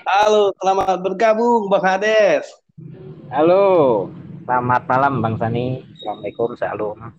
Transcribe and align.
Halo, 0.00 0.56
selamat 0.56 1.04
bergabung 1.04 1.68
Bang 1.68 1.84
Hades. 1.84 2.48
Halo, 3.28 4.08
selamat 4.48 4.88
malam 4.88 5.20
Bang 5.20 5.36
Sani. 5.36 5.84
Assalamualaikum, 6.00 6.48
salam. 6.56 7.12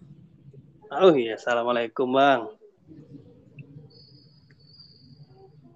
Oh 0.89 1.13
iya, 1.13 1.37
assalamualaikum 1.37 2.09
Bang. 2.09 2.49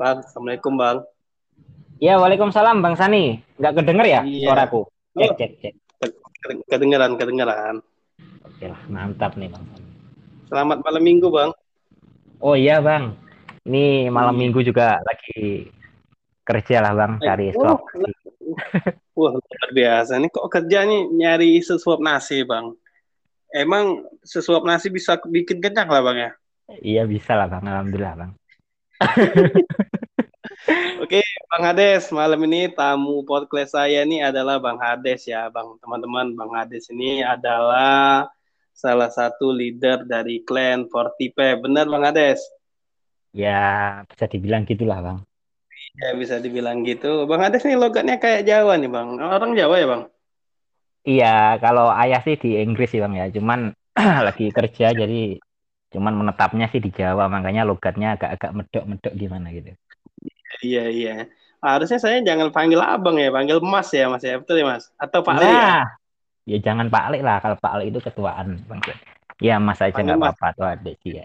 Bang, 0.02 0.26
assalamualaikum 0.26 0.74
Bang. 0.74 0.98
Ya, 2.02 2.18
waalaikumsalam 2.18 2.82
Bang 2.82 2.98
Sani. 2.98 3.46
Nggak 3.62 3.78
kedenger 3.78 4.06
ya 4.10 4.22
Iya. 4.26 4.50
suaraku? 4.50 4.82
Cek, 5.14 5.30
Oh. 5.30 5.36
cek, 5.38 5.52
cek. 5.62 5.74
Kedengeran, 6.66 7.14
kedengeran. 7.14 7.76
Oke 8.42 8.66
lah, 8.74 8.82
mantap 8.90 9.38
nih 9.38 9.54
Bang. 9.54 9.62
Sani. 9.70 9.86
Selamat 10.50 10.82
malam 10.82 11.02
minggu 11.06 11.30
Bang. 11.30 11.54
Oh 12.42 12.58
iya 12.58 12.82
Bang, 12.82 13.14
ini 13.70 14.10
malam 14.10 14.34
Iya. 14.34 14.42
minggu 14.50 14.66
juga 14.66 14.98
lagi 15.06 15.70
kerja 16.48 16.80
lah 16.80 16.96
Bang, 16.96 17.20
cari 17.20 17.52
Oh, 17.52 17.76
stok. 17.76 17.82
Wah, 19.18 19.34
luar 19.36 19.70
biasa. 19.76 20.16
Ini 20.16 20.32
kok 20.32 20.48
kerja 20.48 20.88
nih 20.88 21.12
nyari 21.12 21.60
sesuap 21.60 22.00
nasi 22.00 22.48
Bang. 22.48 22.72
Emang 23.52 24.08
sesuap 24.24 24.64
nasi 24.64 24.88
bisa 24.88 25.20
bikin 25.28 25.60
kenyang 25.60 25.92
lah 25.92 26.00
Bang 26.00 26.18
ya? 26.18 26.32
Iya 26.80 27.04
bisa 27.04 27.36
lah 27.36 27.52
Bang, 27.52 27.68
Alhamdulillah 27.68 28.16
Bang. 28.16 28.32
Oke, 31.04 31.22
Bang 31.48 31.64
Hades, 31.64 32.12
malam 32.12 32.40
ini 32.48 32.72
tamu 32.72 33.24
podcast 33.28 33.76
saya 33.76 34.04
ini 34.04 34.24
adalah 34.24 34.60
Bang 34.60 34.80
Hades 34.80 35.28
ya, 35.28 35.52
Bang. 35.52 35.76
Teman-teman, 35.84 36.36
Bang 36.36 36.52
Hades 36.56 36.88
ini 36.92 37.24
adalah 37.24 38.28
salah 38.78 39.10
satu 39.10 39.50
leader 39.50 40.06
dari 40.06 40.46
clan 40.46 40.86
40P. 40.88 41.64
Benar 41.64 41.88
Bang 41.88 42.04
Hades? 42.06 42.42
Ya 43.36 44.02
bisa 44.08 44.26
dibilang 44.26 44.64
gitulah 44.64 45.00
Bang. 45.04 45.20
Ya 45.98 46.14
bisa 46.14 46.38
dibilang 46.38 46.86
gitu. 46.86 47.26
Bang 47.26 47.42
Hades 47.42 47.66
ini 47.66 47.74
logatnya 47.74 48.22
kayak 48.22 48.46
Jawa 48.46 48.78
nih 48.78 48.90
Bang. 48.90 49.18
Orang 49.18 49.58
Jawa 49.58 49.76
ya 49.82 49.88
Bang? 49.90 50.04
Iya, 51.08 51.58
kalau 51.64 51.88
ayah 51.90 52.22
sih 52.22 52.36
di 52.38 52.60
Inggris 52.62 52.92
sih 52.94 53.02
Bang 53.02 53.16
ya, 53.16 53.26
cuman 53.32 53.72
lagi 54.28 54.52
kerja 54.52 54.94
jadi 54.94 55.40
cuman 55.88 56.14
menetapnya 56.20 56.68
sih 56.68 56.84
di 56.84 56.92
Jawa, 56.92 57.32
makanya 57.32 57.64
logatnya 57.64 58.20
agak-agak 58.20 58.52
medok-medok 58.54 59.14
gimana 59.16 59.48
gitu. 59.56 59.72
Iya, 60.62 60.84
iya. 60.92 61.14
Harusnya 61.64 61.98
saya 61.98 62.22
jangan 62.22 62.54
panggil 62.54 62.78
abang 62.78 63.18
ya, 63.18 63.34
panggil 63.34 63.58
mas 63.64 63.90
ya 63.90 64.06
mas 64.12 64.22
ya. 64.22 64.38
Betul 64.38 64.62
ya 64.62 64.66
mas? 64.68 64.94
Atau 65.02 65.26
Pak 65.26 65.42
Ali 65.42 65.48
ya? 65.48 65.70
Nah, 65.74 65.82
ya 66.46 66.58
jangan 66.62 66.88
Pak 66.92 67.04
Ali 67.10 67.20
lah. 67.26 67.38
Kalau 67.42 67.58
Pak 67.58 67.72
Ali 67.74 67.84
itu 67.90 68.00
ketuaan, 68.04 68.62
Bang. 68.70 68.82
Ya, 69.38 69.62
Mas 69.62 69.78
aja 69.82 69.94
nggak 69.94 70.18
apa-apa 70.18 70.48
tuh 70.58 70.66
ada 70.66 70.92
sih 71.02 71.14
ya. 71.18 71.24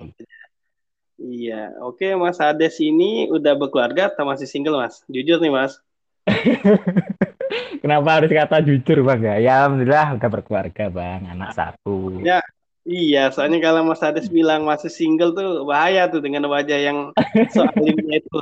Iya. 1.23 1.79
Oke, 1.87 2.19
Mas 2.19 2.43
Hades 2.43 2.83
ini 2.83 3.31
udah 3.31 3.55
berkeluarga 3.55 4.11
atau 4.11 4.27
masih 4.27 4.51
single 4.51 4.83
mas? 4.83 5.07
Jujur 5.07 5.39
nih 5.39 5.55
mas. 5.55 5.79
Kenapa 7.83 8.09
harus 8.19 8.31
kata 8.31 8.63
jujur, 8.63 9.07
Bang 9.07 9.23
ya? 9.23 9.39
Ya 9.39 9.53
alhamdulillah 9.63 10.19
udah 10.19 10.29
berkeluarga, 10.31 10.85
Bang. 10.91 11.31
Anak 11.31 11.55
satu. 11.55 12.19
Ya. 12.23 12.43
Iya, 12.83 13.31
soalnya 13.31 13.63
kalau 13.63 13.87
Mas 13.87 14.03
Hades 14.03 14.27
bilang 14.27 14.67
masih 14.67 14.91
single 14.91 15.31
tuh 15.39 15.63
bahaya 15.63 16.11
tuh 16.11 16.19
dengan 16.19 16.51
wajah 16.51 16.83
yang 16.83 17.15
so 17.55 17.63
alimnya 17.63 18.19
itu. 18.19 18.39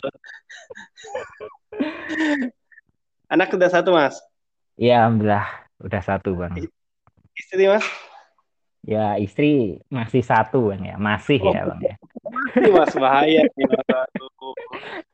Anak 3.29 3.53
udah 3.53 3.69
satu 3.69 3.93
mas, 3.93 4.17
Ya 4.81 5.05
alhamdulillah 5.05 5.45
udah 5.85 6.01
satu, 6.01 6.41
Bang. 6.41 6.57
istri 7.37 7.69
mas, 7.69 7.85
Ya 8.81 9.21
istri 9.21 9.85
masih 9.93 10.25
satu, 10.25 10.73
Bang 10.73 10.89
ya. 10.89 10.97
Masih 10.97 11.37
ya, 11.37 11.69
Bang 11.69 11.85
ya. 11.85 12.00
Ini 12.59 12.71
mas 12.75 12.93
bahaya 12.97 13.43
nih 13.47 13.67
mas. 13.69 13.87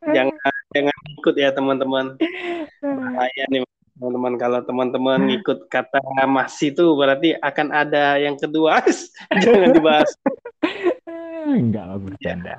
Jangan 0.06 0.54
jangan 0.72 0.96
ikut 1.18 1.34
ya 1.36 1.50
teman-teman. 1.52 2.06
Bahaya 2.80 3.44
nih 3.52 3.60
teman-teman 3.96 4.34
kalau 4.36 4.60
teman-teman 4.60 5.18
ngikut 5.24 5.72
kata 5.72 6.00
masih 6.28 6.72
itu 6.76 6.84
berarti 6.96 7.28
akan 7.40 7.68
ada 7.72 8.20
yang 8.20 8.36
kedua. 8.36 8.80
jangan 9.44 9.72
dibahas. 9.72 10.10
Enggak, 11.46 11.84
Bang, 11.88 12.00
bercanda. 12.04 12.54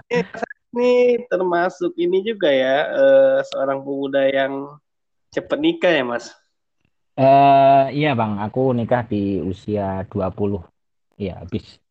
Ini 0.73 1.25
termasuk 1.31 1.93
ini 1.97 2.21
juga 2.23 2.49
ya 2.49 2.75
eh, 2.89 3.37
seorang 3.53 3.81
pemuda 3.83 4.23
yang 4.29 4.77
cepat 5.31 5.59
nikah 5.59 5.93
ya 5.93 6.03
mas. 6.05 6.33
Eh 7.17 7.85
iya, 7.97 8.13
Bang. 8.13 8.37
Aku 8.41 8.73
nikah 8.77 9.05
di 9.05 9.41
usia 9.41 10.05
20. 10.09 10.61
Ya, 11.17 11.41
habis 11.41 11.81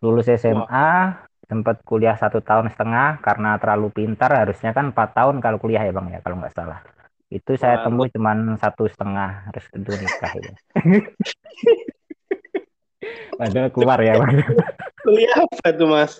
lulus 0.00 0.24
SMA, 0.40 1.20
sempat 1.50 1.82
kuliah 1.82 2.14
satu 2.14 2.38
tahun 2.38 2.70
setengah 2.70 3.18
karena 3.18 3.58
terlalu 3.58 3.90
pintar. 3.90 4.30
Harusnya 4.30 4.70
kan 4.70 4.94
empat 4.94 5.18
tahun 5.18 5.42
kalau 5.42 5.58
kuliah 5.58 5.82
ya, 5.82 5.90
Bang 5.90 6.06
ya, 6.06 6.22
kalau 6.22 6.38
nggak 6.38 6.54
salah. 6.54 6.78
Itu 7.26 7.58
saya 7.58 7.82
Wah, 7.82 7.90
temui 7.90 8.06
cuman 8.14 8.54
satu 8.62 8.86
setengah, 8.86 9.50
harus 9.50 9.64
itu 9.74 9.90
nikah 9.90 10.32
ya. 10.38 10.54
Padahal 13.40 13.68
keluar 13.74 13.98
ya, 13.98 14.14
Bang. 14.14 14.38
Kuliah 15.02 15.34
apa 15.42 15.66
tuh 15.74 15.88
mas? 15.90 16.12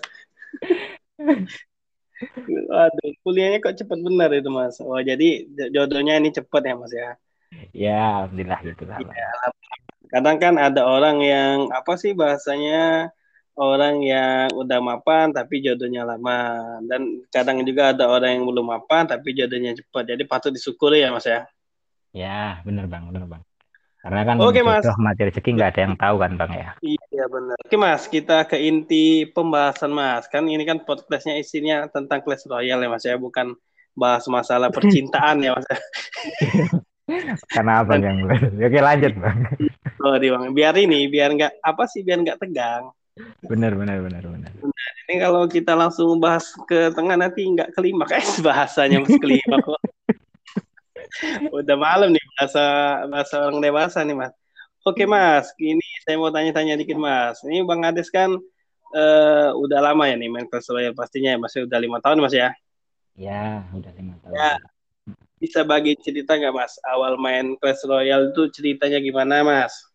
Aduh, 2.71 3.11
kuliahnya 3.23 3.63
kok 3.63 3.79
cepet 3.79 3.99
benar 4.03 4.35
itu 4.35 4.51
mas. 4.51 4.83
Oh 4.83 4.99
jadi 4.99 5.47
jodohnya 5.71 6.19
ini 6.19 6.35
cepet 6.35 6.61
ya 6.67 6.75
mas 6.75 6.91
ya. 6.91 7.15
Ya, 7.71 8.03
alhamdulillah 8.23 8.59
gitu 8.67 8.83
lah, 8.83 8.99
Bang. 8.99 9.15
Kadang 10.11 10.37
kan 10.43 10.59
ada 10.59 10.83
orang 10.83 11.23
yang 11.23 11.71
apa 11.71 11.95
sih 11.95 12.11
bahasanya 12.11 13.15
orang 13.59 13.99
yang 14.03 14.47
udah 14.55 14.79
mapan 14.79 15.35
tapi 15.35 15.59
jodohnya 15.59 16.07
lama 16.07 16.79
dan 16.87 17.25
kadang 17.27 17.59
juga 17.67 17.91
ada 17.91 18.07
orang 18.07 18.39
yang 18.39 18.45
belum 18.47 18.65
mapan 18.67 19.09
tapi 19.09 19.35
jodohnya 19.35 19.75
cepat. 19.75 20.15
Jadi 20.15 20.23
patut 20.27 20.51
disyukuri 20.55 21.03
ya 21.03 21.11
mas 21.11 21.27
ya. 21.27 21.43
Ya, 22.11 22.59
bener 22.67 22.87
Bang, 22.91 23.07
bener 23.11 23.27
Bang. 23.27 23.43
Karena 24.01 24.25
kan 24.25 24.35
Oke, 24.41 24.65
Mas. 24.65 24.81
jodoh 24.81 24.97
mati 24.97 25.29
rezeki 25.29 25.49
nggak 25.53 25.69
ada 25.77 25.81
yang 25.85 25.95
tahu 25.95 26.15
kan, 26.17 26.31
Bang 26.33 26.51
ya. 26.57 26.73
Iya 26.81 27.25
benar. 27.29 27.57
Oke 27.61 27.77
mas, 27.77 28.09
kita 28.09 28.49
ke 28.49 28.57
inti 28.57 29.29
pembahasan 29.29 29.93
mas. 29.93 30.25
Kan 30.25 30.49
ini 30.49 30.65
kan 30.65 30.81
podcastnya 30.81 31.37
isinya 31.37 31.85
tentang 31.85 32.25
Clash 32.25 32.49
Royale 32.49 32.81
ya 32.81 32.89
mas 32.89 33.05
ya, 33.05 33.15
bukan 33.21 33.53
bahas 33.93 34.25
masalah 34.25 34.73
percintaan 34.75 35.45
ya 35.45 35.53
mas. 35.53 35.65
Karena 37.53 37.85
Abang 37.85 38.01
yang 38.01 38.25
Oke, 38.65 38.79
lanjut, 38.81 39.13
Bang. 39.21 39.39
Oh, 40.01 40.17
di 40.17 40.27
Bang. 40.33 40.49
Biar 40.57 40.73
ini, 40.81 41.05
biar 41.05 41.37
nggak 41.37 41.61
apa 41.61 41.83
sih, 41.85 42.01
biar 42.01 42.25
nggak 42.25 42.41
tegang. 42.41 42.89
Bener, 43.45 43.75
bener, 43.75 43.99
bener, 43.99 44.23
bener. 44.23 44.51
Ini 45.09 45.15
kalau 45.19 45.43
kita 45.49 45.75
langsung 45.75 46.15
bahas 46.23 46.47
ke 46.69 46.93
tengah 46.95 47.19
nanti 47.19 47.43
nggak 47.43 47.75
klimaks 47.75 48.39
bahasanya 48.47 49.03
mas 49.03 49.15
klimaks 49.19 49.63
kok. 49.67 49.81
Udah 51.57 51.75
malam 51.75 52.15
nih 52.15 52.23
bahasa 52.39 52.63
bahasa 53.11 53.35
orang 53.43 53.59
dewasa 53.59 53.99
nih 54.07 54.15
mas. 54.15 54.33
Oke 54.81 55.05
mas, 55.05 55.51
ini 55.61 55.83
saya 56.07 56.17
mau 56.17 56.31
tanya-tanya 56.31 56.79
dikit 56.79 56.95
mas. 56.95 57.43
Ini 57.43 57.67
bang 57.67 57.85
Ades 57.85 58.09
kan 58.09 58.33
eh, 58.95 59.49
udah 59.53 59.79
lama 59.91 60.07
ya 60.07 60.15
nih 60.15 60.31
main 60.31 60.47
Clash 60.47 60.71
Royale 60.71 60.95
pastinya 60.95 61.35
ya 61.35 61.37
mas. 61.37 61.53
Udah 61.53 61.79
lima 61.81 61.99
tahun 61.99 62.23
mas 62.23 62.33
ya. 62.33 62.55
Ya, 63.19 63.67
udah 63.75 63.91
lima 63.93 64.15
tahun. 64.23 64.33
Ya. 64.39 64.55
Bisa 65.41 65.65
bagi 65.67 65.97
cerita 65.99 66.39
nggak 66.39 66.55
mas? 66.55 66.79
Awal 66.87 67.19
main 67.19 67.59
Clash 67.59 67.83
Royale 67.83 68.31
itu 68.31 68.47
ceritanya 68.55 69.03
gimana 69.03 69.43
mas? 69.43 69.90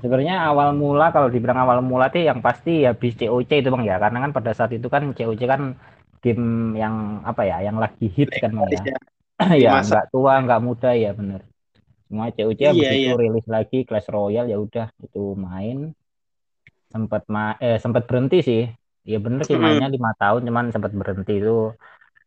Sebenarnya 0.00 0.36
awal 0.48 0.68
mula 0.82 1.12
kalau 1.14 1.28
dibilang 1.34 1.58
awal 1.60 1.78
mula 1.84 2.08
tuh 2.12 2.22
yang 2.24 2.40
pasti 2.46 2.88
habis 2.88 3.12
COC 3.20 3.50
itu 3.60 3.68
Bang 3.74 3.84
ya. 3.84 3.96
Karena 4.02 4.18
kan 4.24 4.30
pada 4.36 4.50
saat 4.56 4.72
itu 4.76 4.88
kan 4.94 5.02
COC 5.16 5.42
kan 5.52 5.62
game 6.24 6.76
yang 6.82 7.24
apa 7.30 7.42
ya, 7.50 7.56
yang 7.66 7.76
lagi 7.84 8.06
hits 8.16 8.36
kan 8.42 8.52
Bang 8.56 8.70
ya. 8.72 8.82
ya, 9.64 9.70
nggak 9.86 10.04
tua, 10.12 10.32
nggak 10.44 10.60
muda 10.66 10.90
ya 11.04 11.10
bener. 11.18 11.40
Semua 12.08 12.26
COC 12.36 12.60
habis 12.70 12.86
Iya, 12.86 12.90
itu 12.96 13.10
iya. 13.10 13.12
rilis 13.22 13.46
lagi 13.56 13.76
Clash 13.88 14.08
Royale 14.14 14.48
ya 14.52 14.56
udah 14.66 14.86
itu 15.04 15.20
main. 15.46 15.76
Sempat 16.92 17.22
ma 17.34 17.54
eh 17.62 17.76
sempat 17.84 18.02
berhenti 18.08 18.36
sih. 18.48 18.60
Ya 19.10 19.18
bener 19.24 19.42
sih 19.48 19.56
mainnya 19.62 19.88
lima 19.94 20.10
tahun 20.20 20.40
cuman 20.48 20.66
sempat 20.74 20.92
berhenti 21.00 21.32
itu 21.40 21.72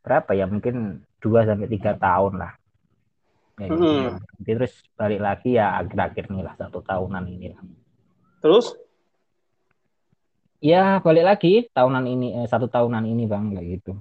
berapa 0.06 0.32
ya 0.40 0.46
mungkin 0.54 0.76
2 1.24 1.40
sampai 1.50 1.68
tiga 1.74 1.92
tahun 2.06 2.34
lah. 2.42 2.52
Ya, 3.62 3.66
gitu. 3.70 3.86
Berhenti, 4.18 4.52
terus 4.58 4.74
balik 4.98 5.22
lagi 5.22 5.50
ya 5.60 5.66
akhir-akhir 5.82 6.26
nih 6.34 6.42
lah 6.42 6.54
satu 6.58 6.80
tahunan 6.82 7.24
ini 7.30 7.46
lah. 7.54 7.62
Terus? 8.42 8.74
Ya 10.64 10.98
balik 11.04 11.26
lagi 11.28 11.54
tahunan 11.76 12.06
ini 12.08 12.28
eh, 12.40 12.48
satu 12.48 12.72
tahunan 12.72 13.04
ini 13.04 13.24
bang 13.28 13.52
kayak 13.54 13.68
gitu. 13.78 13.92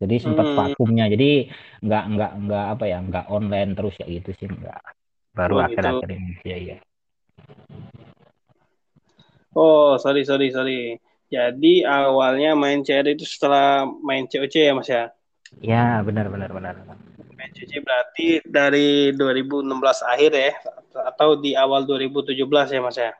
Jadi 0.00 0.14
sempat 0.20 0.46
Hmm. 0.48 0.56
vakumnya. 0.56 1.04
Jadi 1.12 1.48
nggak 1.84 2.02
nggak 2.12 2.30
nggak 2.44 2.64
apa 2.76 2.84
ya 2.88 2.98
nggak 3.04 3.24
online 3.32 3.70
terus 3.76 3.94
ya 4.00 4.06
gitu 4.06 4.30
sih 4.38 4.46
nggak. 4.48 4.80
Baru 5.32 5.56
Oh, 5.56 5.60
gitu. 5.64 5.80
akhir-akhir 5.80 6.08
ini 6.12 6.32
ya 6.44 6.58
ya. 6.60 6.76
Oh, 9.56 9.98
sorry, 9.98 10.22
sorry, 10.22 10.54
sorry. 10.54 11.00
Jadi 11.30 11.86
awalnya 11.86 12.54
main 12.58 12.82
CR 12.82 13.06
itu 13.06 13.22
setelah 13.26 13.86
main 14.02 14.26
COC 14.26 14.54
ya 14.66 14.72
mas 14.74 14.88
ya? 14.90 15.10
Ya 15.58 15.98
benar 16.06 16.30
benar 16.30 16.54
benar. 16.54 16.74
COC 17.50 17.72
berarti 17.82 18.26
dari 18.46 19.10
2016 19.18 20.06
akhir 20.06 20.32
ya? 20.32 20.52
Atau 21.10 21.42
di 21.42 21.58
awal 21.58 21.82
2017 21.84 22.70
ya 22.70 22.80
mas 22.80 22.96
ya? 22.96 23.12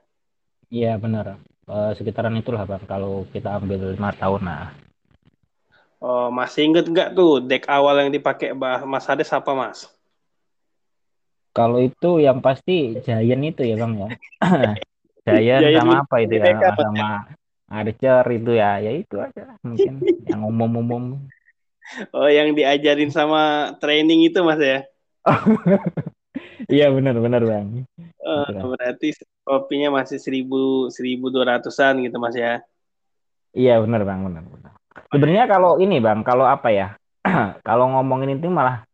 Iya 0.70 0.92
benar. 1.02 1.42
Eh, 1.70 1.92
sekitaran 1.98 2.34
itulah 2.38 2.66
bang. 2.66 2.82
Kalau 2.86 3.26
kita 3.34 3.58
ambil 3.58 3.94
lima 3.94 4.10
tahun 4.14 4.42
nah. 4.46 4.70
Oh, 6.00 6.32
masih 6.32 6.72
inget 6.72 6.88
nggak 6.88 7.12
tuh 7.12 7.44
deck 7.44 7.68
awal 7.68 8.00
yang 8.00 8.08
dipakai 8.08 8.56
Mas 8.56 9.04
Hades 9.04 9.28
apa 9.36 9.52
Mas? 9.52 9.84
Kalau 11.52 11.76
itu 11.76 12.24
yang 12.24 12.40
pasti 12.40 12.96
Giant 13.04 13.44
itu 13.44 13.62
ya 13.68 13.76
Bang 13.76 14.00
ya. 14.00 14.08
Giant, 15.28 15.60
Giant 15.60 15.76
sama 15.76 15.94
apa 16.00 16.16
itu 16.24 16.34
ya? 16.40 16.72
Sama 16.72 17.10
Archer 17.68 18.24
itu 18.32 18.52
ya. 18.56 18.80
Ya 18.80 18.92
itu 18.96 19.20
aja 19.20 19.60
mungkin 19.60 20.00
yang 20.24 20.40
umum-umum. 20.48 21.28
Oh, 22.14 22.30
yang 22.30 22.54
diajarin 22.54 23.10
sama 23.10 23.74
training 23.82 24.30
itu 24.30 24.38
Mas 24.46 24.60
ya? 24.62 24.86
Iya 26.70 26.86
benar 26.94 27.16
benar 27.18 27.42
bang. 27.42 27.82
Uh, 28.22 28.76
berarti 28.76 29.16
kopinya 29.42 29.90
masih 30.00 30.22
seribu 30.22 30.86
seribu 30.92 31.32
dua 31.32 31.56
ratusan 31.56 31.98
gitu 32.04 32.16
mas 32.22 32.36
ya? 32.38 32.62
Iya 33.50 33.82
benar 33.82 34.06
bang 34.06 34.20
benar 34.22 34.44
benar. 34.46 34.72
Sebenarnya 35.10 35.44
kalau 35.50 35.82
ini 35.82 35.98
bang 35.98 36.22
kalau 36.22 36.46
apa 36.46 36.68
ya 36.70 36.94
kalau 37.68 37.90
ngomongin 37.90 38.38
itu 38.38 38.46
malah 38.46 38.86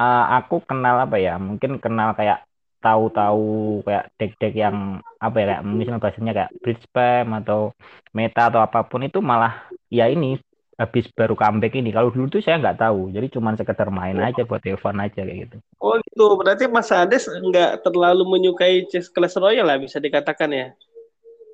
uh, 0.00 0.24
aku 0.40 0.64
kenal 0.64 1.04
apa 1.04 1.20
ya 1.20 1.36
mungkin 1.36 1.76
kenal 1.76 2.16
kayak 2.16 2.46
tahu-tahu 2.84 3.80
kayak 3.88 4.12
deck-deck 4.20 4.52
yang 4.52 5.00
apa 5.16 5.36
ya 5.40 5.44
kayak 5.56 5.62
misalnya 5.64 6.00
bahasanya 6.04 6.32
kayak 6.36 6.52
bridge 6.60 6.84
spam 6.84 7.32
atau 7.40 7.72
meta 8.12 8.52
atau 8.52 8.60
apa 8.60 8.84
pun 8.84 9.00
itu 9.08 9.24
malah 9.24 9.72
ya 9.88 10.04
ini 10.12 10.36
habis 10.74 11.06
baru 11.14 11.34
comeback 11.38 11.74
ini. 11.78 11.94
Kalau 11.94 12.10
dulu 12.10 12.26
tuh 12.28 12.42
saya 12.42 12.58
nggak 12.58 12.82
tahu, 12.82 13.14
jadi 13.14 13.26
cuma 13.30 13.54
sekedar 13.54 13.88
main 13.90 14.18
aja 14.18 14.42
buat 14.42 14.62
telepon 14.62 14.98
aja 14.98 15.22
kayak 15.22 15.48
gitu. 15.48 15.56
Oh 15.78 15.96
gitu, 16.02 16.26
berarti 16.38 16.64
Mas 16.66 16.90
Ades 16.90 17.30
nggak 17.30 17.86
terlalu 17.86 18.26
menyukai 18.26 18.86
chess 18.90 19.06
class 19.10 19.38
royale 19.38 19.66
lah 19.66 19.78
bisa 19.78 20.02
dikatakan 20.02 20.50
ya? 20.50 20.66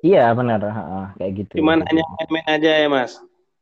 Iya 0.01 0.33
benar, 0.33 0.59
ha, 0.65 1.13
kayak 1.21 1.31
gitu. 1.45 1.61
Cuman 1.61 1.85
hanya 1.85 2.01
main-main 2.17 2.47
aja 2.49 2.71
ya 2.73 2.87
Mas? 2.89 3.21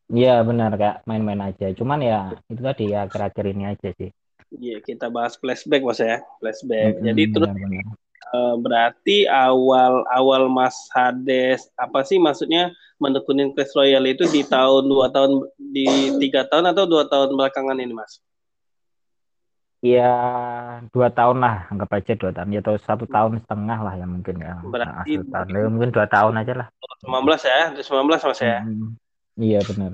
Iya 0.09 0.41
benar 0.41 0.71
kayak 0.73 0.97
main-main 1.05 1.41
aja. 1.51 1.67
Cuman 1.75 1.99
ya 2.01 2.33
itu 2.47 2.61
tadi 2.63 2.83
ya 2.95 3.05
akhir-akhir 3.05 3.45
ini 3.51 3.63
aja 3.67 3.89
sih. 3.93 4.09
Iya 4.49 4.81
kita 4.81 5.11
bahas 5.11 5.37
flashback 5.37 5.83
Mas 5.83 5.99
ya, 6.01 6.23
flashback. 6.41 6.97
-hmm, 6.97 7.05
Jadi 7.05 7.23
terus 7.35 7.49
benar, 7.51 7.67
benar. 7.67 7.95
Uh, 8.29 8.55
berarti 8.61 9.25
awal 9.25 10.05
awal 10.13 10.49
Mas 10.53 10.77
Hades 10.93 11.65
apa 11.77 12.05
sih 12.05 12.21
maksudnya 12.21 12.69
menekunin 12.99 13.55
Clash 13.55 13.73
Royale 13.73 14.11
itu 14.13 14.27
di 14.27 14.43
tahun 14.43 14.85
dua 14.85 15.07
tahun 15.09 15.47
di 15.55 15.87
tiga 16.19 16.45
tahun 16.45 16.75
atau 16.75 16.83
dua 16.85 17.07
tahun 17.07 17.33
belakangan 17.33 17.79
ini 17.79 17.95
mas? 17.95 18.19
Iya 19.79 20.11
dua 20.91 21.07
tahun 21.07 21.39
lah 21.39 21.71
anggap 21.71 21.89
aja 21.95 22.13
dua 22.19 22.31
tahun. 22.35 22.51
Ya 22.51 22.59
atau 22.59 22.75
satu 22.75 23.07
tahun 23.07 23.39
setengah 23.47 23.79
lah 23.79 23.93
ya 23.95 24.05
mungkin 24.05 24.35
ya. 24.43 24.59
Berarti 24.59 25.23
nah, 25.23 25.25
tahun. 25.31 25.47
Ya, 25.55 25.67
mungkin 25.71 25.91
dua 25.95 26.05
tahun 26.11 26.35
aja 26.35 26.53
lah. 26.59 26.67
2019 27.07 27.47
ya? 27.47 27.63
2019 27.79 28.27
mas 28.27 28.39
ya? 28.43 28.59
Hmm, 28.59 28.89
iya 29.39 29.59
benar. 29.63 29.91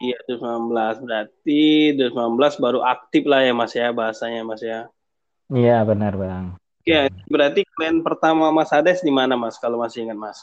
Iya 0.00 0.18
2019 0.24 1.04
berarti 1.04 1.62
2019 2.00 2.64
baru 2.64 2.80
aktif 2.80 3.22
lah 3.28 3.40
ya 3.44 3.52
mas 3.52 3.72
ya 3.76 3.92
bahasanya 3.92 4.40
mas 4.48 4.64
ya? 4.64 4.88
Iya 5.52 5.84
benar 5.84 6.16
bang. 6.16 6.56
Ya 6.88 7.12
berarti 7.28 7.68
kalian 7.76 8.00
pertama 8.00 8.48
mas 8.48 8.72
Hades 8.72 9.04
di 9.04 9.12
mana 9.12 9.36
mas 9.36 9.60
kalau 9.60 9.84
masih 9.84 10.08
ingat 10.08 10.16
mas 10.16 10.40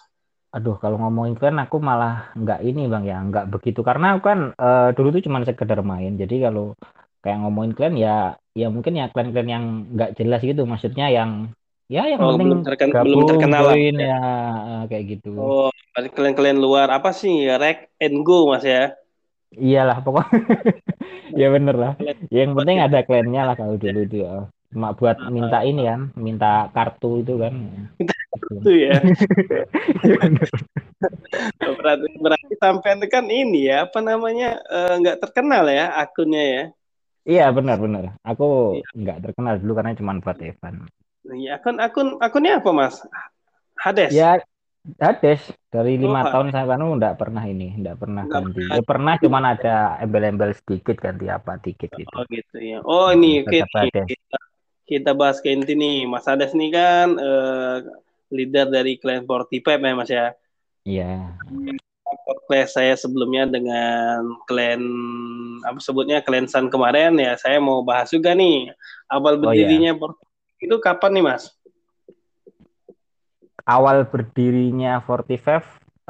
Aduh, 0.53 0.77
kalau 0.77 1.01
ngomongin 1.01 1.33
klan 1.33 1.57
aku 1.57 1.81
malah 1.81 2.29
nggak 2.37 2.61
ini 2.61 2.85
bang 2.85 3.03
ya, 3.09 3.17
nggak 3.25 3.49
begitu 3.49 3.81
karena 3.81 4.13
aku 4.13 4.21
kan 4.29 4.39
uh, 4.53 4.93
dulu 4.93 5.09
tuh 5.17 5.25
cuma 5.25 5.41
sekedar 5.41 5.81
main. 5.81 6.13
Jadi 6.13 6.45
kalau 6.45 6.77
kayak 7.25 7.41
ngomongin 7.41 7.73
klan 7.73 7.97
ya, 7.97 8.37
ya 8.53 8.69
mungkin 8.69 8.93
ya 8.93 9.09
klan-klan 9.09 9.49
yang 9.49 9.65
nggak 9.97 10.13
jelas 10.13 10.45
gitu, 10.45 10.69
maksudnya 10.69 11.09
yang 11.09 11.49
ya 11.89 12.05
yang 12.05 12.21
oh, 12.21 12.37
penting 12.37 12.47
belum, 12.53 12.61
terken 12.69 12.89
gabung, 12.93 13.05
belum 13.09 13.29
terkenal 13.33 13.63
join, 13.73 13.95
ya. 13.97 14.05
ya 14.05 14.19
kayak 14.85 15.03
gitu. 15.17 15.31
Oh, 15.41 15.69
kalian-kalian 15.97 16.57
luar 16.61 16.87
apa 16.93 17.09
sih 17.17 17.49
Rek 17.49 17.89
and 17.97 18.21
Go 18.21 18.53
mas 18.53 18.61
ya? 18.61 18.93
Iyalah 19.57 20.05
pokoknya. 20.05 20.37
ya 21.41 21.47
bener 21.49 21.75
lah. 21.77 21.93
Yang 22.29 22.51
penting 22.61 22.77
ada 22.77 22.99
klannya 23.01 23.41
lah 23.41 23.55
kalau 23.57 23.81
dulu 23.81 24.05
itu 24.05 24.21
ya. 24.21 24.45
Cuma 24.73 24.93
buat 24.97 25.17
minta 25.29 25.61
ini 25.61 25.85
kan, 25.85 26.09
minta 26.17 26.69
kartu 26.73 27.21
itu 27.21 27.37
kan. 27.37 27.53
Minta 27.97 28.13
itu 28.49 28.71
ya. 28.89 28.99
berarti 31.79 32.07
berarti 32.19 32.53
sampai 32.59 33.07
kan 33.11 33.27
ini 33.27 33.67
ya 33.67 33.87
apa 33.87 33.99
namanya 33.99 34.59
eh, 34.63 34.93
nggak 35.03 35.17
uh, 35.17 35.21
terkenal 35.21 35.67
ya 35.67 35.91
akunnya 35.99 36.43
ya. 36.43 36.63
Iya 37.23 37.45
benar 37.55 37.79
benar. 37.79 38.03
Aku 38.23 38.79
iya. 38.79 38.87
nggak 38.95 39.17
terkenal 39.29 39.53
dulu 39.59 39.73
karena 39.79 39.95
cuma 39.95 40.19
buat 40.19 40.39
Evan. 40.43 40.87
Iya 41.23 41.59
akun 41.59 41.79
akun 41.79 42.07
akunnya 42.19 42.59
apa 42.59 42.71
mas? 42.75 42.99
Hades. 43.79 44.11
Ya 44.11 44.43
Hades 44.99 45.39
dari 45.71 45.95
lima 45.95 46.27
oh, 46.27 46.29
tahun 46.31 46.51
saya 46.51 46.67
kan 46.67 46.83
nggak 46.83 47.15
pernah 47.15 47.43
ini, 47.47 47.71
nggak 47.79 47.95
pernah 47.95 48.27
enggak 48.27 48.43
ganti. 48.43 48.59
Pernah. 48.59 48.75
Ya, 48.75 48.81
pernah 48.83 49.13
cuma 49.15 49.39
ada 49.39 49.75
embel-embel 50.03 50.51
sedikit 50.59 50.99
ganti 50.99 51.31
apa 51.31 51.55
dikit 51.63 51.95
gitu. 51.95 52.11
Oh 52.11 52.27
gitu 52.27 52.57
ya. 52.59 52.83
Oh 52.83 53.07
ini 53.15 53.47
kita, 53.47 53.87
kita 54.83 55.15
bahas 55.15 55.39
ke 55.39 55.55
inti 55.55 55.79
nih, 55.79 56.03
Mas 56.03 56.27
Hades 56.27 56.51
nih 56.51 56.75
kan 56.75 57.15
uh, 57.15 57.79
leader 58.33 58.67
dari 58.67 58.97
Clan 58.97 59.23
45 59.23 59.61
ya 59.61 59.93
Mas 59.93 60.09
ya. 60.09 60.27
Iya. 60.83 61.11
Podcast 62.23 62.75
saya 62.75 62.93
sebelumnya 62.97 63.47
dengan 63.47 64.37
klan 64.49 64.81
apa 65.63 65.79
sebutnya 65.79 66.19
klan 66.19 66.49
Sun 66.49 66.67
kemarin 66.67 67.15
ya 67.19 67.35
saya 67.39 67.57
mau 67.59 67.83
bahas 67.83 68.11
juga 68.11 68.35
nih 68.35 68.71
awal 69.07 69.39
berdirinya 69.39 69.95
oh, 69.95 70.11
iya. 70.13 70.67
itu 70.67 70.75
kapan 70.83 71.11
nih 71.19 71.23
Mas? 71.23 71.43
Awal 73.63 74.07
berdirinya 74.07 74.99
45 74.99 75.29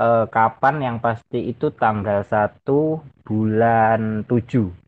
eh, 0.02 0.26
kapan 0.34 0.76
yang 0.81 0.98
pasti 0.98 1.54
itu 1.54 1.69
tanggal 1.69 2.26
1 2.26 2.66
bulan 3.26 4.26
7 4.26 4.84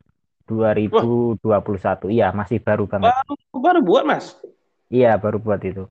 2021. 0.46 1.42
Wah. 1.42 1.62
Iya, 2.10 2.28
masih 2.34 2.62
baru 2.62 2.86
banget. 2.86 3.10
Baru, 3.10 3.58
baru 3.58 3.80
buat, 3.82 4.04
Mas? 4.06 4.38
Iya, 4.94 5.18
baru 5.18 5.42
buat 5.42 5.62
itu. 5.66 5.90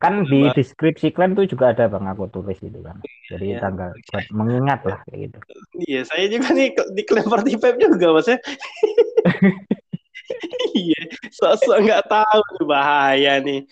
Kan 0.00 0.24
di 0.24 0.48
deskripsi 0.56 1.12
klan 1.12 1.36
tuh 1.36 1.44
juga 1.44 1.76
ada 1.76 1.84
Bang 1.88 2.08
aku 2.08 2.28
tulis 2.32 2.56
itu 2.64 2.80
kan. 2.80 2.96
Jadi 3.28 3.56
ya, 3.56 3.60
tanggal 3.60 3.92
buat 3.92 4.24
mengingat 4.32 4.80
lah 4.88 4.98
kayak 5.04 5.18
gitu. 5.28 5.38
Iya, 5.84 6.00
saya 6.08 6.24
juga 6.32 6.48
nih 6.56 6.72
di 6.96 7.02
klan 7.04 7.28
party 7.28 7.60
pep 7.60 7.76
juga 7.76 8.16
Mas 8.16 8.28
ya. 8.28 8.38
iya, 10.80 11.00
sosok 11.28 11.84
nggak 11.84 12.04
tahu 12.08 12.64
bahaya 12.64 13.36
nih. 13.44 13.68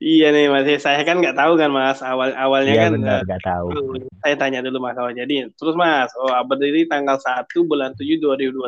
iya 0.00 0.32
nih 0.32 0.48
Mas, 0.52 0.68
saya 0.80 1.04
kan 1.04 1.20
nggak 1.20 1.36
tahu 1.36 1.60
kan 1.60 1.68
Mas 1.68 2.00
awal 2.00 2.32
awalnya 2.36 2.72
ya, 2.72 2.82
kan 2.88 2.92
nggak 2.96 3.44
tahu. 3.44 3.68
Saya 4.24 4.34
tanya 4.40 4.64
dulu 4.64 4.80
Mas 4.80 4.96
awal 4.96 5.12
jadi 5.12 5.52
terus 5.60 5.76
Mas, 5.76 6.08
oh 6.16 6.32
berdiri 6.48 6.88
tanggal 6.88 7.20
1 7.20 7.68
bulan 7.68 7.92
7 7.92 8.16
2021. 8.16 8.64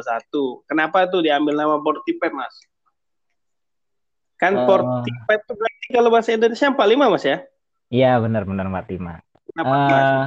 Kenapa 0.68 1.08
tuh 1.08 1.24
diambil 1.24 1.56
nama 1.56 1.80
Pep 1.80 2.32
Mas? 2.36 2.52
Kan 4.40 4.56
uh, 4.56 4.64
oh. 4.64 5.04
45 5.04 5.36
itu 5.36 5.52
berarti 5.52 5.86
kalau 5.92 6.08
bahasa 6.08 6.30
Indonesia 6.32 6.72
45 6.72 7.12
Mas 7.12 7.24
ya? 7.28 7.38
Iya 7.92 8.12
benar-benar 8.24 8.66
45. 8.72 9.20
Kenapa 9.52 9.76
uh, 9.76 10.24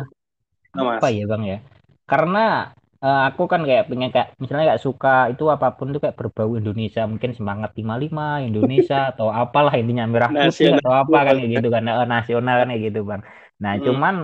mas? 0.86 1.00
Apa 1.02 1.08
ya 1.10 1.26
Bang 1.26 1.44
ya? 1.50 1.58
Karena 2.06 2.70
uh, 3.02 3.22
aku 3.34 3.50
kan 3.50 3.66
kayak 3.66 3.90
pengen 3.90 4.14
kayak 4.14 4.38
misalnya 4.38 4.76
kayak 4.76 4.84
suka 4.86 5.34
itu 5.34 5.50
apa 5.50 5.74
pun 5.74 5.90
itu 5.90 5.98
kayak 5.98 6.14
berbau 6.14 6.54
Indonesia 6.54 7.10
mungkin 7.10 7.34
semangat 7.34 7.74
55 7.74 8.54
Indonesia 8.54 9.00
atau 9.18 9.34
apalah 9.34 9.74
intinya 9.74 10.06
merah 10.06 10.30
putih 10.30 10.78
atau 10.78 10.94
apa 10.94 11.18
kan 11.34 11.36
kayak 11.42 11.52
gitu 11.58 11.70
kan 11.74 11.84
uh, 11.90 12.06
nasional 12.06 12.56
kan 12.62 12.68
kayak 12.70 12.84
gitu 12.94 13.02
Bang. 13.02 13.26
Nah, 13.58 13.74
hmm. 13.80 13.84
cuman 13.90 14.16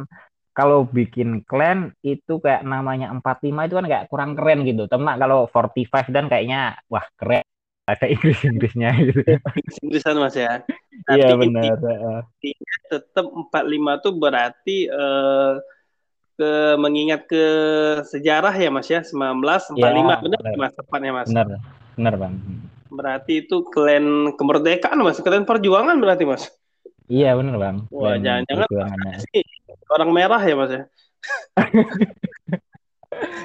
kalau 0.54 0.86
bikin 0.86 1.48
clan 1.50 1.98
itu 2.06 2.38
kayak 2.44 2.62
namanya 2.62 3.10
45 3.16 3.66
itu 3.66 3.76
kan 3.80 3.86
kayak 3.90 4.06
kurang 4.12 4.32
keren 4.38 4.62
gitu. 4.70 4.86
Temak 4.86 5.18
kalau 5.18 5.50
45 5.50 6.14
dan 6.14 6.30
kayaknya 6.30 6.78
wah 6.92 7.08
keren 7.18 7.49
ada 7.96 8.06
Inggris 8.06 8.40
Inggrisnya 8.46 8.92
gitu. 9.08 9.22
Inggrisan 9.82 10.16
mas 10.22 10.36
ya. 10.38 10.62
Iya 11.10 11.34
benar. 11.36 11.78
Intinya 12.40 12.76
tetap 12.90 13.26
45 13.30 14.04
tuh 14.06 14.14
berarti 14.18 14.78
uh, 14.90 15.58
ke 16.40 16.52
mengingat 16.80 17.28
ke 17.28 17.46
sejarah 18.08 18.56
ya 18.56 18.70
mas 18.72 18.88
ya 18.88 19.04
1945 19.04 19.76
ya, 19.76 20.18
benar 20.24 20.42
mas 20.56 20.74
tepatnya 20.78 21.12
mas. 21.12 21.28
Benar 21.28 21.48
benar 22.00 22.14
bang. 22.16 22.34
Berarti 22.90 23.34
itu 23.46 23.68
klan 23.70 24.34
kemerdekaan 24.40 25.04
mas, 25.04 25.20
klan 25.20 25.44
perjuangan 25.44 26.00
berarti 26.00 26.24
mas. 26.24 26.48
Iya 27.12 27.36
benar 27.36 27.56
bang. 27.60 27.76
Wah 27.92 28.16
jangan-jangan 28.16 28.70
orang 29.96 30.10
merah 30.14 30.42
ya 30.46 30.56
mas 30.56 30.72
ya. 30.72 30.84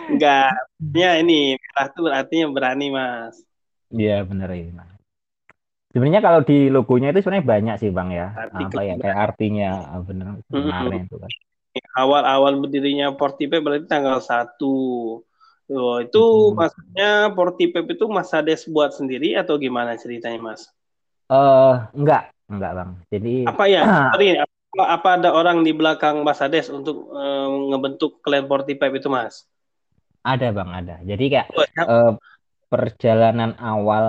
Enggak, 0.04 0.54
ya 0.94 1.18
ini 1.18 1.58
merah 1.58 1.86
tuh 1.90 2.06
artinya 2.12 2.46
berani 2.52 2.94
mas. 2.94 3.34
Iya 3.94 4.26
benar 4.26 4.50
ya. 4.50 4.66
Sebenarnya 5.94 6.22
kalau 6.26 6.40
di 6.42 6.66
logonya 6.74 7.14
itu 7.14 7.22
sebenarnya 7.22 7.46
banyak 7.46 7.74
sih 7.78 7.90
bang 7.94 8.08
ya. 8.10 8.26
Arti 8.34 8.62
apa 8.66 8.80
ya 8.82 8.94
kayak 8.98 9.18
artinya 9.30 9.70
ah, 9.94 10.02
benar 10.02 10.26
kemarin 10.50 11.06
itu 11.06 11.16
kan. 11.22 11.30
Awal-awal 11.94 12.52
berdirinya 12.58 13.14
Portipep 13.14 13.62
berarti 13.62 13.86
tanggal 13.86 14.18
satu. 14.18 14.74
Oh, 15.70 15.96
itu 16.02 16.18
hmm. 16.18 16.54
maksudnya 16.58 17.10
Portipep 17.32 17.86
itu 17.88 18.04
Mas 18.10 18.34
Hades 18.34 18.66
buat 18.66 18.90
sendiri 18.90 19.38
atau 19.38 19.54
gimana 19.54 19.94
ceritanya 19.94 20.42
Mas? 20.42 20.66
Eh 21.30 21.34
uh, 21.34 21.86
enggak, 21.94 22.34
enggak 22.50 22.72
bang. 22.74 22.90
Jadi 23.14 23.34
apa 23.46 23.64
ya? 23.70 23.82
Sorry, 24.12 24.28
apa, 24.42 24.84
apa 24.98 25.08
ada 25.22 25.30
orang 25.30 25.62
di 25.62 25.70
belakang 25.70 26.26
Mas 26.26 26.42
Hades 26.42 26.68
untuk 26.74 27.06
um, 27.14 27.70
ngebentuk 27.70 28.18
klan 28.18 28.50
Portipep 28.50 28.98
itu 28.98 29.06
Mas? 29.06 29.46
Ada 30.26 30.50
bang, 30.50 30.70
ada. 30.74 30.96
Jadi 31.06 31.24
kayak 31.30 31.48
Oh, 31.54 31.62
eh, 31.62 32.12
perjalanan 32.74 33.52
awal, 33.70 34.06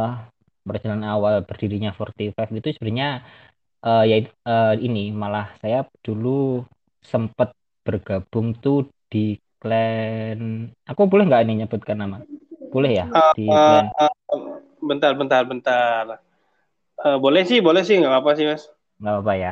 perjalanan 0.68 1.08
awal 1.16 1.34
berdirinya 1.48 1.90
45 1.96 2.44
itu 2.60 2.70
sebenarnya 2.78 3.10
eh, 3.88 4.04
ya 4.12 4.16
eh, 4.52 4.74
ini 4.88 5.02
malah 5.22 5.46
saya 5.62 5.80
dulu 6.06 6.30
sempat 7.12 7.50
bergabung 7.88 8.48
tuh 8.64 8.78
di 9.12 9.20
klan. 9.62 10.42
Aku 10.92 11.02
boleh 11.12 11.24
nggak 11.30 11.42
ini 11.46 11.54
nyebutkan 11.62 11.98
nama? 12.04 12.18
Boleh 12.74 12.92
ya 13.00 13.06
di 13.36 13.42
Eh, 13.52 13.56
klan. 13.66 13.88
eh, 14.04 14.12
bentar, 14.90 15.12
bentar, 15.20 15.42
bentar. 15.52 16.06
Eh, 17.06 17.18
boleh 17.24 17.44
sih, 17.50 17.60
boleh 17.68 17.84
sih, 17.88 17.96
nggak 18.02 18.16
apa 18.22 18.32
sih 18.38 18.46
mas. 18.52 18.64
Nggak 19.00 19.16
apa 19.22 19.34
ya. 19.44 19.52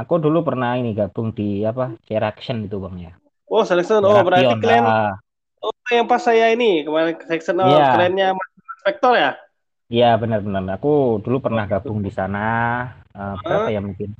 Aku 0.00 0.14
dulu 0.24 0.38
pernah 0.48 0.70
ini 0.80 0.90
gabung 0.98 1.28
di 1.38 1.44
apa? 1.70 1.84
Action 2.30 2.56
itu 2.66 2.76
bang 2.84 2.96
ya. 3.06 3.12
Oh, 3.54 3.62
selection. 3.68 4.02
Oh, 4.08 4.20
berarti 4.26 4.54
kalian 4.62 4.86
ah. 4.92 5.23
Oh, 5.64 5.92
yang 5.92 6.04
pas 6.04 6.20
saya 6.20 6.52
ini 6.52 6.84
kemarin 6.84 7.16
ke 7.16 7.24
section 7.24 7.60
oh, 7.60 7.68
Iya. 7.68 7.96
kerennya 7.96 8.28
Mas 8.36 8.50
Vector 8.84 9.14
ya? 9.16 9.32
Iya 9.92 10.16
benar-benar. 10.16 10.80
Aku 10.80 11.20
dulu 11.20 11.44
pernah 11.44 11.68
gabung 11.68 12.00
di 12.00 12.12
sana. 12.12 12.44
Eh, 13.12 13.34
berapa 13.44 13.68
ya 13.68 13.80
mungkin? 13.84 14.10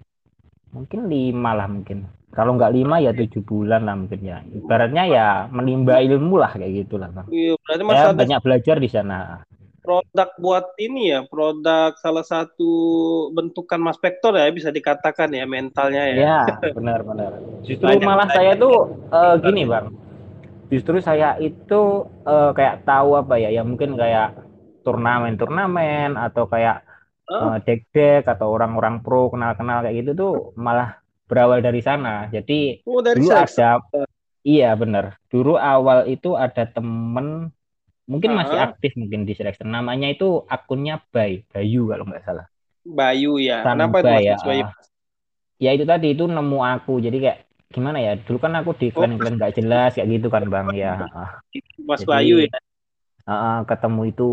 Mungkin 0.74 1.00
lima 1.08 1.50
lah 1.56 1.66
mungkin. 1.70 2.04
Kalau 2.34 2.58
nggak 2.58 2.74
lima 2.74 2.98
ya 2.98 3.14
tujuh 3.14 3.46
bulan 3.46 3.86
lah 3.86 3.94
mungkin 3.94 4.20
ya. 4.20 4.42
Ibaratnya 4.42 5.04
ya 5.06 5.26
menimba 5.48 6.02
ilmu 6.02 6.34
lah 6.38 6.50
kayak 6.52 6.84
gitulah 6.84 7.08
bang. 7.14 7.26
Iya, 7.30 7.52
berarti 7.62 7.82
mas 7.86 7.94
ada 8.02 8.14
banyak 8.14 8.40
belajar 8.42 8.76
di 8.82 8.90
sana. 8.90 9.46
produk 9.84 10.32
buat 10.40 10.72
ini 10.80 11.12
ya, 11.12 11.28
produk 11.28 11.92
salah 12.00 12.24
satu 12.24 12.72
bentukan 13.36 13.76
Mas 13.76 14.00
Vector 14.00 14.32
ya 14.32 14.48
bisa 14.48 14.72
dikatakan 14.72 15.28
ya 15.28 15.44
mentalnya 15.44 16.08
ya. 16.08 16.16
Ya 16.16 16.40
benar-benar. 16.72 17.36
Justru 17.68 17.92
Banyak 17.92 18.08
malah 18.08 18.28
saya 18.32 18.56
tuh 18.56 18.96
eh, 19.12 19.34
gini 19.44 19.68
bang. 19.68 19.92
Justru 20.74 20.96
saya 21.08 21.28
itu 21.48 21.80
eh, 22.26 22.50
kayak 22.56 22.74
tahu 22.88 23.10
apa 23.20 23.34
ya? 23.42 23.48
Ya 23.56 23.62
mungkin 23.70 23.90
kayak 24.00 24.26
turnamen-turnamen 24.84 26.10
atau 26.26 26.44
kayak 26.54 26.76
Oh, 27.24 27.56
eh, 27.56 27.58
deck-deck 27.66 28.22
atau 28.28 28.52
orang-orang 28.52 29.00
pro 29.04 29.32
kenal-kenal 29.32 29.80
kayak 29.80 29.96
gitu 30.04 30.10
tuh 30.12 30.32
malah 30.60 31.00
berawal 31.28 31.64
dari 31.64 31.80
sana. 31.80 32.28
Jadi 32.28 32.84
oh, 32.84 33.00
dari 33.00 33.16
dulu 33.16 33.28
selection. 33.32 33.64
ada 33.64 34.04
iya 34.44 34.68
benar 34.76 35.16
dulu 35.32 35.56
awal 35.56 36.04
itu 36.04 36.36
ada 36.36 36.68
temen 36.68 37.48
mungkin 38.04 38.30
masih 38.36 38.60
Ah. 38.60 38.68
aktif 38.68 38.92
mungkin 39.00 39.24
di 39.24 39.32
selection 39.32 39.72
namanya 39.72 40.12
itu 40.12 40.44
akunnya 40.44 41.00
Bay 41.08 41.48
Bayu 41.48 41.88
kalau 41.88 42.04
nggak 42.04 42.24
salah 42.28 42.46
Bayu 42.84 43.40
ya. 43.40 43.64
Kenapa 43.64 44.04
itu 44.04 44.12
ya 44.28 44.36
Bayu? 44.44 44.64
ya 45.56 45.70
itu 45.72 45.84
tadi 45.88 46.12
itu 46.12 46.24
nemu 46.28 46.58
aku 46.60 47.00
jadi 47.00 47.16
kayak 47.24 47.38
gimana 47.74 47.98
ya? 48.06 48.12
Dulu 48.26 48.38
kan 48.44 48.52
aku 48.58 48.70
di 48.80 48.86
klan-klan 48.94 49.34
nggak 49.38 49.54
jelas 49.58 49.90
kayak 49.94 50.08
gitu 50.14 50.28
kan 50.34 50.44
bang. 50.54 50.66
Ya 50.82 50.92
Mas 51.88 52.00
Jadi, 52.02 52.10
Bayu 52.10 52.36
ya. 52.46 52.50
ah, 53.26 53.58
ketemu 53.68 54.00
itu 54.10 54.24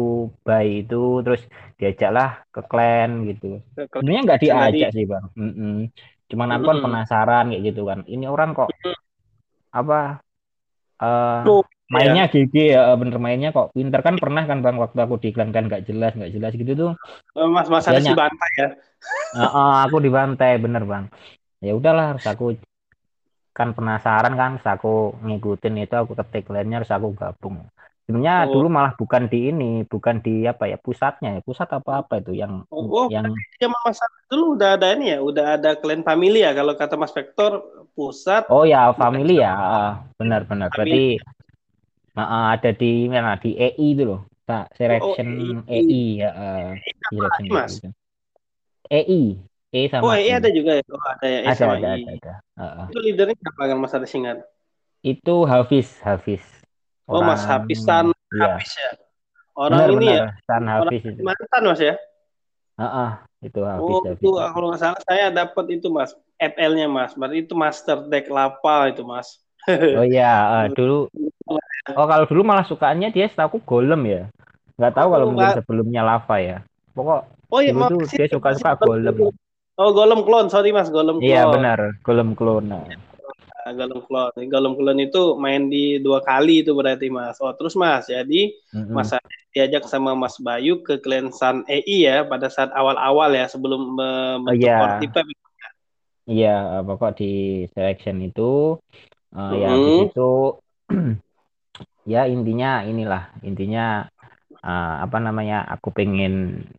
Bay 0.47 0.67
itu 0.85 1.01
terus 1.25 1.41
diajaklah 1.79 2.29
ke 2.53 2.61
klan 2.69 3.09
gitu. 3.29 3.47
Sebenarnya 3.75 4.21
nggak 4.27 4.41
diajak 4.43 4.89
sih 4.95 5.05
bang. 5.11 5.25
Mm-mm. 5.37 5.75
cuman 6.31 6.47
aku 6.55 6.63
kan 6.71 6.79
penasaran 6.79 7.45
kayak 7.51 7.63
gitu 7.67 7.81
kan. 7.89 7.99
Ini 8.07 8.25
orang 8.31 8.49
kok 8.55 8.69
apa 9.71 9.99
eh 11.03 11.39
Pro, 11.43 11.55
mainnya 11.91 12.23
GG 12.31 12.55
ya? 12.71 12.81
Bener 12.95 13.17
mainnya 13.19 13.49
kok 13.55 13.67
pinter. 13.75 13.99
Kan 13.99 14.15
pernah 14.23 14.43
kan 14.49 14.63
bang 14.63 14.75
waktu 14.79 14.97
aku 15.05 15.15
di 15.23 15.29
klan 15.35 15.51
kan 15.55 15.67
nggak 15.67 15.83
jelas 15.89 16.11
nggak 16.15 16.31
jelas 16.35 16.51
gitu 16.55 16.71
tuh. 16.81 16.91
Eh, 17.35 17.47
Mas 17.51 17.67
Mas 17.67 17.83
ada 17.87 17.99
si 17.99 18.11
Banyak. 18.11 18.15
Bantai 18.15 18.51
ya. 18.59 18.67
Ah, 19.35 19.47
ah, 19.59 19.73
aku 19.87 19.97
dibantai 20.05 20.59
bener 20.63 20.83
bang. 20.91 21.05
Ya 21.65 21.71
udahlah 21.79 22.05
harus 22.15 22.25
aku 22.31 22.45
kan 23.51 23.75
penasaran 23.75 24.33
kan 24.39 24.51
terus 24.57 24.69
aku 24.79 25.15
ngikutin 25.27 25.75
itu 25.83 25.95
aku 25.99 26.15
ketik 26.15 26.47
lainnya 26.47 26.79
harus 26.79 26.91
aku 26.91 27.11
gabung 27.15 27.67
sebenarnya 28.07 28.47
Oh. 28.47 28.59
dulu 28.59 28.67
malah 28.71 28.93
bukan 28.97 29.27
di 29.31 29.51
ini 29.51 29.83
bukan 29.87 30.19
di 30.25 30.43
apa 30.47 30.67
ya 30.67 30.75
pusatnya 30.79 31.37
ya 31.37 31.41
pusat 31.43 31.67
apa 31.71 32.03
apa 32.03 32.13
itu 32.19 32.31
yang 32.35 32.63
Oh, 32.71 32.87
oh, 32.87 33.07
yang 33.11 33.27
Zaman 33.59 33.79
Mas 33.85 33.99
dulu 34.31 34.55
udah 34.57 34.79
ada 34.79 34.87
ini 34.95 35.13
ya, 35.13 35.19
udah 35.21 35.45
ada 35.59 35.71
klan 35.77 36.01
family 36.01 36.41
ya 36.41 36.51
kalau 36.55 36.73
kata 36.75 36.95
Mas 36.97 37.13
Vector 37.13 37.61
pusat. 37.93 38.47
oh 38.47 38.63
ya 38.63 38.89
family 38.95 39.43
ya 39.43 39.51
ah, 39.53 39.91
benar 40.15 40.47
benar 40.47 40.71
berarti 40.71 41.19
ah, 42.15 42.23
ah, 42.23 42.45
ada 42.55 42.71
di 42.71 43.05
mana 43.11 43.35
di 43.35 43.55
EI 43.55 43.87
itu 43.95 44.03
loh 44.07 44.21
tak 44.47 44.71
selection 44.75 45.61
EI. 45.67 45.83
EI 45.83 46.03
ya 46.23 46.29
ah, 46.31 46.69
selection 47.11 47.45
lagi, 47.47 47.47
Mas? 47.51 47.73
EI 48.91 49.23
E 49.71 49.87
sama 49.87 50.03
Oh, 50.03 50.13
I. 50.15 50.27
iya 50.27 50.35
ada 50.43 50.49
juga 50.51 50.71
ya. 50.79 50.83
Oh, 50.91 50.99
ada 50.99 51.25
ya. 51.27 51.39
Eh, 51.47 51.49
ada 51.51 51.55
sama 51.55 51.73
ada 51.79 51.89
I. 51.95 52.03
ada, 52.03 52.11
ada. 52.11 52.33
Ah, 52.59 52.63
ah. 52.83 52.85
Itu 52.91 52.99
leadernya 52.99 53.35
siapa 53.39 53.61
kan 53.71 53.77
Mas 53.79 53.93
ada 53.95 54.07
singkat? 54.07 54.37
itu 55.01 55.35
Hafiz 55.49 55.97
Hafiz 56.05 56.43
Oh, 57.09 57.25
Mas 57.25 57.41
Orang- 57.41 57.65
Hafiz 57.65 57.79
San 57.81 58.05
iya 58.35 58.47
Hafiz 58.59 58.71
ya. 58.77 58.89
Orang 59.57 59.79
benar 59.81 59.89
ini 59.97 60.05
ya, 60.05 60.21
benar 60.21 60.43
San 60.47 60.63
Hafiz 60.69 61.01
itu 61.03 61.21
mantan 61.25 61.61
Mas 61.65 61.81
ya. 61.81 61.95
Ah, 62.77 62.85
ah, 62.85 63.11
itu 63.41 63.59
Hafiz 63.65 63.97
Oh, 63.97 64.01
Hafiz 64.05 64.21
itu 64.21 64.29
kalau 64.53 64.65
nggak 64.71 64.81
salah 64.81 65.01
saya 65.07 65.25
dapat 65.33 65.65
itu 65.73 65.87
Mas. 65.89 66.11
FL-nya 66.37 66.87
Mas. 66.91 67.11
Berarti 67.17 67.37
itu 67.45 67.53
master 67.57 67.97
deck 68.11 68.25
lapa 68.29 68.91
itu 68.93 69.01
Mas. 69.07 69.39
oh 69.97 70.05
iya 70.05 70.31
ah, 70.53 70.65
dulu 70.69 71.05
oh 71.97 72.05
kalau 72.09 72.25
dulu 72.25 72.41
malah 72.41 72.65
sukaannya 72.65 73.09
dia 73.13 73.29
setahu 73.29 73.61
golem 73.61 74.01
ya 74.09 74.21
nggak 74.77 74.93
tahu 74.97 75.07
kalau 75.13 75.25
Oh, 75.25 75.29
mungkin 75.33 75.49
sebelumnya 75.53 76.01
lava 76.01 76.37
ya 76.41 76.57
pokok 76.97 77.21
Oh 77.53 77.59
iya, 77.61 77.73
dulu 77.75 77.85
tuh 77.85 78.01
dia 78.09 78.25
suka-suka 78.31 78.73
golem 78.81 79.15
Oh, 79.79 79.95
golem 79.95 80.21
clone. 80.27 80.49
Sorry 80.51 80.75
Mas, 80.75 80.91
golem 80.91 81.17
clone. 81.19 81.27
iya 81.31 81.47
benar 81.47 81.79
golem 82.03 82.29
clone 82.35 82.67
nah. 82.67 82.83
Golem 83.71 83.99
clone. 84.03 84.41
Golem 84.49 84.73
clone 84.75 84.99
itu 85.05 85.21
main 85.37 85.69
di 85.69 86.01
dua 86.01 86.19
kali 86.19 86.65
itu 86.65 86.73
berarti 86.73 87.07
Mas. 87.07 87.37
Oh, 87.39 87.53
terus 87.55 87.77
Mas, 87.77 88.09
jadi 88.09 88.51
Mm-mm. 88.73 88.95
Mas 88.95 89.13
diajak 89.51 89.83
sama 89.87 90.15
Mas 90.15 90.39
Bayu 90.39 90.79
ke 90.83 90.99
Clan 90.99 91.29
San 91.31 91.63
EI 91.67 91.97
ya 92.07 92.17
pada 92.25 92.47
saat 92.47 92.71
awal-awal 92.71 93.31
ya 93.35 93.45
sebelum 93.47 93.95
membentuk 93.95 94.67
iya. 94.67 94.77
Fortipep. 94.79 95.25
Iya, 96.29 96.55
eh, 96.79 96.83
pokok 96.85 97.11
di 97.17 97.31
selection 97.73 98.21
itu 98.21 98.77
eh, 99.35 99.53
ya 99.61 99.67
Mhm. 99.67 99.73
habis 99.75 99.95
itu 100.09 100.29
ya 102.07 102.21
intinya 102.25 102.81
inilah 102.85 103.29
intinya 103.45 104.09
eh, 104.65 104.95
apa 105.05 105.17
namanya 105.25 105.55
aku 105.73 105.89
pengen 105.97 106.33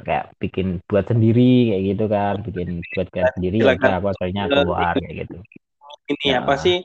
kayak 0.07 0.33
bikin 0.43 0.67
buat 0.89 1.05
sendiri 1.11 1.71
kayak 1.71 1.83
gitu 1.95 2.05
kan 2.15 2.35
bikin 2.47 2.69
buat 2.95 3.09
buat 3.15 3.31
sendiri 3.37 3.57
ya 3.67 3.73
aku 3.99 4.07
akhirnya 4.15 4.43
keluar 4.53 4.95
kayak 4.99 5.15
gitu 5.27 5.37
Ini 6.11 6.27
Ya. 6.35 6.39
apa 6.43 6.55
sih? 6.59 6.77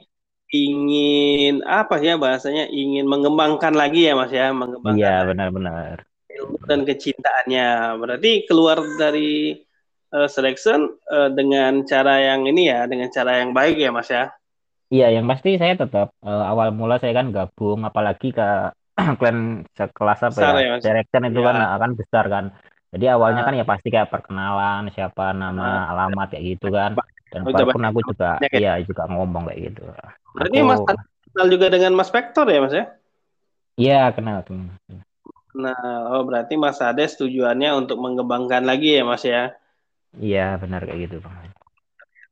Ingin 0.53 1.59
apa 1.67 1.99
ya 1.99 2.15
bahasanya? 2.15 2.71
Ingin 2.71 3.05
mengembangkan 3.11 3.73
lagi 3.75 4.07
ya 4.07 4.13
Mas 4.15 4.31
ya, 4.31 4.53
mengembangkan 4.55 4.95
iya 4.97 5.27
benar-benar 5.27 5.97
ilmu 6.37 6.57
dan 6.69 6.79
kecintaannya. 6.87 7.67
Berarti 8.01 8.31
keluar 8.47 8.77
dari 9.01 9.57
eh, 10.15 10.29
selection 10.35 10.79
eh, 11.15 11.29
dengan 11.37 11.83
cara 11.91 12.13
yang 12.27 12.41
ini 12.51 12.61
ya, 12.71 12.79
dengan 12.87 13.09
cara 13.11 13.31
yang 13.43 13.51
baik 13.57 13.75
ya 13.83 13.89
Mas 13.91 14.09
ya. 14.11 14.31
iya 14.93 15.05
yang 15.15 15.25
pasti 15.31 15.49
saya 15.61 15.73
tetap 15.81 16.07
eh, 16.23 16.43
awal 16.51 16.67
mula 16.79 16.95
saya 17.01 17.13
kan 17.19 17.27
gabung 17.35 17.79
apalagi 17.89 18.27
ke 18.37 18.47
klan 19.19 19.37
sekelas 19.77 20.19
apa 20.25 20.33
Besar 20.33 20.53
ya 20.57 20.61
ya, 20.61 20.69
Mas? 20.75 20.81
selection 20.83 21.23
itu 21.29 21.39
Iya. 21.39 21.47
kan 21.47 21.55
akan 21.77 21.91
besar 21.97 22.25
kan 22.27 22.45
jadi 22.93 23.05
awalnya 23.13 23.41
Ah. 23.43 23.47
kan 23.47 23.53
ya 23.59 23.65
pasti 23.67 23.87
kayak 23.93 24.09
perkenalan 24.09 24.89
siapa 24.95 25.35
nama 25.35 25.85
alamat 25.91 26.27
kayak 26.33 26.45
gitu 26.57 26.67
kan 26.73 26.97
dan 27.29 27.41
Udah 27.43 27.67
walaupun 27.67 27.83
aku 27.83 27.99
juga 28.15 28.39
ya? 28.41 28.49
iya 28.57 28.73
juga 28.81 29.03
ngomong 29.11 29.43
kayak 29.51 29.59
gitu 29.71 29.81
Berarti 30.33 30.57
Aku- 30.61 30.67
Mas 30.69 30.81
Adi 30.87 31.03
kenal 31.33 31.47
juga 31.51 31.67
dengan 31.69 31.91
Mas 31.93 32.09
Vector 32.09 32.45
ya 32.47 32.59
Mas 32.63 32.73
ya? 32.73 32.85
iya 33.77 33.99
kenal 34.15 34.41
kenal 34.47 34.73
Nah, 35.57 36.13
oh 36.13 36.21
berarti 36.21 36.53
Mas 36.53 36.77
Ades 36.77 37.17
tujuannya 37.17 37.73
untuk 37.73 37.97
mengembangkan 37.97 38.61
lagi 38.61 38.93
ya 38.97 39.03
Mas 39.03 39.25
ya. 39.25 39.57
iya 40.17 40.55
benar 40.61 40.81
kayak 40.85 40.99
gitu 41.09 41.15
bang 41.21 41.35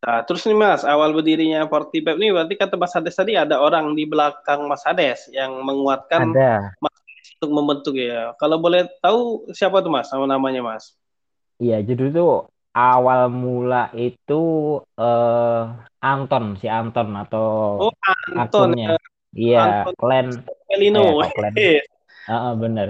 Nah, 0.05 0.21
terus 0.27 0.45
nih 0.45 0.53
Mas, 0.53 0.81
awal 0.85 1.09
berdirinya 1.17 1.65
Fortipep 1.65 2.15
nih 2.21 2.29
berarti 2.35 2.53
kata 2.61 2.75
Mas 2.77 2.93
Ades 2.93 3.17
tadi 3.17 3.33
ada 3.33 3.57
orang 3.57 3.97
di 3.97 4.05
belakang 4.05 4.69
Mas 4.69 4.85
Ades 4.85 5.33
yang 5.33 5.51
menguatkan 5.65 6.21
ada 6.21 6.77
untuk 7.41 7.51
membentuk 7.51 7.93
ya. 7.97 8.37
Kalau 8.37 8.57
boleh 8.61 8.85
tahu 9.01 9.49
siapa 9.57 9.81
tuh 9.81 9.91
Mas, 9.91 10.07
sama 10.13 10.29
namanya 10.29 10.61
Mas? 10.61 10.93
iya 11.63 11.75
jadi 11.89 12.03
tuh 12.15 12.29
awal 12.79 13.19
mula 13.43 13.75
itu 14.03 14.33
eh 14.99 15.59
Anton 16.07 16.43
si 16.59 16.65
Anton 16.77 17.07
atau 17.21 17.45
Oh, 17.81 17.91
Anton 18.35 18.69
akunnya 18.71 18.85
iya 19.41 19.57
Anton. 19.63 19.93
klan 19.99 20.27
Pelino. 20.69 20.99
Eh, 21.01 21.09
kok 21.21 21.31
klan? 21.35 21.55
Ah, 22.29 22.39
ah, 22.47 22.53
benar 22.63 22.87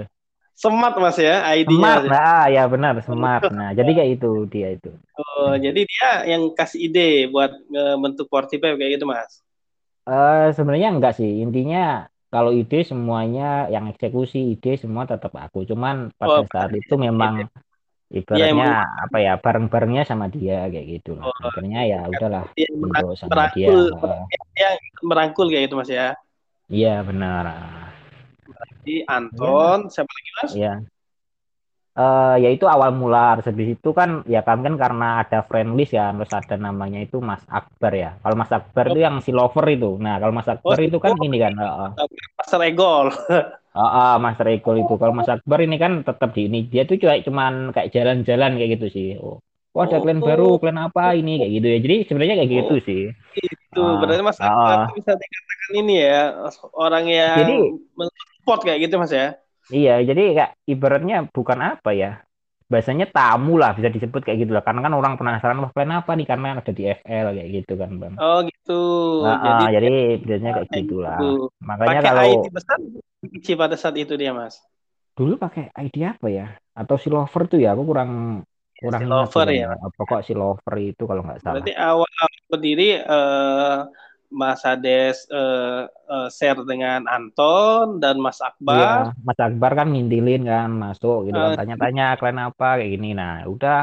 Smart 0.62 0.94
Mas 1.02 1.16
ya 1.26 1.34
ID-nya. 1.58 1.92
Smart, 1.92 2.02
nah, 2.12 2.42
ya 2.54 2.62
benar, 2.72 2.94
smart. 3.06 3.42
Nah, 3.56 3.68
jadi 3.78 3.90
kayak 3.96 4.10
itu 4.16 4.28
dia 4.52 4.68
itu. 4.76 4.88
Oh, 5.16 5.52
jadi 5.64 5.80
dia 5.90 6.08
yang 6.32 6.42
kasih 6.58 6.80
ide 6.86 7.00
buat 7.32 7.50
membentuk 7.72 8.26
Fortipep 8.32 8.72
kayak 8.78 8.92
gitu 9.00 9.04
Mas. 9.12 9.32
Eh 10.08 10.40
sebenarnya 10.56 10.88
enggak 10.94 11.12
sih. 11.18 11.30
Intinya 11.44 11.78
kalau 12.32 12.50
ide 12.60 12.76
semuanya 12.90 13.42
yang 13.74 13.84
eksekusi 13.90 14.36
ide 14.52 14.68
semua 14.82 15.04
tetap 15.10 15.32
aku. 15.44 15.58
Cuman 15.70 15.94
pada 16.20 16.38
Oh, 16.38 16.44
saat 16.52 16.70
itu 16.78 16.92
memang 17.06 17.34
ibaratnya 18.18 18.64
apa 19.04 19.16
ya 19.26 19.30
bareng-barengnya 19.44 20.02
sama 20.10 20.26
dia 20.34 20.54
kayak 20.72 20.86
gitu. 20.94 21.10
Oh, 21.22 21.32
Akhirnya 21.46 21.78
ya 21.92 21.96
udahlah 22.14 22.44
Dia 22.56 22.68
untuk 22.84 23.08
sama 23.22 23.42
dia. 23.54 23.70
merangkul, 23.70 23.80
dia 24.56 24.70
merangkul 25.04 25.46
kayak 25.52 25.64
gitu 25.68 25.74
Mas 25.80 25.90
ya. 25.92 26.16
Iya 26.74 27.02
benar. 27.08 27.44
Jadi 28.56 28.94
Anton, 29.04 29.78
siapa 29.88 30.10
lagi 30.10 30.30
mas? 30.36 30.52
Iya. 30.52 30.74
Eh 31.96 32.34
ya 32.44 32.48
itu 32.52 32.68
awal 32.68 32.92
mula 32.92 33.40
habis 33.40 33.48
itu 33.72 33.90
kan 33.96 34.20
ya 34.28 34.44
kami 34.44 34.68
kan 34.68 34.76
karena 34.76 35.24
ada 35.24 35.40
friend 35.40 35.80
list 35.80 35.96
ya 35.96 36.12
terus 36.12 36.28
ada 36.28 36.60
namanya 36.60 37.00
itu 37.00 37.24
Mas 37.24 37.40
Akbar 37.48 37.88
ya 37.96 38.20
kalau 38.20 38.36
Mas 38.36 38.52
Akbar 38.52 38.92
itu 38.92 39.00
yang 39.00 39.24
si 39.24 39.32
lover 39.32 39.64
itu 39.64 39.96
nah 39.96 40.20
kalau 40.20 40.28
Mas 40.36 40.44
Akbar 40.44 40.76
Oh, 40.76 40.84
itu 40.84 41.00
kan 41.00 41.16
oh, 41.16 41.24
ini 41.24 41.40
kan 41.40 41.56
heeh. 41.56 41.88
Master 42.36 42.60
Egol. 42.68 43.08
Heeh, 43.76 44.12
Mas 44.16 44.40
Rekol 44.40 44.76
itu 44.80 44.94
kalau 44.96 45.12
Mas 45.12 45.28
Akbar 45.28 45.60
ini 45.60 45.76
kan 45.76 46.00
tetap 46.00 46.32
di 46.32 46.48
ini 46.48 46.64
dia 46.64 46.84
tuh 46.84 46.96
cuma 46.96 47.16
cuman 47.20 47.52
kayak 47.72 47.92
jalan-jalan 47.92 48.56
kayak 48.56 48.70
gitu 48.80 48.86
sih 48.88 49.08
oh 49.20 49.36
oh 49.72 49.80
ada 49.84 50.00
klien 50.00 50.20
Oh. 50.20 50.24
baru 50.24 50.48
klien 50.56 50.76
apa 50.76 51.12
ini 51.12 51.36
kayak 51.36 51.52
gitu 51.60 51.66
ya 51.68 51.78
jadi 51.80 51.96
sebenarnya 52.08 52.34
kayak 52.40 52.52
gitu 52.56 52.74
sih 52.84 53.02
Itu 53.36 53.80
Ah, 53.84 54.00
berarti 54.00 54.20
Mas. 54.20 54.36
Akbar 54.40 54.76
itu 54.84 54.92
bisa 54.96 55.12
dikatakan 55.12 55.70
ini 55.80 55.94
ya 56.00 56.20
orang 56.72 57.04
yang 57.04 57.36
Jadi- 57.40 57.72
support 58.46 58.62
kayak 58.62 58.86
gitu 58.86 58.94
Mas 59.02 59.10
ya. 59.10 59.34
Iya, 59.66 59.98
jadi 60.06 60.22
kayak 60.38 60.52
ibaratnya 60.70 61.26
bukan 61.34 61.58
apa 61.74 61.90
ya, 61.90 62.22
bahasanya 62.70 63.10
tamu 63.10 63.58
lah 63.58 63.74
bisa 63.74 63.90
disebut 63.90 64.22
kayak 64.22 64.46
gitu 64.46 64.54
lah. 64.54 64.62
Karena 64.62 64.86
kan 64.86 64.94
orang 64.94 65.18
penasaran 65.18 65.58
wah 65.58 65.74
apa 65.74 66.10
nih 66.14 66.26
karena 66.30 66.62
ada 66.62 66.70
di 66.70 66.82
FL 66.86 67.26
kayak 67.34 67.48
gitu 67.50 67.72
kan 67.74 67.90
bang. 67.98 68.14
Oh 68.22 68.38
gitu. 68.46 68.78
Nah, 69.26 69.34
jadi 69.42 69.64
ah, 69.66 69.68
jadi 69.74 69.90
biasanya 70.22 70.52
kayak 70.54 70.68
gitulah. 70.70 71.18
gitu. 71.18 71.50
Makanya 71.66 71.98
pakai 71.98 72.10
kalau 72.14 72.22
ID 72.30 72.44
besar 72.54 72.78
kecil 73.34 73.56
pada 73.58 73.74
saat 73.74 73.96
itu 73.98 74.14
dia 74.14 74.30
Mas. 74.30 74.54
dulu 75.18 75.34
pakai 75.34 75.74
ID 75.74 75.96
apa 76.06 76.26
ya? 76.30 76.46
Atau 76.78 76.94
si 77.02 77.10
lover 77.10 77.42
tuh 77.50 77.58
ya, 77.58 77.74
aku 77.74 77.82
kurang 77.90 78.10
kurang 78.78 79.02
Si 79.02 79.08
Lover 79.08 79.48
ya. 79.50 79.66
Pokok 79.98 80.20
si 80.22 80.32
lover 80.36 80.74
itu 80.78 81.02
kalau 81.10 81.22
nggak 81.26 81.40
salah. 81.42 81.58
Berarti 81.58 81.72
awal 81.74 82.10
berdiri 82.52 82.88
eh, 83.00 83.78
Mas 84.30 84.62
Ades 84.66 85.26
eh, 85.30 85.82
eh, 85.86 86.28
share 86.32 86.60
dengan 86.66 87.06
Anton 87.06 87.98
dan 88.02 88.16
Mas 88.20 88.38
Iya, 88.70 88.86
Akbar. 88.88 89.14
Mas 89.26 89.38
Akbar 89.46 89.70
kan 89.78 89.86
ngintilin 89.92 90.40
kan 90.50 90.68
masuk 90.82 91.16
gitu 91.26 91.38
kan 91.44 91.52
Eh. 91.52 91.56
tanya-tanya 91.58 92.02
klien 92.18 92.38
apa 92.46 92.64
kayak 92.78 92.90
gini. 92.94 93.06
Nah, 93.20 93.32
udah 93.52 93.74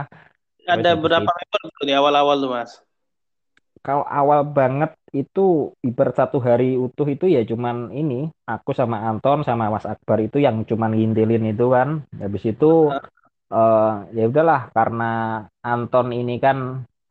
Ada 0.74 0.92
berapa 1.04 1.30
member 1.40 1.62
tuh 1.76 1.86
di 1.88 1.94
awal-awal 2.00 2.36
tuh 2.44 2.50
Mas? 2.56 2.72
kalau 3.86 4.06
awal 4.20 4.42
banget 4.58 4.92
itu 5.22 5.42
ibarat 5.88 6.16
satu 6.20 6.38
hari 6.48 6.66
utuh 6.86 7.08
itu 7.14 7.26
ya 7.36 7.42
cuman 7.52 7.76
ini 8.00 8.16
aku 8.52 8.72
sama 8.80 8.98
Anton 9.10 9.38
sama 9.48 9.64
Mas 9.74 9.86
Akbar 9.94 10.18
itu 10.26 10.38
yang 10.46 10.58
cuman 10.70 10.92
ngintilin 10.96 11.44
itu 11.52 11.66
kan 11.76 11.90
habis 12.22 12.44
itu 12.52 12.66
eh 13.56 13.92
ya 14.18 14.24
udahlah 14.32 14.62
karena 14.76 15.04
Anton 15.70 16.08
ini 16.20 16.34
kan 16.46 16.58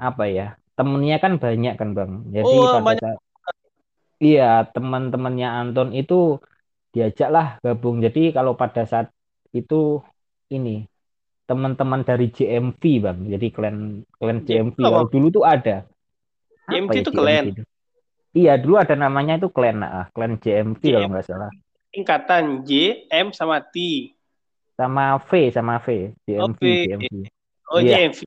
apa 0.08 0.24
ya 0.36 0.44
temennya 0.76 1.16
kan 1.24 1.32
banyak 1.44 1.74
kan 1.80 1.88
Bang 1.96 2.12
jadi 2.36 2.56
Oh, 2.56 2.72
pada 2.86 3.06
banyak. 3.06 3.21
Iya 4.22 4.62
teman-temannya 4.70 5.48
Anton 5.50 5.90
itu 5.90 6.38
diajaklah 6.94 7.58
gabung 7.58 7.98
jadi 7.98 8.30
kalau 8.30 8.54
pada 8.54 8.86
saat 8.86 9.10
itu 9.50 9.98
ini 10.54 10.86
teman-teman 11.50 12.06
dari 12.06 12.30
JMV 12.30 12.82
Bang 13.02 13.18
jadi 13.26 13.46
klan 13.50 14.06
klan 14.22 14.38
JMV 14.46 14.78
apa? 14.78 14.86
kalau 14.86 15.02
dulu 15.10 15.26
tuh 15.34 15.44
ada 15.44 15.82
JMV 16.70 16.94
ya 16.94 17.00
itu 17.02 17.10
klan? 17.10 17.44
itu? 17.50 17.62
Iya, 18.32 18.56
dulu 18.56 18.80
ada 18.80 18.96
namanya 18.96 19.36
itu 19.36 19.52
klan, 19.52 19.84
nah, 19.84 20.08
klan 20.16 20.40
JMV 20.40 20.80
kalau 20.80 21.08
nggak 21.12 21.26
salah. 21.28 21.50
Tingkatan 21.92 22.64
J, 22.64 23.04
M 23.12 23.28
sama 23.36 23.60
T. 23.60 24.08
Sama 24.72 25.20
V, 25.28 25.52
sama 25.52 25.76
V, 25.84 26.16
JMV, 26.24 26.56
V. 26.56 26.64
JMV. 26.88 27.04
Oh 27.68 27.80
Iya. 27.84 28.08
JMV. 28.08 28.24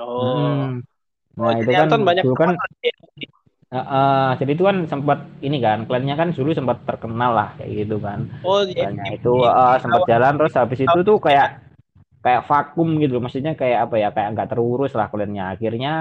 Oh. 0.00 0.24
Hmm. 0.24 0.80
Oh, 1.36 1.52
Nah, 1.52 1.56
itu 1.60 1.68
jadi 1.68 1.72
kan 1.76 1.88
Anton 1.88 2.02
banyak 2.04 2.24
dulu 2.24 2.36
kan 2.36 2.48
teman 2.56 2.70
eh, 3.70 3.78
eh, 3.78 4.28
jadi 4.40 4.50
itu 4.56 4.64
kan 4.66 4.76
sempat 4.90 5.18
ini 5.46 5.58
kan, 5.62 5.78
klannya 5.86 6.14
kan 6.18 6.28
dulu 6.34 6.50
sempat 6.50 6.82
terkenal 6.88 7.30
lah 7.38 7.48
kayak 7.58 7.70
gitu 7.86 7.96
kan. 8.02 8.26
Oh, 8.42 8.62
Klannya 8.66 9.14
JMV. 9.14 9.16
itu 9.22 9.32
eh, 9.46 9.76
sempat 9.82 10.02
jalan 10.10 10.32
terus 10.38 10.54
habis 10.58 10.80
itu 10.82 10.98
tuh 11.06 11.18
kayak 11.22 11.48
kayak 12.20 12.42
vakum 12.50 12.88
gitu. 12.98 13.16
Maksudnya 13.22 13.54
kayak 13.56 13.78
apa 13.88 13.94
ya? 14.02 14.08
Kayak 14.12 14.28
nggak 14.34 14.48
terurus 14.52 14.92
lah 14.98 15.06
klannya. 15.08 15.44
Akhirnya 15.54 15.92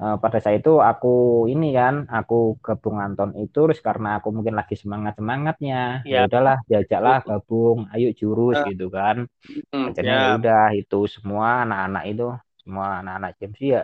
eh, 0.00 0.16
pada 0.22 0.38
saat 0.40 0.62
itu 0.62 0.80
aku 0.80 1.44
ini 1.52 1.74
kan, 1.76 2.08
aku 2.08 2.56
gabung 2.64 2.96
Anton 3.04 3.36
itu 3.36 3.58
terus 3.68 3.80
karena 3.84 4.16
aku 4.22 4.28
mungkin 4.32 4.54
lagi 4.56 4.72
semangat 4.78 5.18
semangatnya, 5.20 6.00
ya 6.08 6.24
Ya. 6.24 6.26
udahlah 6.30 6.56
diajaklah 6.70 7.18
gabung, 7.26 7.78
ayo 7.92 8.08
jurus 8.16 8.56
Ah. 8.62 8.66
gitu 8.70 8.86
kan. 8.88 9.28
Hmm, 9.74 9.90
Akhirnya 9.92 10.14
ya 10.16 10.24
ya. 10.24 10.36
udah 10.40 10.62
itu 10.78 10.98
semua 11.10 11.66
anak-anak 11.68 12.04
itu, 12.08 12.26
semua 12.64 12.86
anak-anak 13.04 13.30
James 13.42 13.60
ya 13.60 13.82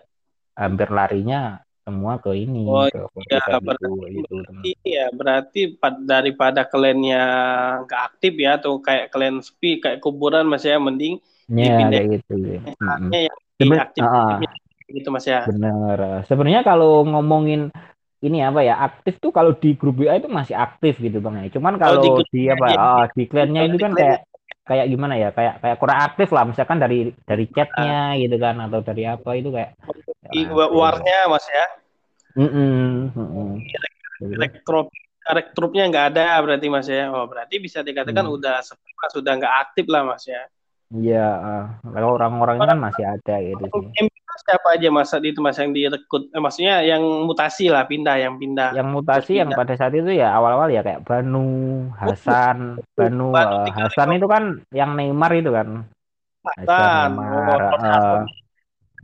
hampir 0.56 0.88
larinya 0.88 1.60
semua 1.86 2.18
ke 2.18 2.34
ini, 2.34 2.66
Oh, 2.66 2.82
ke 2.90 2.98
Ya, 2.98 3.06
Fortify 3.46 3.62
berarti, 3.62 3.86
gitu, 3.86 3.88
gitu 4.10 4.34
berarti 4.42 4.70
ya 4.82 5.06
berarti 5.14 5.60
pad- 5.78 6.02
daripada 6.02 6.66
kliennya 6.66 7.22
nggak 7.86 8.02
aktif 8.10 8.32
ya 8.34 8.58
atau 8.58 8.82
kayak 8.82 9.14
klien 9.14 9.38
sepi 9.38 9.78
kayak 9.78 10.02
kuburan 10.02 10.50
mas 10.50 10.66
ya 10.66 10.82
mending 10.82 11.22
Ya 11.46 11.62
dipindah- 11.70 12.02
kayak 12.02 12.06
gitu. 12.18 12.34
ya. 12.42 12.60
Mm-mm. 12.82 13.10
yang 13.14 13.36
Seben- 13.56 13.78
aktif 13.80 14.02
ah, 14.02 14.42
gitu 14.90 15.08
mas 15.14 15.24
ya. 15.24 15.46
bener. 15.46 15.98
Sebenarnya 16.26 16.60
kalau 16.66 17.06
ngomongin 17.06 17.70
ini 18.18 18.42
apa 18.42 18.66
ya 18.66 18.82
aktif 18.82 19.22
tuh 19.22 19.30
kalau 19.30 19.54
di 19.54 19.78
grup 19.78 20.02
WA 20.02 20.18
itu 20.18 20.26
masih 20.26 20.58
aktif 20.58 20.98
gitu 20.98 21.22
bang 21.22 21.46
ya. 21.46 21.54
Cuman 21.54 21.78
kalau 21.78 22.02
di 22.02 22.10
di, 22.10 22.16
grupnya 22.18 22.52
apa 22.58 22.66
aja. 22.66 22.78
ah, 22.82 23.04
di 23.14 23.22
kliennya 23.30 23.62
itu 23.70 23.76
di 23.78 23.84
kan 23.86 23.92
klien- 23.94 24.02
kayak 24.02 24.20
kayak 24.66 24.86
gimana 24.90 25.14
ya 25.14 25.28
kayak 25.30 25.54
kayak 25.62 25.76
kurang 25.78 25.98
aktif 26.02 26.28
lah 26.34 26.42
misalkan 26.42 26.82
dari 26.82 27.14
dari 27.22 27.44
chatnya 27.46 28.18
gitu 28.18 28.34
kan 28.42 28.58
atau 28.58 28.82
dari 28.82 29.06
apa 29.06 29.30
itu 29.38 29.54
kayak 29.54 29.78
Di. 29.78 30.05
Warnya 30.72 31.18
mas 31.30 31.46
ya. 31.48 31.66
Mm-mm, 32.36 33.10
mm-mm. 33.16 33.48
Gitu. 34.20 34.34
Rekrut 34.36 34.88
rekrutnya 35.26 35.90
nggak 35.90 36.06
ada 36.14 36.38
berarti 36.44 36.66
mas 36.70 36.86
ya. 36.86 37.10
Oh 37.10 37.26
berarti 37.26 37.58
bisa 37.58 37.82
dikatakan 37.82 38.24
Hmm. 38.28 38.36
udah 38.36 38.62
sepi 38.62 38.90
mas 38.96 39.10
sudah 39.12 39.32
nggak 39.36 39.54
aktif 39.66 39.84
lah 39.90 40.02
mas 40.06 40.24
ya. 40.26 40.42
Iya, 40.86 41.26
ah. 41.34 41.64
kalau 41.82 42.14
orang-orangnya 42.14 42.70
kan 42.70 42.78
masih 42.78 43.04
ada 43.10 43.34
gitu 43.42 43.64
sih. 43.66 44.06
Siapa 44.36 44.76
aja 44.76 44.92
mas 44.92 45.10
itu 45.16 45.40
mas 45.40 45.56
yang 45.58 45.72
direkrut? 45.72 46.28
Eh, 46.30 46.38
maksudnya 46.38 46.84
yang 46.84 47.00
mutasi 47.26 47.72
lah 47.72 47.88
pindah 47.88 48.20
yang 48.20 48.36
pindah. 48.36 48.76
Yang 48.76 48.88
mutasi 48.92 49.32
yang 49.40 49.48
Pindah. 49.50 49.64
pada 49.64 49.74
saat 49.74 49.96
itu 49.96 50.12
ya 50.12 50.30
awal-awal 50.36 50.68
ya 50.70 50.84
kayak 50.84 51.02
Banu, 51.08 51.88
Hasan, 51.96 52.78
Banu, 52.94 53.32
Banu 53.32 53.50
eh, 53.50 53.64
tiga 53.72 53.88
Hasan 53.88 54.08
itu 54.12 54.26
kan 54.28 54.60
yang 54.70 54.92
Neymar 54.94 55.32
itu 55.34 55.50
kan. 55.50 55.88
Hasan. 56.44 56.68
Hasan 56.68 57.10
Oh, 57.16 57.24
Neymar, 57.24 57.58
eh, 57.58 57.70
Hasan. 57.80 58.22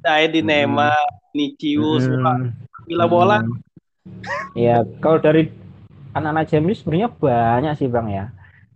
Ada 0.02 0.26
Edi 0.26 0.40
Mm. 0.42 0.48
Neymar, 0.50 1.06
Nicius, 1.32 2.04
mm, 2.10 2.22
wah, 2.22 2.38
gila 2.90 3.06
bola. 3.06 3.38
mm. 3.40 3.54
Iya, 4.58 4.82
kalau 4.98 5.22
dari 5.22 5.48
anak-anak 6.12 6.44
James 6.50 6.82
sebenarnya 6.82 7.08
banyak 7.08 7.72
sih 7.78 7.88
Bang 7.88 8.10
ya. 8.10 8.28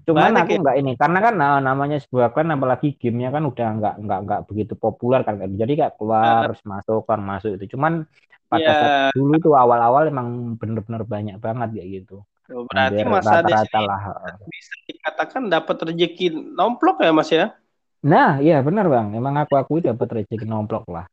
Cuman 0.07 0.31
Banyak 0.31 0.43
aku 0.47 0.53
ya? 0.55 0.61
nggak 0.63 0.77
ini 0.79 0.93
karena 0.95 1.19
kan 1.19 1.35
nah, 1.35 1.59
namanya 1.59 1.99
sebuah 1.99 2.31
kan 2.31 2.47
apalagi 2.55 2.95
gamenya 2.95 3.35
kan 3.35 3.43
udah 3.43 3.67
nggak 3.75 3.95
nggak 4.07 4.21
nggak 4.23 4.41
begitu 4.47 4.79
populer 4.79 5.27
kan 5.27 5.35
jadi 5.43 5.73
kayak 5.75 5.99
keluar 5.99 6.47
terus 6.47 6.63
masuk 6.63 7.03
kan 7.11 7.19
masuk 7.19 7.59
itu 7.59 7.75
cuman 7.75 8.07
pada 8.47 8.71
saat 8.71 9.19
dulu 9.19 9.35
tuh 9.43 9.59
awal-awal 9.59 10.07
emang 10.07 10.55
bener-bener 10.63 11.03
banyak 11.03 11.37
banget 11.43 11.75
kayak 11.75 11.89
gitu 11.91 12.23
Oh, 12.47 12.63
Berarti 12.71 13.03
Hampir 13.03 13.11
Mas 13.11 13.27
Ades 13.27 13.51
rata-rata 13.51 13.79
ini 13.83 13.87
lah 13.91 14.03
bisa 14.47 14.75
dikatakan 14.87 15.43
dapat 15.51 15.77
rezeki 15.91 16.27
nomplok 16.55 17.03
ya 17.03 17.11
Mas 17.11 17.31
ya? 17.35 17.59
Nah 18.07 18.39
iya 18.39 18.63
benar 18.67 18.87
bang. 18.87 19.07
Emang 19.19 19.35
aku 19.43 19.55
akui 19.59 19.81
dapat 19.83 20.23
rezeki 20.23 20.47
nomplok 20.47 20.85
lah. 20.89 21.07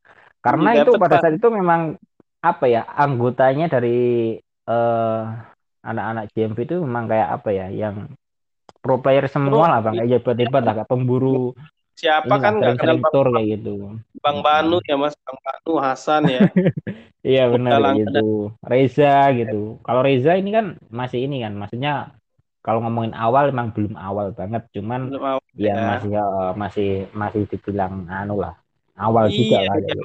Karena 0.43 0.75
Iya, 0.75 0.83
itu 0.85 0.91
pada 0.99 1.17
saat 1.17 1.35
itu 1.39 1.47
memang 1.49 1.97
apa 2.43 2.65
ya 2.67 2.81
anggotanya 2.83 3.65
dari 3.71 3.97
eh, 4.67 5.19
anak-anak 5.83 6.23
JMV 6.31 6.59
itu 6.67 6.75
memang 6.83 7.05
kayak 7.11 7.29
apa 7.39 7.49
ya 7.51 7.67
yang 7.71 7.95
pro 8.83 8.99
player 8.99 9.25
semua 9.31 9.65
Pro, 9.65 9.71
lah 9.71 9.79
bang. 9.79 9.93
Kayak 9.99 10.09
hebat-hebat 10.19 10.61
lah 10.63 10.73
kayak 10.79 10.89
pemburu. 10.91 11.55
Siapa 11.93 12.35
kan 12.41 12.57
nggak 12.57 12.75
kenal 12.81 12.97
Bang, 12.99 13.13
kayak 13.13 13.47
gitu. 13.59 13.75
Bang 14.19 14.37
Banu 14.41 14.77
ya 14.83 14.95
Mas, 14.97 15.13
Bang 15.23 15.37
Banu 15.39 15.73
Hasan 15.79 16.23
ya. 16.27 16.41
Iya 17.23 17.47
benar 17.47 17.79
gitu. 17.95 18.51
Reza 18.59 19.31
gitu. 19.31 19.79
Kalau 19.79 20.01
Reza 20.03 20.35
ini 20.35 20.51
kan 20.51 20.75
masih 20.91 21.23
ini 21.23 21.39
kan, 21.39 21.55
maksudnya 21.55 22.11
kalau 22.65 22.79
ngomongin 22.83 23.13
awal 23.23 23.43
emang 23.53 23.67
belum 23.75 23.93
awal 24.07 24.27
banget, 24.39 24.61
cuman 24.75 25.01
Belum 25.03 25.23
awal 25.23 25.41
ya 25.65 25.73
ya. 25.75 25.85
masih 25.89 26.09
eh, 26.19 26.51
masih 26.63 26.87
masih 27.21 27.41
dibilang 27.51 27.93
anu 28.17 28.33
lah. 28.43 28.53
Awal 29.05 29.25
Iya, 29.29 29.37
juga 29.37 29.57
lah. 29.67 29.75
iya. 29.77 29.89
gitu. 29.89 30.03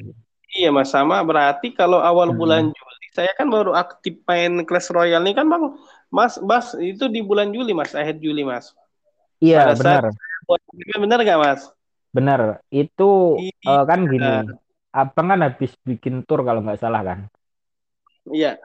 Iya 0.56 0.68
Mas 0.76 0.90
sama 0.94 1.16
berarti 1.30 1.66
kalau 1.80 1.98
awal 2.08 2.28
Hmm. 2.28 2.38
bulan 2.40 2.62
Juli 2.76 3.06
saya 3.18 3.30
kan 3.38 3.46
baru 3.56 3.70
aktif 3.82 4.14
main 4.28 4.52
Clash 4.68 4.88
Royale 4.96 5.24
nih 5.26 5.34
kan 5.38 5.46
Bang. 5.52 5.64
Mas, 6.16 6.34
Mas 6.50 6.66
itu 6.90 7.04
di 7.14 7.20
bulan 7.28 7.48
Juli 7.56 7.70
Mas, 7.80 7.92
akhir 8.00 8.16
Juli 8.24 8.42
Mas. 8.52 8.66
Iya 9.44 9.58
Pada 9.58 9.74
saat- 9.82 10.02
benar, 10.04 10.04
Benar 11.02 11.18
nggak 11.24 11.38
Mas? 11.44 11.62
benar. 12.16 12.40
Itu 12.80 13.04
Iya. 13.38 13.52
eh, 13.68 13.82
kan 13.90 14.00
gini, 14.12 14.28
abang 15.00 15.26
kan 15.32 15.40
habis 15.46 15.70
bikin 15.88 16.14
tour 16.26 16.40
kalau 16.46 16.60
nggak 16.64 16.80
salah 16.82 17.00
kan. 17.08 17.18
Iya. 18.32 18.58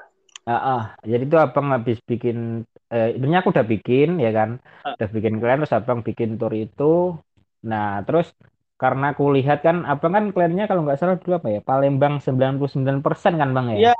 Ah, 0.43 0.59
ah. 0.75 0.81
jadi 1.11 1.23
itu 1.27 1.37
abang 1.45 1.67
habis 1.75 1.97
bikin, 2.09 2.37
eh, 2.93 3.07
sebenarnya 3.17 3.39
aku 3.41 3.51
udah 3.55 3.67
bikin 3.73 4.09
ya 4.25 4.31
kan, 4.37 4.49
Ah. 4.85 4.93
udah 4.95 5.09
bikin 5.15 5.33
klien 5.41 5.59
terus 5.61 5.73
abang 5.77 5.99
bikin 6.07 6.29
tour 6.39 6.53
itu. 6.53 7.17
Nah 7.69 7.87
terus 8.05 8.27
karena 8.81 9.05
aku 9.13 9.23
lihat 9.37 9.59
kan 9.65 9.77
abang 9.91 10.13
kan 10.17 10.25
kliennya 10.33 10.65
kalau 10.69 10.81
nggak 10.85 10.99
salah 10.99 11.17
dulu 11.21 11.33
apa 11.39 11.49
ya, 11.55 11.59
Palembang 11.63 12.13
99% 12.25 13.33
kan 13.41 13.49
bang 13.55 13.65
ya. 13.73 13.77
Iya, 13.79 13.93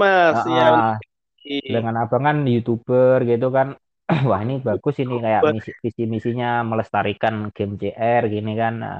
Mas, 0.00 0.38
iya. 0.50 0.64
ah. 0.70 0.96
Dengan 1.74 1.94
abang 2.02 2.22
kan 2.28 2.36
youtuber 2.46 3.18
gitu 3.26 3.48
kan, 3.56 3.68
wah 4.28 4.40
ini 4.42 4.58
bagus 4.58 4.96
ini 5.02 5.22
kayak 5.22 5.42
misi 5.54 5.70
visi 5.82 6.02
misinya 6.06 6.66
melestarikan 6.66 7.54
game 7.54 7.74
CR 7.78 8.22
gini 8.26 8.52
kan 8.58 8.74
nah, 8.82 8.98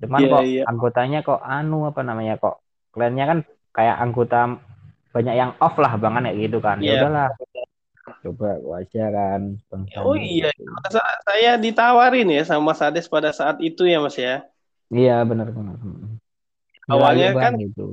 cuman 0.00 0.20
Iya, 0.20 0.28
kok 0.32 0.42
iya. 0.48 0.62
anggotanya 0.70 1.18
kok 1.20 1.40
anu 1.44 1.84
apa 1.84 2.00
namanya 2.00 2.34
kok 2.40 2.64
klannya 2.92 3.24
kan 3.30 3.38
kayak 3.76 3.96
anggota 4.00 4.56
banyak 5.12 5.34
yang 5.36 5.50
off 5.60 5.74
lah 5.76 5.92
bang 6.00 6.12
kan 6.16 6.24
kayak 6.28 6.38
gitu 6.48 6.58
kan 6.64 6.76
ya 6.80 6.96
Iya. 6.96 6.96
udahlah 7.04 7.28
coba 8.22 8.46
aja 8.78 9.02
kan 9.16 9.40
Oh 10.04 10.14
iya, 10.18 10.48
gitu. 10.52 10.64
Sa- 10.94 11.18
saya 11.26 11.50
ditawarin 11.64 12.28
ya 12.36 12.42
sama 12.48 12.62
Mas 12.74 12.80
Ades 12.86 13.06
pada 13.14 13.30
saat 13.38 13.56
itu 13.68 13.82
ya 13.92 13.98
Mas 14.04 14.16
ya. 14.18 14.44
iya 14.98 15.12
benar 15.28 15.48
benar. 15.56 15.76
Awalnya 16.88 17.28
kan 17.36 17.52
Bang, 17.52 17.62
gitu. 17.64 17.84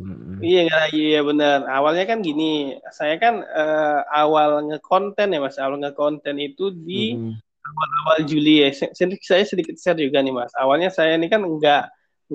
Iya, 0.43 0.63
iya 0.95 1.19
benar. 1.29 1.57
Awalnya 1.75 2.03
kan 2.11 2.19
gini, 2.27 2.75
saya 2.97 3.15
kan 3.23 3.33
eh, 3.43 3.99
awal 4.21 4.49
ngekonten 4.67 5.27
ya 5.35 5.39
Mas, 5.45 5.57
awal 5.63 5.77
ngekonten 5.83 6.35
itu 6.47 6.63
di 6.87 7.15
Mm. 7.15 7.33
awal 8.03 8.17
Juli 8.29 8.63
ya. 8.63 8.69
Saya 9.29 9.43
sedikit 9.51 9.75
share 9.83 9.99
juga 10.05 10.19
nih 10.25 10.33
Mas. 10.39 10.51
Awalnya 10.61 10.89
saya 10.97 11.11
ini 11.19 11.27
kan 11.33 11.41
nggak 11.43 11.81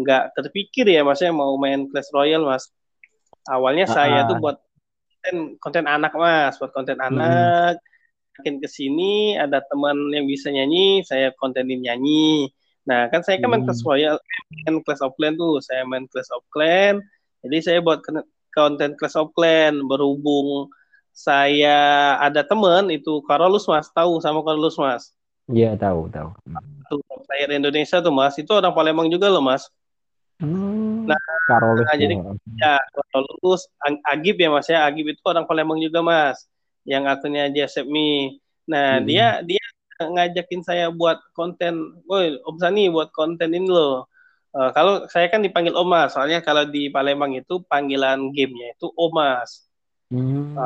nggak 0.01 0.23
terpikir 0.37 0.85
ya 0.97 1.01
Mas 1.09 1.21
ya 1.25 1.31
mau 1.33 1.53
main 1.63 1.81
Clash 1.91 2.11
Royale 2.17 2.45
Mas. 2.51 2.65
Awalnya 3.49 3.87
Ah, 3.89 3.95
saya 3.97 4.19
ah. 4.25 4.29
tuh 4.29 4.37
buat 4.43 4.57
konten 5.21 5.37
konten 5.61 5.85
anak 5.85 6.17
Mas, 6.17 6.57
buat 6.57 6.73
konten 6.73 6.97
Mm. 6.97 7.07
anak. 7.13 7.77
Makin 8.41 8.57
ke 8.65 8.69
sini 8.73 9.37
ada 9.37 9.61
teman 9.69 9.93
yang 10.17 10.25
bisa 10.25 10.49
nyanyi, 10.49 11.05
saya 11.05 11.29
kontenin 11.37 11.85
nyanyi. 11.85 12.49
Nah, 12.89 13.13
kan 13.13 13.21
saya 13.21 13.37
kan 13.37 13.53
main 13.53 13.61
Mm. 13.61 13.69
Clash 13.69 13.85
Royale, 13.85 14.21
main 14.65 14.81
of 14.81 15.13
Clans 15.21 15.37
tuh, 15.37 15.61
saya 15.61 15.85
main 15.85 16.09
Clash 16.09 16.33
of 16.33 16.41
Clans. 16.49 17.05
Jadi 17.45 17.57
saya 17.61 17.79
buat 17.85 18.01
kon- 18.01 18.25
konten 18.57 18.97
Clash 18.97 19.21
of 19.21 19.37
Clans 19.37 19.85
berhubung 19.85 20.73
saya 21.13 22.17
ada 22.17 22.41
teman 22.41 22.89
itu 22.89 23.21
Carolus 23.29 23.69
Mas, 23.69 23.93
tahu 23.93 24.25
sama 24.25 24.41
Carolus 24.41 24.81
Mas. 24.81 25.13
Iya 25.53 25.77
tahu 25.77 26.09
tahu. 26.09 26.33
Tuh, 26.89 27.05
player 27.29 27.53
Indonesia 27.53 28.01
tuh 28.01 28.15
Mas, 28.15 28.41
itu 28.41 28.49
orang 28.57 28.73
Palembang 28.73 29.13
juga 29.13 29.29
loh 29.29 29.45
Mas. 29.45 29.69
Hmm. 30.41 30.80
Nah, 31.07 31.21
Karolus 31.49 31.87
nah, 31.89 31.97
jadi 31.97 32.15
ya. 32.61 32.75
Carolus 33.11 33.63
Ag- 33.81 34.05
Agib 34.05 34.37
ya 34.37 34.49
Mas 34.53 34.69
ya, 34.69 34.85
Agib 34.85 35.07
itu 35.09 35.23
orang 35.25 35.49
Palembang 35.49 35.81
juga 35.81 36.01
Mas, 36.05 36.45
yang 36.85 37.09
akunnya 37.09 37.49
Jasep 37.53 37.87
Me. 37.89 38.37
Nah, 38.69 39.01
Mm. 39.01 39.07
dia 39.09 39.27
dia 39.45 39.63
ngajakin 40.01 40.61
saya 40.65 40.89
buat 40.89 41.21
konten, 41.37 42.01
woi 42.09 42.41
Om 42.45 42.57
Sani 42.61 42.89
buat 42.89 43.13
konten 43.13 43.53
ini 43.53 43.69
loh. 43.69 44.09
Eh, 44.51 44.71
kalau 44.75 45.07
saya 45.07 45.31
kan 45.31 45.45
dipanggil 45.47 45.77
Omas, 45.79 46.17
soalnya 46.17 46.43
kalau 46.43 46.67
di 46.67 46.91
Palembang 46.91 47.37
itu 47.39 47.63
panggilan 47.71 48.35
gamenya 48.35 48.75
itu 48.75 48.91
Omas. 48.99 49.71
Hmm. 50.11 50.59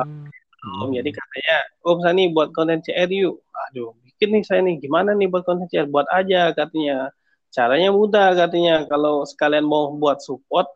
Om 0.81 0.89
jadi 0.89 1.09
katanya 1.13 1.55
Om 1.85 1.99
Sani 2.01 2.33
buat 2.33 2.49
konten 2.55 2.81
CR 2.81 3.09
yuk. 3.11 3.37
Aduh, 3.69 3.93
bikin 4.01 4.33
nih 4.33 4.43
saya 4.47 4.59
nih 4.65 4.81
gimana 4.81 5.13
nih 5.13 5.29
buat 5.29 5.45
konten 5.45 5.69
CR? 5.69 5.85
Buat 5.85 6.09
aja 6.09 6.49
katanya. 6.57 7.13
Caranya 7.55 7.89
mudah 7.95 8.35
katanya. 8.35 8.83
Kalau 8.83 9.23
sekalian 9.23 9.63
mau 9.63 9.95
buat 9.95 10.19
support 10.19 10.67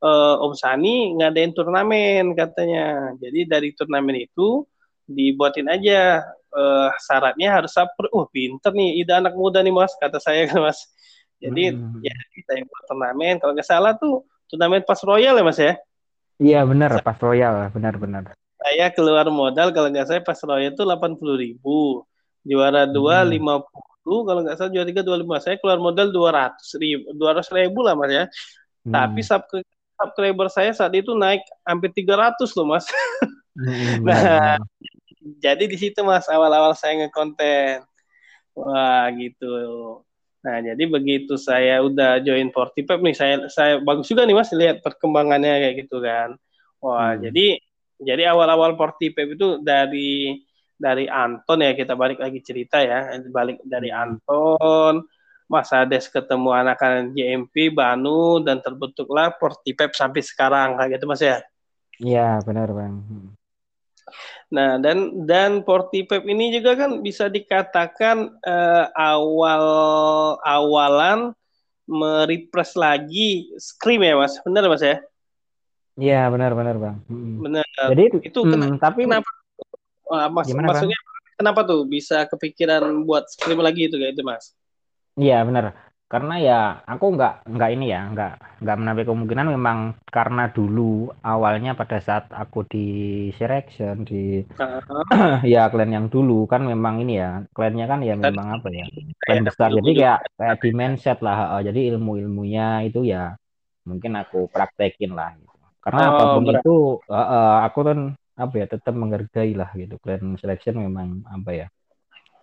eh, 0.00 0.34
Om 0.40 0.56
Sani 0.56 1.12
ngadain 1.20 1.52
turnamen 1.52 2.32
katanya. 2.32 3.12
Jadi 3.20 3.44
dari 3.44 3.68
turnamen 3.76 4.16
itu 4.16 4.64
dibuatin 5.04 5.68
aja 5.68 6.24
eh, 6.56 6.88
syaratnya 7.04 7.60
harus 7.60 7.76
upload. 7.76 8.08
Oh, 8.16 8.24
pinter 8.32 8.72
nih 8.72 9.04
ide 9.04 9.12
anak 9.12 9.36
muda 9.36 9.60
nih 9.60 9.76
Mas, 9.76 9.92
kata 10.00 10.16
saya 10.16 10.48
kan 10.48 10.64
Mas. 10.64 10.80
Jadi 11.36 11.74
Hmm. 11.76 12.00
ya 12.00 12.14
kita 12.32 12.64
buat 12.64 12.82
turnamen. 12.88 13.36
Kalau 13.36 13.52
nggak 13.52 13.68
salah 13.68 13.92
tuh 14.00 14.24
turnamen 14.48 14.80
pas 14.88 14.96
royal 15.04 15.36
ya 15.36 15.44
Mas 15.44 15.60
ya. 15.60 15.76
Iya 16.40 16.64
benar 16.64 16.96
pas 17.04 17.14
royal 17.20 17.68
benar-benar. 17.70 18.32
saya 18.62 18.94
keluar 18.94 19.26
modal 19.26 19.74
kalau 19.74 19.90
nggak 19.90 20.06
saya 20.06 20.20
pas 20.22 20.38
royal 20.46 20.70
itu 20.70 20.86
delapan 20.86 21.18
puluh 21.18 21.34
ribu 21.34 22.06
juara 22.46 22.86
dua 22.86 23.26
Hmm. 23.26 23.34
lima 23.34 23.58
puluh 23.58 23.91
kalau 24.02 24.42
nggak 24.42 24.58
salah 24.58 24.70
juara 24.74 24.86
tiga 24.90 25.02
dua 25.06 25.16
lima 25.22 25.38
saya 25.38 25.54
keluar 25.62 25.78
modal 25.78 26.10
dua 26.10 26.30
ratus 26.34 26.74
ribu 26.74 27.06
dua 27.14 27.38
ratus 27.38 27.50
ribu 27.54 27.80
lah 27.86 27.94
mas 27.94 28.10
ya 28.10 28.24
Hmm. 28.82 28.90
tapi 28.90 29.22
subscri- 29.22 29.70
subscriber 29.94 30.50
saya 30.50 30.74
saat 30.74 30.90
itu 30.90 31.14
naik 31.14 31.38
hampir 31.62 31.94
300 31.94 32.50
loh 32.58 32.66
mas 32.66 32.82
Hmm, 33.54 34.02
Nah, 34.02 34.58
benar-benar. 34.58 34.58
jadi 35.38 35.64
di 35.70 35.76
situ 35.78 36.02
mas 36.02 36.26
awal-awal 36.26 36.74
saya 36.74 36.98
ngekonten 37.04 37.86
wah 38.58 39.06
gitu 39.14 39.46
nah 40.42 40.58
jadi 40.58 40.82
begitu 40.90 41.38
saya 41.38 41.78
udah 41.86 42.18
join 42.26 42.50
Fortipep 42.50 42.98
nih 42.98 43.14
saya 43.14 43.34
saya 43.46 43.78
bagus 43.78 44.10
juga 44.10 44.26
nih 44.26 44.34
mas 44.34 44.50
lihat 44.50 44.82
perkembangannya 44.82 45.62
kayak 45.62 45.76
gitu 45.86 46.02
kan 46.02 46.34
wah 46.82 47.14
Hmm. 47.14 47.22
jadi 47.22 47.62
jadi 48.02 48.34
awal-awal 48.34 48.74
Fortipep 48.74 49.38
itu 49.38 49.62
dari 49.62 50.42
dari 50.82 51.06
Anton 51.06 51.62
ya 51.62 51.78
kita 51.78 51.94
balik 51.94 52.18
lagi 52.18 52.42
cerita 52.42 52.82
ya 52.82 53.14
balik 53.30 53.62
dari 53.62 53.94
Hmm. 53.94 54.18
Anton 54.18 55.06
Mas 55.46 55.70
Ades 55.70 56.10
ketemu 56.10 56.50
anak-anak 56.50 57.14
JMP 57.14 57.70
Banu 57.70 58.42
dan 58.42 58.58
terbentuklah 58.58 59.30
Fortipep 59.38 59.94
sampai 59.94 60.24
sekarang 60.26 60.74
kayak 60.74 60.98
gitu 60.98 61.06
mas 61.06 61.22
ya 61.22 61.38
Iya 62.02 62.42
benar 62.42 62.72
bang. 62.74 62.94
Hmm. 62.98 63.30
Nah, 64.52 64.76
dan 64.82 65.24
dan 65.24 65.62
Fortipep 65.62 66.26
ini 66.26 66.52
juga 66.52 66.74
kan 66.74 66.98
bisa 67.00 67.30
dikatakan 67.30 68.32
eh, 68.42 68.84
awal 68.98 69.64
awalan 70.42 71.32
merefresh 71.86 72.74
lagi 72.74 73.54
Scream 73.56 74.02
ya, 74.02 74.18
Mas. 74.18 74.36
Benar, 74.42 74.66
Mas 74.66 74.82
ya? 74.82 74.98
Iya 75.96 76.26
benar-benar 76.32 76.76
bang. 76.80 76.96
Hmm. 77.06 77.38
Benar. 77.44 77.66
Jadi 77.92 78.04
Itu 78.24 78.44
hmm, 78.44 78.50
kenapa, 78.50 78.76
tapi 78.80 79.00
kenapa 79.04 79.30
Wah, 80.12 80.28
mas, 80.28 80.48
Gimana, 80.48 80.68
Bang? 80.68 80.68
maksudnya 80.68 80.98
kenapa 81.40 81.60
tuh 81.64 81.80
bisa 81.88 82.28
kepikiran 82.28 82.84
buat 83.08 83.24
Scream 83.32 83.60
lagi 83.64 83.88
itu 83.88 83.96
kayak 83.96 84.12
itu, 84.12 84.22
Mas? 84.30 84.44
Iya 85.16 85.36
benar. 85.48 85.64
Karena 86.12 86.34
ya 86.46 86.58
aku 86.92 87.04
nggak 87.16 87.32
nggak 87.48 87.70
ini 87.74 87.84
ya 87.94 88.00
nggak 88.12 88.32
nggak 88.62 88.76
menampik 88.80 89.06
kemungkinan 89.08 89.46
memang 89.56 89.78
karena 90.12 90.42
dulu 90.52 91.08
awalnya 91.24 91.72
pada 91.80 91.96
saat 92.04 92.24
aku 92.28 92.58
di 92.68 92.84
selection 93.40 94.04
di 94.04 94.44
Heeh. 94.60 94.82
ya 95.52 95.72
klan 95.72 95.90
yang 95.96 96.06
dulu 96.12 96.44
kan 96.52 96.60
memang 96.72 96.94
ini 97.02 97.12
ya 97.22 97.30
klannya 97.56 97.84
kan 97.88 98.00
ya 98.04 98.14
memang 98.16 98.46
apa 98.60 98.68
ya 98.68 98.84
klan 99.24 99.40
besar 99.48 99.68
jadi 99.72 99.90
kayak 99.98 100.18
kayak 100.36 100.56
di 100.62 100.70
mindset 100.76 101.18
lah 101.24 101.38
jadi 101.64 101.80
ilmu 101.96 102.12
ilmunya 102.20 102.84
itu 102.88 103.00
ya 103.08 103.32
mungkin 103.88 104.12
aku 104.20 104.38
praktekin 104.52 105.12
lah 105.18 105.32
gitu. 105.40 105.56
karena 105.84 106.00
Oh, 106.06 106.08
apa 106.12 106.24
pun 106.36 106.44
berarti- 106.46 106.60
itu 106.68 106.74
heeh, 107.10 107.52
aku 107.66 107.80
kan 107.88 107.98
apa 108.32 108.54
ya 108.56 108.66
tetap 108.68 108.94
menghargai 108.96 109.52
lah 109.52 109.68
gitu 109.76 110.00
klan 110.00 110.36
selection 110.40 110.80
memang 110.80 111.20
apa 111.28 111.50
ya 111.52 111.66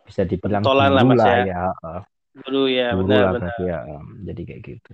bisa 0.06 0.26
dibilang 0.26 0.62
lah, 0.66 0.90
dulu 0.90 1.14
Mas, 1.14 1.20
lah 1.22 1.36
ya. 1.38 1.46
ya. 1.46 1.64
Dulu 2.40 2.64
ya, 2.70 2.88
benar 2.94 3.20
lah 3.20 3.32
benar. 3.38 3.54
ya 3.62 3.78
jadi 4.26 4.42
kayak 4.46 4.62
gitu 4.66 4.92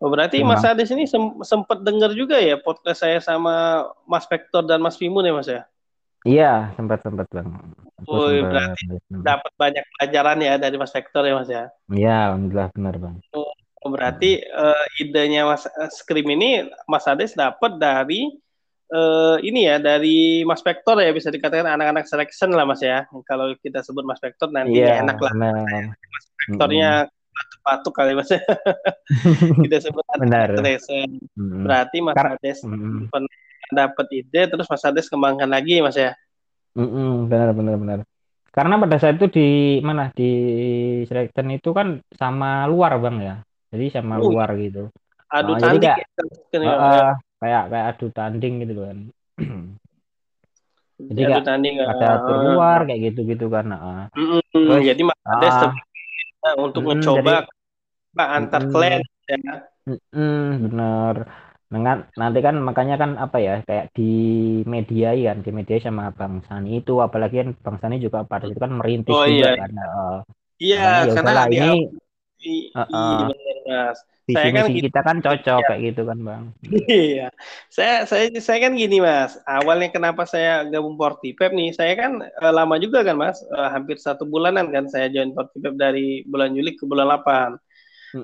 Oh, 0.00 0.08
berarti 0.08 0.40
Memang. 0.40 0.56
Mas 0.56 0.64
Ades 0.64 0.88
ini 0.96 1.04
sem- 1.04 1.44
sempat 1.44 1.84
dengar 1.84 2.16
juga 2.16 2.40
ya 2.40 2.56
podcast 2.56 3.04
saya 3.04 3.20
sama 3.20 3.84
Mas 4.08 4.24
Vector 4.24 4.64
dan 4.64 4.80
Mas 4.80 4.96
Fimun 4.96 5.28
ya, 5.28 5.34
Mas 5.36 5.44
ya? 5.48 5.62
iya 6.24 6.72
sempat 6.76 7.00
sempat 7.04 7.28
bang 7.32 7.48
Oh, 8.08 8.32
berarti 8.32 8.96
dapat 9.12 9.52
banyak 9.60 9.84
pelajaran 9.96 10.40
ya 10.40 10.56
dari 10.56 10.76
Mas 10.80 10.92
Vector 10.92 11.20
ya 11.28 11.36
Mas 11.36 11.48
ya. 11.52 11.68
iya 11.92 12.32
alhamdulillah 12.32 12.68
benar 12.72 12.94
bang 12.96 13.14
Oh, 13.36 13.88
berarti 13.92 14.40
eh, 14.40 14.84
idenya 15.04 15.44
Mas 15.48 15.68
eh, 15.68 15.90
Scream 15.92 16.28
ini 16.32 16.64
Mas 16.88 17.04
Ades 17.04 17.36
dapat 17.36 17.76
dari 17.76 18.40
eh, 18.90 19.36
ini 19.42 19.60
ya 19.64 19.76
dari 19.78 20.42
Mas 20.42 20.60
Vector 20.60 20.98
ya 20.98 21.10
bisa 21.10 21.30
dikatakan 21.30 21.66
anak-anak 21.70 22.04
selection 22.04 22.50
lah 22.50 22.66
Mas 22.66 22.80
ya. 22.80 23.06
Kalau 23.24 23.54
kita 23.56 23.80
sebut 23.80 24.02
Mas 24.02 24.18
Vector 24.18 24.50
nanti 24.50 24.78
nggak 24.78 24.98
enak 25.06 25.16
lah 25.18 25.32
benar 25.32 25.82
Vectornya 26.50 26.90
batuk-batuk 27.30 27.94
kali 27.94 28.12
Mas. 28.14 28.30
kita 29.64 29.76
sebut 29.80 30.04
Benar. 30.18 30.50
anak 30.50 30.58
selection. 30.60 31.08
Mm-mm. 31.38 31.62
Berarti 31.64 31.96
Mas 32.00 32.16
Kar- 32.16 32.34
Ades 32.36 32.58
pernah 33.08 33.34
dapat 33.70 34.06
ide 34.10 34.42
terus 34.46 34.66
Mas 34.66 34.82
Ades 34.82 35.06
kembangkan 35.06 35.46
lagi 35.46 35.78
Mas 35.80 35.94
ya. 35.94 36.12
Mm-mm, 36.74 37.26
benar 37.26 37.50
benar 37.54 37.74
benar. 37.78 37.98
Karena 38.50 38.74
pada 38.76 38.98
saat 38.98 39.14
itu 39.14 39.30
di 39.30 39.48
mana 39.78 40.10
di 40.10 40.30
selection 41.06 41.54
itu 41.54 41.70
kan 41.70 42.02
sama 42.10 42.66
luar 42.66 42.98
bang 42.98 43.16
ya. 43.22 43.34
Jadi 43.70 43.86
sama 43.94 44.18
Oh, 44.18 44.34
luar 44.34 44.50
gitu. 44.58 44.90
Adu 45.30 45.54
Oh, 45.54 45.58
jadi 45.62 45.78
tanding 45.78 45.82
kayak- 45.86 45.98
ya. 46.58 46.66
Eh, 46.66 47.12
kayak 47.40 47.62
kayak 47.72 47.86
adu 47.96 48.06
tanding 48.16 48.54
gitu 48.62 48.74
kan. 48.84 48.98
jadi 51.10 51.20
Adu 51.20 51.30
kayak 51.32 51.44
tanding. 51.48 51.74
Ada 51.80 52.06
eh, 52.06 52.14
atur 52.16 52.36
luar 52.44 52.78
kayak 52.88 53.00
gitu 53.10 53.20
gitu 53.26 53.46
kan. 53.48 53.66
Mm-mm. 54.16 54.40
Terus, 54.52 54.80
jadi 54.84 55.02
Mas 55.08 55.18
Ades 55.26 55.54
ah, 55.54 55.60
terpikir 55.60 56.54
untuk 56.60 56.82
mm-mm, 56.84 56.90
mencoba 56.90 57.32
jadi- 58.16 58.32
antar 58.36 58.62
Mm-mm. 58.62 58.72
klan 58.74 59.00
ya. 59.30 59.54
mm-mm, 59.88 60.38
bener. 60.68 61.16
Dengan 61.70 61.96
nanti 62.18 62.38
kan 62.42 62.56
makanya 62.66 62.96
kan 62.98 63.10
apa 63.14 63.38
ya 63.38 63.54
kayak 63.62 63.94
di 63.94 64.02
media 64.66 65.14
kan 65.14 65.38
di 65.46 65.50
media 65.54 65.76
sama 65.78 66.10
Bang 66.18 66.42
Sani 66.50 66.82
itu 66.82 66.98
apalagi 66.98 67.34
kan 67.46 67.48
Bang 67.62 67.78
Sani 67.78 67.96
juga 68.02 68.26
pada 68.26 68.44
itu 68.50 68.58
kan 68.58 68.74
merintis 68.74 69.14
Oh, 69.14 69.22
juga 69.22 69.46
iya. 69.46 69.54
kan. 69.54 69.70
Heeh. 69.70 70.16
Iya, 70.60 70.76
ya 71.08 71.12
karena 71.16 71.42
di 71.48 71.56
ini 71.56 71.70
Uh, 72.74 72.86
Iya 72.88 73.16
uh, 73.20 73.20
benar 73.28 73.56
Mas. 73.68 73.98
visi 74.28 74.48
Saya 74.48 74.50
kan 74.56 74.66
gini, 74.68 74.80
kita 74.86 75.00
kan 75.02 75.16
cocok 75.24 75.62
ya. 75.62 75.66
kayak 75.68 75.80
gitu 75.90 76.02
kan 76.08 76.18
bang. 76.22 76.44
Iya. 76.88 77.28
Saya 77.76 78.06
saya 78.10 78.24
saya 78.38 78.58
kan 78.64 78.72
gini 78.78 78.96
Mas. 79.02 79.32
Awalnya 79.46 79.88
kenapa 79.94 80.22
saya 80.28 80.64
gabung 80.72 80.94
Portipep 81.00 81.50
nih? 81.52 81.74
Saya 81.74 81.92
kan 81.98 82.12
eh, 82.22 82.52
lama 82.54 82.76
juga 82.78 83.02
kan 83.06 83.16
Mas. 83.18 83.38
Eh, 83.42 83.68
hampir 83.74 83.96
satu 83.98 84.24
bulanan 84.28 84.70
kan 84.74 84.86
saya 84.92 85.06
join 85.10 85.34
Portipep 85.36 85.74
dari 85.78 86.22
bulan 86.30 86.54
Juli 86.56 86.78
ke 86.78 86.84
bulan 86.86 87.06
8. 87.10 87.58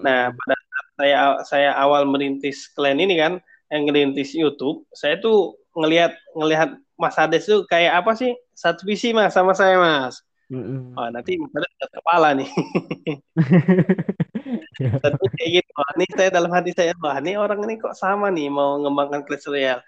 Nah, 0.04 0.30
Mm-mm. 0.30 0.36
pada 0.38 0.56
saat 0.58 0.86
saya 0.98 1.18
saya 1.50 1.70
awal 1.78 2.02
merintis 2.08 2.70
klan 2.74 2.98
ini 3.02 3.14
kan, 3.18 3.32
yang 3.72 3.82
ngerintis 3.86 4.34
YouTube, 4.34 4.86
saya 4.94 5.18
tuh 5.22 5.58
ngelihat 5.78 6.12
ngelihat 6.38 6.70
Mas 6.98 7.16
Hades 7.18 7.44
tuh 7.50 7.66
kayak 7.68 8.02
apa 8.02 8.12
sih? 8.16 8.32
Satu 8.56 8.82
visi 8.88 9.12
Mas 9.16 9.34
sama 9.36 9.52
saya 9.56 9.76
Mas. 9.78 10.22
Mm-mm. 10.46 10.94
Wah, 10.94 11.10
nanti 11.10 11.42
ke 11.42 11.86
kepala 11.90 12.30
nih. 12.38 12.46
Tapi 15.02 15.24
kayak 15.34 15.50
gitu. 15.58 15.70
Wah, 15.74 15.90
ini 15.98 16.06
saya 16.14 16.30
dalam 16.30 16.50
hati 16.54 16.70
saya, 16.70 16.94
wah 17.02 17.18
ini 17.18 17.34
orang 17.34 17.66
ini 17.66 17.82
kok 17.82 17.98
sama 17.98 18.30
nih 18.30 18.46
mau 18.46 18.78
mengembangkan 18.78 19.26
Clash 19.26 19.50
Royale. 19.50 19.82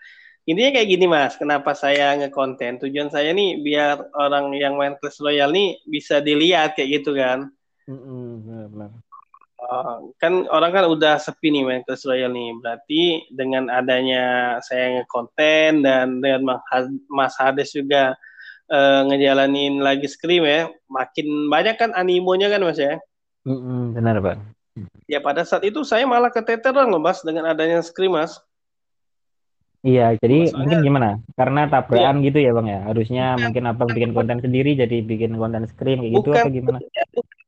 Intinya 0.49 0.81
kayak 0.81 0.89
gini 0.89 1.07
Mas, 1.07 1.39
kenapa 1.39 1.77
saya 1.79 2.19
ngekonten? 2.19 2.83
Tujuan 2.83 3.13
saya 3.13 3.31
nih 3.37 3.63
biar 3.63 4.11
orang 4.19 4.51
yang 4.57 4.75
main 4.75 4.99
Clash 4.99 5.23
Royale 5.23 5.55
nih 5.55 5.79
bisa 5.87 6.19
dilihat 6.19 6.75
kayak 6.75 6.91
gitu 7.01 7.15
kan. 7.15 7.55
Benar-benar. 7.87 8.99
Oh, 9.59 10.15
kan 10.23 10.47
orang 10.55 10.71
kan 10.71 10.87
udah 10.87 11.19
sepi 11.19 11.51
nih 11.55 11.63
main 11.63 11.83
Clash 11.87 12.09
Royale 12.09 12.35
nih. 12.35 12.51
Berarti 12.59 13.03
dengan 13.31 13.71
adanya 13.71 14.57
saya 14.65 14.99
ngekonten 14.99 15.87
dan 15.87 16.19
dengan 16.19 16.59
Mas 17.07 17.39
Hades 17.39 17.71
juga 17.71 18.19
eh, 18.69 19.01
ngejalanin 19.09 19.81
lagi 19.81 20.07
scrim 20.07 20.45
ya, 20.45 20.69
makin 20.87 21.49
banyak 21.49 21.77
kan 21.77 21.91
animonya 21.93 22.49
kan 22.49 22.61
Mas 22.63 22.77
ya. 22.77 23.01
Mm-mm, 23.45 23.97
benar 23.97 24.21
bang. 24.21 24.41
Ya 25.09 25.19
pada 25.19 25.41
saat 25.43 25.65
itu 25.65 25.81
saya 25.83 26.05
malah 26.05 26.29
keteteran 26.29 26.87
loh 26.87 27.01
Mas 27.01 27.25
dengan 27.25 27.49
adanya 27.49 27.81
scrim 27.81 28.13
Mas. 28.13 28.37
Iya, 29.79 30.19
jadi 30.19 30.51
Soalnya- 30.51 30.59
mungkin 30.59 30.79
gimana? 30.83 31.09
Karena 31.39 31.61
Iya. 31.65 31.71
tabrakan 31.71 32.17
gitu 32.27 32.39
ya 32.43 32.51
bang 32.51 32.67
ya. 32.67 32.81
Harusnya 32.83 33.25
mungkin 33.39 33.63
abang 33.63 33.91
bikin 33.95 34.11
konten 34.11 34.39
sendiri, 34.43 34.75
jadi 34.75 34.97
bikin 35.01 35.39
konten 35.39 35.65
screen 35.71 36.03
kayak 36.03 36.13
gitu 36.19 36.29
Bukan 36.35 36.43
apa 36.43 36.51
gimana? 36.51 36.79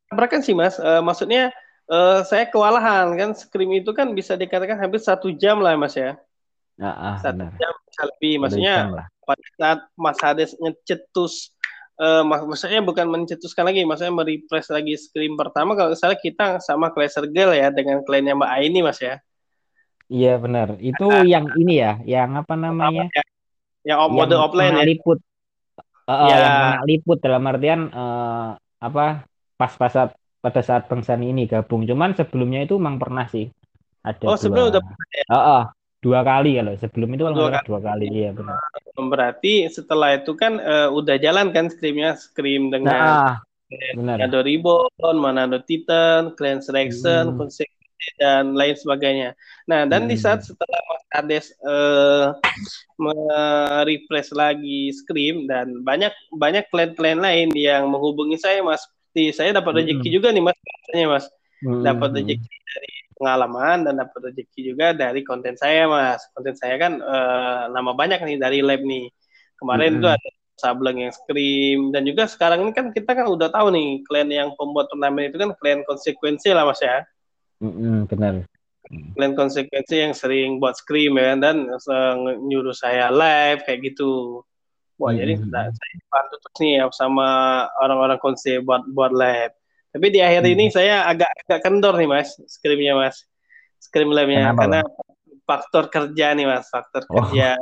tabrakan 0.08 0.40
sih 0.40 0.54
Mas. 0.54 0.78
Eh, 0.78 1.02
maksudnya 1.02 1.50
eh, 1.90 2.18
saya 2.22 2.46
kewalahan 2.46 3.18
kan 3.18 3.30
scrim 3.34 3.74
itu 3.74 3.90
kan 3.90 4.14
bisa 4.14 4.38
dikatakan 4.38 4.78
hampir 4.78 5.02
satu 5.02 5.34
jam 5.34 5.58
lah 5.58 5.74
Mas 5.74 5.98
ya. 5.98 6.14
Ah, 6.80 7.14
ah, 7.14 7.16
Satu 7.20 7.36
benar. 7.36 7.52
jam 7.60 7.74
bisa 7.84 8.02
lebih. 8.08 8.32
Maksudnya 8.40 8.74
pada 9.28 9.46
saat 9.60 9.78
Mas 9.94 10.18
Hades 10.18 10.56
ngecetus 10.56 11.52
mak- 12.00 12.48
maksudnya 12.48 12.80
bukan 12.80 13.06
mencetuskan 13.12 13.68
lagi, 13.68 13.84
maksudnya 13.84 14.16
merefresh 14.16 14.72
lagi 14.72 14.96
screen 14.96 15.36
pertama 15.36 15.76
kalau 15.76 15.92
misalnya 15.92 16.16
kita 16.16 16.46
sama 16.64 16.88
Clasher 16.88 17.28
Girl 17.28 17.52
ya 17.52 17.68
dengan 17.68 18.00
kliennya 18.00 18.32
Mbak 18.40 18.50
Aini 18.56 18.80
Mas 18.80 18.96
ya. 19.04 19.20
Iya 20.10 20.40
benar. 20.40 20.80
Itu 20.80 21.06
yang 21.22 21.52
ini 21.54 21.84
ya, 21.84 22.00
yang 22.02 22.34
apa 22.40 22.56
namanya? 22.56 23.06
Ya, 23.12 23.22
yang 23.94 23.98
op- 24.02 24.10
mode 24.16 24.32
yang 24.32 24.42
offline 24.42 24.74
ya. 24.80 24.84
liput. 24.88 25.18
Eh, 26.10 26.16
Ya. 26.26 26.36
yang 26.42 26.56
liput 26.88 27.18
dalam 27.20 27.44
artian 27.46 27.92
eh, 27.92 28.48
apa? 28.80 29.28
Pas 29.60 29.72
pas 29.76 29.92
saat 29.92 30.10
pada 30.40 30.64
saat 30.64 30.88
Bang 30.88 31.04
Sani 31.04 31.30
ini 31.30 31.44
gabung. 31.44 31.84
Cuman 31.84 32.16
sebelumnya 32.16 32.64
itu 32.64 32.80
memang 32.80 32.96
pernah 32.96 33.28
sih 33.28 33.52
ada 34.00 34.24
Oh, 34.24 34.34
dua. 34.34 34.40
sebelumnya 34.40 34.80
udah 34.80 34.82
Eh, 35.30 35.36
eh, 35.36 35.62
dua 36.00 36.20
kali 36.24 36.56
kalau 36.56 36.72
sebelum 36.80 37.08
itu 37.12 37.22
kalau 37.28 37.36
Dua 37.36 37.48
salah 37.52 37.64
dua 37.68 37.80
kali. 37.84 38.04
Iya 38.08 38.30
benar. 38.32 38.56
Berarti 38.96 39.52
setelah 39.68 40.16
itu 40.16 40.32
kan 40.36 40.56
eh, 40.60 40.88
udah 40.88 41.16
jalan 41.20 41.52
kan 41.52 41.68
scrimnya, 41.68 42.16
scrim 42.16 42.72
dengan 42.72 43.20
Nah, 43.20 43.36
benar. 43.94 44.16
Manado 44.16 44.40
Ribbon, 44.42 45.16
Manado 45.20 45.58
Titan, 45.64 46.34
Clan 46.36 46.60
Selection, 46.64 47.36
Hmm. 47.36 47.48
Dan 48.16 48.56
lain 48.56 48.72
sebagainya. 48.80 49.36
Nah, 49.68 49.84
dan 49.84 50.08
di 50.08 50.16
Hmm. 50.16 50.24
saat 50.24 50.40
setelah 50.40 50.80
Mas 50.88 51.04
Hades 51.12 51.46
eh, 51.52 52.26
merefresh 52.96 54.32
lagi 54.32 54.88
Scream 54.92 55.44
dan 55.44 55.84
banyak 55.84 56.12
banyak 56.32 56.64
klien-klien 56.72 57.20
lain 57.20 57.48
yang 57.52 57.88
menghubungi 57.92 58.40
saya, 58.40 58.64
Mas. 58.64 58.80
Seperti 59.10 59.36
saya 59.36 59.50
dapat 59.52 59.84
rezeki 59.84 60.08
Hmm. 60.08 60.16
juga 60.16 60.28
nih, 60.32 60.42
Mas. 60.48 60.56
Katanya, 60.56 61.06
Mas. 61.12 61.26
Hmm, 61.60 61.82
Dapat 61.84 62.08
rezeki 62.16 62.48
dari 62.72 62.92
pengalaman 63.20 63.84
dan 63.84 64.00
dapat 64.00 64.32
rezeki 64.32 64.60
juga 64.72 64.96
dari 64.96 65.20
konten 65.20 65.54
saya, 65.60 65.84
Mas. 65.84 66.24
Konten 66.32 66.56
saya 66.56 66.74
kan 66.80 66.92
eh, 66.96 67.62
nama 67.68 67.92
banyak 67.92 68.20
nih 68.24 68.36
dari 68.40 68.58
lab 68.64 68.80
nih. 68.80 69.12
Kemarin 69.60 69.92
Hmm. 69.92 70.00
itu 70.00 70.08
ada 70.08 70.28
Sableng 70.60 71.00
yang 71.00 71.12
scream 71.16 71.88
dan 71.88 72.04
juga 72.04 72.28
sekarang 72.28 72.68
ini 72.68 72.72
kan 72.76 72.92
kita 72.92 73.16
kan 73.16 73.26
udah 73.32 73.48
tahu 73.48 73.72
nih 73.72 74.04
klien 74.04 74.28
yang 74.28 74.48
pembuat 74.60 74.92
turnamen 74.92 75.32
itu 75.32 75.40
kan 75.40 75.56
klien 75.56 75.80
konsekuensi 75.88 76.52
lah 76.52 76.68
mas 76.68 76.84
ya 76.84 77.00
Hmm, 77.60 78.04
benar. 78.08 78.44
klien 79.16 79.32
konsekuensi 79.32 79.96
yang 80.04 80.12
sering 80.12 80.60
buat 80.60 80.76
scream 80.76 81.16
ya 81.16 81.32
dan 81.40 81.64
eh, 81.64 82.14
nyuruh 82.44 82.76
saya 82.76 83.08
live 83.08 83.64
kayak 83.64 83.80
gitu 83.88 84.44
wah 85.00 85.12
Hmm, 85.12 85.20
jadi 85.20 85.32
saya 85.40 85.96
bantu 86.12 86.34
terus 86.44 86.56
nih 86.60 86.72
ya 86.76 86.84
sama 86.92 87.28
orang-orang 87.80 88.20
konsep 88.20 88.60
buat 88.60 88.84
buat 88.92 89.12
live 89.16 89.56
tapi 89.90 90.06
di 90.10 90.20
akhir 90.22 90.42
Hmm. 90.46 90.52
ini 90.54 90.64
saya 90.70 91.04
agak 91.06 91.30
agak 91.46 91.60
kendor 91.66 91.94
nih 91.98 92.08
mas 92.08 92.38
screamnya 92.46 92.94
mas 92.94 93.26
live-nya 93.90 94.54
Kenapa, 94.54 94.60
karena 94.62 94.80
faktor 95.42 95.84
kerja 95.90 96.26
nih 96.38 96.46
mas 96.46 96.66
faktor 96.70 97.02
Oh. 97.10 97.26
kerja 97.26 97.58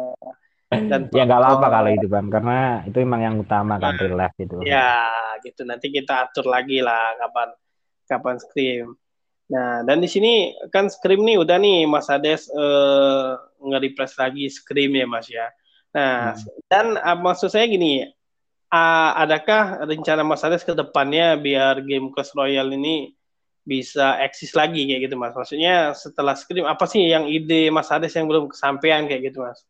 dan 0.68 1.08
Ya 1.08 1.24
nggak 1.24 1.40
apa-apa 1.40 1.56
faktor- 1.64 1.72
kalau 1.80 1.90
itu 1.96 2.06
bang, 2.12 2.26
karena 2.28 2.58
itu 2.84 2.96
emang 3.00 3.20
yang 3.24 3.36
utama 3.40 3.80
kan 3.80 3.96
real 3.96 4.20
life 4.20 4.36
itu. 4.36 4.60
Ya, 4.60 5.08
gitu. 5.40 5.64
Nanti 5.64 5.88
kita 5.88 6.28
atur 6.28 6.44
lagi 6.44 6.84
lah 6.84 7.16
kapan 7.16 7.48
kapan 8.04 8.36
scream. 8.36 8.92
Nah, 9.48 9.80
dan 9.88 10.04
di 10.04 10.08
sini 10.12 10.52
kan 10.68 10.92
scream 10.92 11.24
nih 11.24 11.40
udah 11.40 11.56
nih 11.56 11.88
Mas 11.88 12.12
Hades 12.12 12.52
eh, 12.52 13.28
nge-refresh 13.64 14.20
lagi 14.20 14.44
scream 14.52 14.92
ya 14.92 15.06
Mas 15.08 15.24
ya. 15.32 15.48
Nah, 15.96 16.36
Hmm. 16.36 16.44
dan 16.68 16.86
ah, 17.00 17.16
maksud 17.16 17.48
saya 17.48 17.64
gini, 17.64 18.04
ah, 18.72 19.16
adakah 19.22 19.84
rencana 19.88 20.22
Mas 20.24 20.44
Hades 20.44 20.64
ke 20.64 20.72
depannya 20.76 21.36
biar 21.40 21.80
game 21.84 22.12
Clash 22.12 22.32
Royale 22.36 22.74
ini 22.76 23.12
bisa 23.68 24.16
eksis 24.24 24.56
lagi 24.56 24.88
kayak 24.88 25.08
gitu 25.08 25.16
Mas? 25.20 25.36
Maksudnya 25.36 25.92
setelah 25.92 26.32
scream 26.32 26.64
apa 26.64 26.84
sih 26.88 27.04
yang 27.04 27.28
ide 27.28 27.68
Mas 27.68 27.92
Hades 27.92 28.16
yang 28.16 28.24
belum 28.24 28.48
kesampaian 28.48 29.04
kayak 29.04 29.32
gitu 29.32 29.44
Mas? 29.44 29.60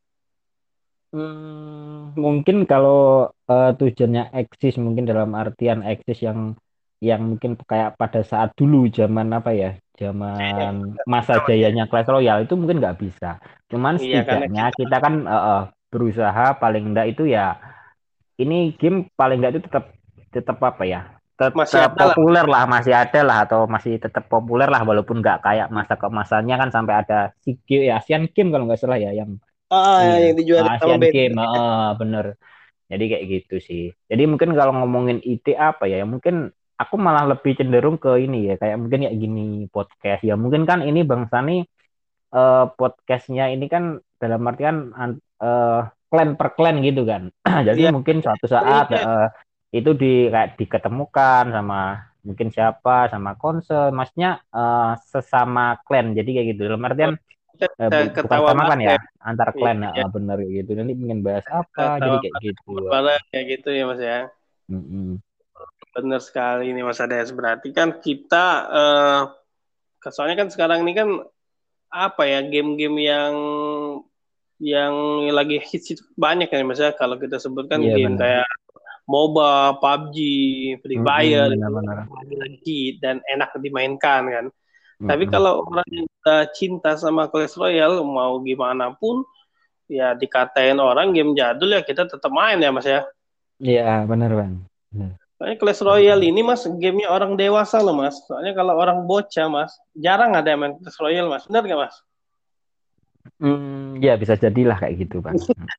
Hmm, 1.09 2.13
mungkin 2.21 2.69
kalau 2.69 3.33
eh, 3.49 3.73
tujuannya 3.81 4.29
eksis 4.29 4.77
mungkin 4.77 5.09
dalam 5.09 5.33
artian 5.33 5.81
eksis 5.81 6.21
yang 6.21 6.53
yang 7.01 7.23
mungkin 7.35 7.55
kayak 7.55 7.95
pada 7.95 8.21
saat 8.27 8.53
dulu 8.59 8.91
zaman 8.91 9.31
apa 9.31 9.51
ya 9.55 9.71
zaman 9.97 10.95
masa 11.13 11.41
jayanya 11.47 11.87
Clash 11.89 12.11
Royale 12.11 12.45
itu 12.45 12.55
mungkin 12.59 12.83
nggak 12.83 12.99
bisa 13.01 13.39
cuman 13.71 13.97
Iya, 13.99 14.21
setidaknya 14.23 14.65
kita 14.75 14.97
kan 15.01 15.15
eh, 15.25 15.43
eh, 15.51 15.63
berusaha 15.89 16.47
paling 16.61 16.93
enggak 16.93 17.07
itu 17.17 17.25
ya 17.31 17.57
ini 18.43 18.55
game 18.81 18.97
paling 19.19 19.39
enggak 19.43 19.53
itu 19.59 19.61
tetap 19.67 19.85
tetap 20.35 20.57
apa 20.63 20.83
ya 20.87 21.01
tetap 21.39 21.55
Masih 21.59 21.81
ada 21.87 21.95
lah. 21.95 22.17
populer 22.17 22.45
lah 22.55 22.63
masih 22.67 22.95
ada 23.03 23.21
lah 23.29 23.37
atau 23.47 23.61
masih 23.75 23.93
tetap 24.05 24.25
populer 24.33 24.67
lah 24.75 24.83
walaupun 24.89 25.17
nggak 25.23 25.39
kayak 25.47 25.69
masa 25.71 25.95
keemasannya 26.01 26.55
kan 26.61 26.71
sampai 26.75 26.95
ada 27.03 27.19
si 27.45 27.51
ya 27.71 27.99
Asian 28.03 28.27
Game 28.35 28.51
kalau 28.53 28.65
nggak 28.67 28.81
salah 28.83 28.99
ya 28.99 29.11
yang 29.15 29.31
Ah, 29.71 30.01
Iya, 30.01 30.17
yang 30.25 30.37
dijual 30.39 30.67
Asian. 30.75 31.01
Game, 31.13 31.35
heeh, 31.37 31.85
bener. 32.01 32.27
Jadi 32.91 33.05
kayak 33.11 33.25
gitu 33.35 33.55
sih. 33.69 33.83
Jadi 34.11 34.23
mungkin 34.31 34.51
kalau 34.59 34.73
ngomongin 34.79 35.19
ide 35.33 35.53
apa 35.59 35.85
ya, 35.93 36.05
mungkin 36.13 36.35
aku 36.83 36.95
malah 37.07 37.25
lebih 37.33 37.53
cenderung 37.59 37.97
ke 38.05 38.11
ini 38.25 38.37
ya, 38.51 38.55
kayak 38.63 38.77
mungkin 38.83 39.01
ya 39.07 39.13
gini 39.23 39.41
podcast 39.75 40.23
ya. 40.29 40.35
Mungkin 40.43 40.63
kan 40.71 40.81
ini 40.89 41.01
Bang 41.11 41.25
Sani 41.33 41.53
eh, 42.37 42.65
podcastnya 42.79 43.45
ini 43.55 43.67
kan 43.75 43.85
dalam 44.23 44.43
artian 44.51 44.77
an- 45.03 45.23
eh, 45.45 45.81
klan 46.09 46.35
per 46.35 46.57
klan 46.57 46.81
gitu 46.85 47.05
kan. 47.05 47.29
Jadi 47.69 47.81
Iya. 47.89 47.93
mungkin 47.95 48.25
suatu 48.25 48.47
saat 48.49 48.89
Iya. 48.93 49.01
eh, 49.01 49.29
itu 49.79 49.93
di 49.93 50.33
kayak 50.33 50.57
diketemukan 50.57 51.53
sama 51.53 52.09
mungkin 52.25 52.49
siapa 52.53 53.09
sama 53.13 53.37
konser, 53.37 53.93
maksudnya 53.93 54.41
eh, 54.51 54.93
sesama 55.09 55.79
klan. 55.85 56.17
Jadi 56.17 56.31
kayak 56.35 56.47
gitu. 56.57 56.61
Dalam 56.69 56.85
artian 56.89 57.15
bu- 57.15 57.27
bukan 57.59 58.07
ketawa 58.15 58.49
sama 58.55 58.65
kan 58.71 58.79
ya 58.81 58.97
antar 59.19 59.49
Iya, 59.51 59.59
klan 59.59 59.79
iya. 59.83 60.03
ah, 60.07 60.11
bener 60.11 60.39
gitu 60.47 60.71
nanti 60.79 60.93
ingin 60.95 61.21
bahas 61.27 61.45
apa 61.51 61.99
jadi 61.99 62.17
kayak 62.23 62.35
gitu 62.43 62.73
kayak 63.35 63.45
gitu 63.51 63.69
ya 63.75 63.85
Mas 63.85 64.01
ya. 64.01 64.21
Mm-mm. 64.71 65.19
Benar 65.97 66.21
sekali 66.23 66.71
ini 66.71 66.87
Mas 66.87 67.03
Ades. 67.03 67.35
Berarti 67.35 67.75
kan 67.75 67.99
kita 67.99 68.47
eh 68.71 69.23
soalnya 70.15 70.47
kan 70.47 70.49
sekarang 70.55 70.87
ini 70.87 70.93
kan 70.95 71.09
apa 71.89 72.23
ya 72.29 72.45
game-game 72.45 72.99
yang 73.01 73.35
yang 74.59 74.95
lagi 75.31 75.63
hits 75.63 75.95
itu 75.95 76.03
banyak 76.19 76.51
kan 76.51 76.67
Mas 76.67 76.83
ya. 76.83 76.91
Kalau 76.95 77.17
kita 77.19 77.39
sebutkan 77.39 77.81
Iya, 77.81 77.95
game 77.95 78.19
benar. 78.19 78.23
kayak 78.45 78.49
MOBA, 79.09 79.81
PUBG, 79.81 80.17
Free 80.85 81.01
Fire, 81.01 81.49
benar-benar. 81.55 81.99
lagi 82.37 82.99
dan 83.01 83.23
enak 83.25 83.51
dimainkan 83.59 84.23
kan. 84.29 84.47
Tapi 84.99 85.25
Mm-mm. 85.25 85.33
kalau 85.33 85.53
orang 85.65 85.89
yang 85.95 86.07
udah 86.11 86.41
cinta 86.53 86.91
sama 86.99 87.31
Clash 87.31 87.55
Royale 87.57 88.03
mau 88.03 88.43
gimana 88.43 88.93
pun 88.99 89.23
ya 89.89 90.13
dikatain 90.13 90.77
orang 90.77 91.15
game 91.17 91.33
jadul 91.33 91.73
ya 91.73 91.81
kita 91.81 92.05
tetap 92.05 92.29
main 92.35 92.61
ya 92.61 92.69
Mas 92.75 92.85
ya. 92.85 93.07
iya 93.63 94.07
benar 94.07 94.31
bang 94.39 94.53
Soalnya 95.39 95.57
Clash 95.63 95.83
Royale 95.87 96.25
ini 96.27 96.43
mas 96.43 96.67
gamenya 96.67 97.09
orang 97.15 97.39
dewasa 97.39 97.79
loh 97.79 97.95
mas. 97.95 98.19
Soalnya 98.27 98.53
kalau 98.59 98.75
orang 98.75 99.07
bocah 99.07 99.47
mas, 99.47 99.71
jarang 99.95 100.35
ada 100.35 100.51
yang 100.51 100.61
main 100.67 100.75
Clash 100.83 100.99
Royale 100.99 101.31
mas. 101.31 101.47
Benar 101.47 101.63
nggak 101.63 101.81
mas? 101.87 101.95
Hmm, 103.41 104.01
ya 104.05 104.11
bisa 104.23 104.35
jadilah 104.45 104.77
kayak 104.81 104.95
gitu 105.03 105.17
bang. 105.27 105.39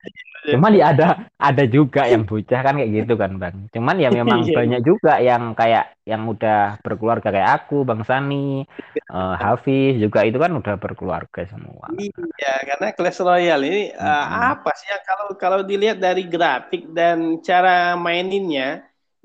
Cuman 0.52 0.72
ya 0.80 0.86
ada 0.94 1.06
ada 1.48 1.64
juga 1.76 2.02
yang 2.14 2.24
bocah 2.30 2.60
kan 2.66 2.74
kayak 2.80 2.92
gitu 2.98 3.14
kan 3.22 3.32
bang. 3.42 3.56
Cuman 3.76 3.96
ya 4.04 4.10
memang 4.20 4.42
Iya. 4.50 4.58
banyak 4.58 4.80
juga 4.90 5.12
yang 5.30 5.44
kayak 5.60 5.84
yang 6.12 6.22
udah 6.34 6.56
berkeluarga 6.86 7.28
kayak 7.36 7.52
aku, 7.58 7.76
bang 7.90 8.02
Sani, 8.10 8.36
eh, 9.14 9.34
Hafiz 9.44 9.92
juga 10.04 10.20
itu 10.28 10.38
kan 10.44 10.52
udah 10.60 10.76
berkeluarga 10.84 11.42
semua. 11.54 11.90
Iya, 12.00 12.48
karena 12.70 12.86
Clash 12.98 13.20
Royale 13.28 13.64
ini 13.70 13.80
eh, 14.04 14.24
Mm-mm. 14.30 14.54
apa 14.54 14.70
sih 14.80 14.88
ya 14.94 14.98
kalau 15.08 15.26
kalau 15.42 15.60
dilihat 15.70 15.98
dari 16.06 16.22
grafik 16.34 16.82
dan 16.98 17.18
cara 17.48 17.70
maininnya 18.06 18.64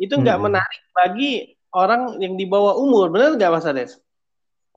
itu 0.03 0.13
nggak 0.23 0.39
Mm-mm. 0.39 0.45
menarik 0.45 0.81
bagi 0.97 1.25
orang 1.77 2.01
yang 2.23 2.35
di 2.41 2.45
bawah 2.53 2.75
umur, 2.83 3.05
benar 3.13 3.29
nggak 3.37 3.51
Mas 3.55 3.67
Ades? 3.71 3.93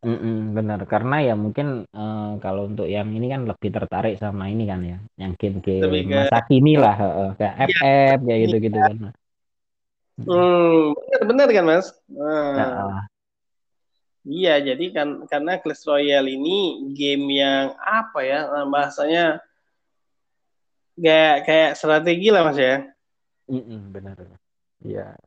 Mm-mm, 0.08 0.56
benar 0.58 0.80
karena 0.92 1.16
ya 1.28 1.34
mungkin 1.44 1.68
eh, 1.84 2.32
kalau 2.44 2.62
untuk 2.70 2.88
yang 2.96 3.08
ini 3.18 3.28
kan 3.34 3.42
lebih 3.50 3.70
tertarik 3.76 4.16
sama 4.24 4.44
ini 4.54 4.64
kan 4.72 4.80
ya, 4.92 4.98
yang 5.22 5.34
Lebih 5.84 6.02
game-game 6.02 6.08
ke 6.08 6.16
masa 6.18 6.38
kini 6.48 6.74
lah, 6.84 6.96
eh, 6.96 7.30
kayak 7.40 7.54
Iya, 7.68 7.76
FF 7.76 8.18
kayak 8.28 8.40
ini. 8.40 8.46
gitu-gitu 8.48 8.80
kan. 8.88 8.98
Mm. 10.18 10.26
Hmm, 10.28 10.96
benar 10.98 11.22
benar 11.30 11.48
kan 11.56 11.66
Mas? 11.70 11.88
Nah, 12.58 12.68
eh, 12.74 13.02
iya, 14.28 14.54
jadi 14.68 14.86
kan 14.96 15.08
karena 15.32 15.52
Clash 15.62 15.84
Royale 15.90 16.30
ini 16.38 16.58
game 16.98 17.26
yang 17.42 17.66
apa 17.80 18.20
ya 18.32 18.40
eh, 18.56 18.66
bahasanya 18.74 19.24
kayak 21.04 21.36
kayak 21.48 21.72
strategi 21.80 22.28
lah 22.34 22.42
Mas 22.48 22.58
ya. 22.60 22.76
mm-mm, 23.52 23.82
benar. 23.96 24.18
Ya, 24.86 25.18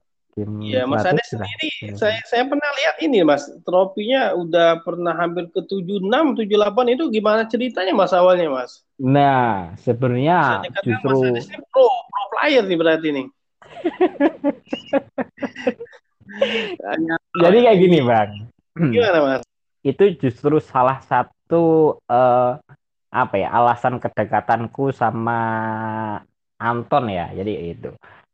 game 0.40 0.64
Iya, 0.64 0.82
Mas 0.88 1.04
lah. 1.04 1.16
sendiri, 1.20 1.70
saya 1.96 2.20
saya 2.24 2.44
pernah 2.48 2.70
lihat 2.80 2.96
ini, 3.04 3.20
Mas. 3.20 3.44
Tropinya 3.62 4.32
udah 4.32 4.80
pernah 4.80 5.12
hampir 5.12 5.52
ke 5.52 5.60
76, 5.68 6.00
78 6.36 6.94
itu 6.96 7.04
gimana 7.12 7.44
ceritanya 7.44 7.92
Mas 7.92 8.12
awalnya, 8.16 8.48
Mas? 8.48 8.80
Nah, 8.96 9.76
sebenarnya 9.80 10.64
Mas 10.64 10.80
justru 10.84 11.36
ini 11.36 11.56
pro, 11.68 11.86
pro 11.88 12.24
player 12.32 12.64
nih 12.64 12.78
berarti 12.78 13.08
nih. 13.12 13.26
Hanya 16.88 17.14
jadi 17.44 17.58
kayak 17.68 17.78
gini, 17.78 17.98
Bang. 18.00 18.30
gimana, 18.76 19.18
Mas? 19.20 19.42
Itu 19.84 20.04
justru 20.16 20.56
salah 20.60 21.00
satu 21.04 21.96
eh, 22.08 22.52
apa 23.10 23.34
ya 23.36 23.48
alasan 23.52 23.98
kedekatanku 24.00 24.94
sama 24.94 25.38
Anton 26.60 27.04
ya. 27.08 27.28
Jadi 27.32 27.52
itu. 27.76 27.90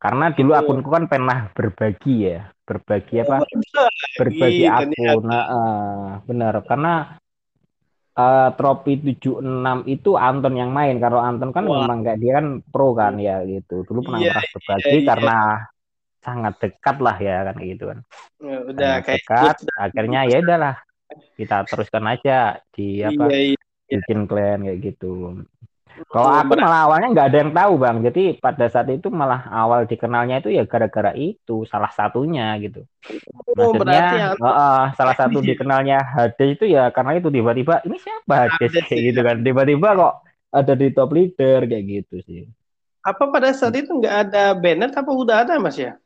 Karena 0.07 0.27
dulu 0.31 0.53
Oh, 0.55 0.59
akunku 0.62 0.88
kan 0.97 1.05
pernah 1.11 1.38
berbagi 1.57 2.14
ya, 2.31 2.38
berbagi 2.69 3.14
oh 3.19 3.23
apa? 3.27 3.37
Berbagi 4.19 4.64
berbagi 4.66 4.66
akun. 4.71 4.92
ternyata. 4.95 5.27
Nah, 5.27 5.45
eh, 5.59 6.07
benar. 6.29 6.55
Karena 6.69 6.92
eh, 8.16 8.49
trofi 8.59 8.92
76 9.03 9.85
itu 9.95 10.11
Anton 10.29 10.55
yang 10.61 10.71
main. 10.79 10.97
Kalau 11.05 11.19
Anton 11.21 11.51
kan 11.57 11.64
Wah, 11.66 11.77
memang 11.77 11.99
kayak 12.07 12.19
dia 12.23 12.33
kan 12.38 12.47
pro 12.73 12.95
kan 13.01 13.14
ya 13.19 13.42
gitu. 13.53 13.83
Dulu 13.88 14.01
pernah 14.07 14.21
iya, 14.23 14.31
pernah 14.31 14.45
iya, 14.45 14.53
berbagi 14.55 14.99
iya. 15.03 15.09
karena 15.11 15.37
sangat 16.25 16.55
dekat 16.62 16.97
lah 17.07 17.16
ya 17.19 17.37
kan 17.49 17.57
gitu 17.62 17.85
kan. 17.90 17.99
Ya, 18.42 18.57
Udah 18.71 18.95
Sangat 18.99 19.05
kayak 19.07 19.23
dekat. 19.23 19.57
klub 19.59 19.59
dan 19.66 19.79
Akhirnya 19.87 20.21
ya 20.31 20.37
udahlah 20.42 20.75
kita 21.38 21.57
teruskan 21.71 22.05
aja 22.12 22.37
di 22.75 22.87
Iya, 23.03 23.14
apa 23.14 23.25
iya. 23.33 23.59
bikin 23.90 24.21
clan 24.31 24.59
kayak 24.66 24.79
gitu. 24.83 25.12
Kalau 26.05 26.29
aku 26.29 26.53
malah 26.61 26.81
awalnya 26.85 27.09
nggak 27.17 27.27
ada 27.33 27.39
yang 27.41 27.53
tahu 27.57 27.73
bang. 27.81 27.97
Jadi 28.05 28.23
pada 28.37 28.67
saat 28.69 28.89
itu 28.93 29.09
malah 29.09 29.49
awal 29.49 29.89
dikenalnya 29.89 30.45
itu 30.45 30.53
ya 30.53 30.69
gara-gara 30.69 31.17
itu 31.17 31.65
salah 31.65 31.89
satunya 31.89 32.53
gitu. 32.61 32.85
oh, 33.57 33.73
berarti 33.81 34.17
Maksudnya 34.21 34.37
eh, 34.37 34.49
eh, 34.53 34.83
salah 34.93 35.17
satu 35.21 35.39
iya, 35.41 35.49
dikenalnya 35.57 35.99
Hades 36.05 36.51
itu 36.61 36.65
ya 36.69 36.93
karena 36.93 37.17
itu 37.17 37.33
tiba-tiba 37.33 37.81
ini 37.89 37.97
siapa 37.97 38.35
Hades 38.45 38.77
Hades 38.77 38.85
kayak 38.93 39.03
gitu 39.09 39.21
ya. 39.25 39.27
kan. 39.33 39.37
Tiba-tiba 39.41 39.89
kok 39.97 40.15
ada 40.53 40.73
di 40.77 40.89
top 40.93 41.11
leader 41.17 41.59
kayak 41.65 41.85
gitu 41.89 42.17
sih. 42.29 42.43
Apa 43.01 43.33
pada 43.33 43.55
saat 43.57 43.73
itu 43.79 43.89
nggak 43.89 44.17
ada 44.29 44.53
Bennett 44.53 44.93
apa 44.93 45.11
udah 45.11 45.49
ada, 45.49 45.57
Mas 45.57 45.81
ya? 45.81 45.97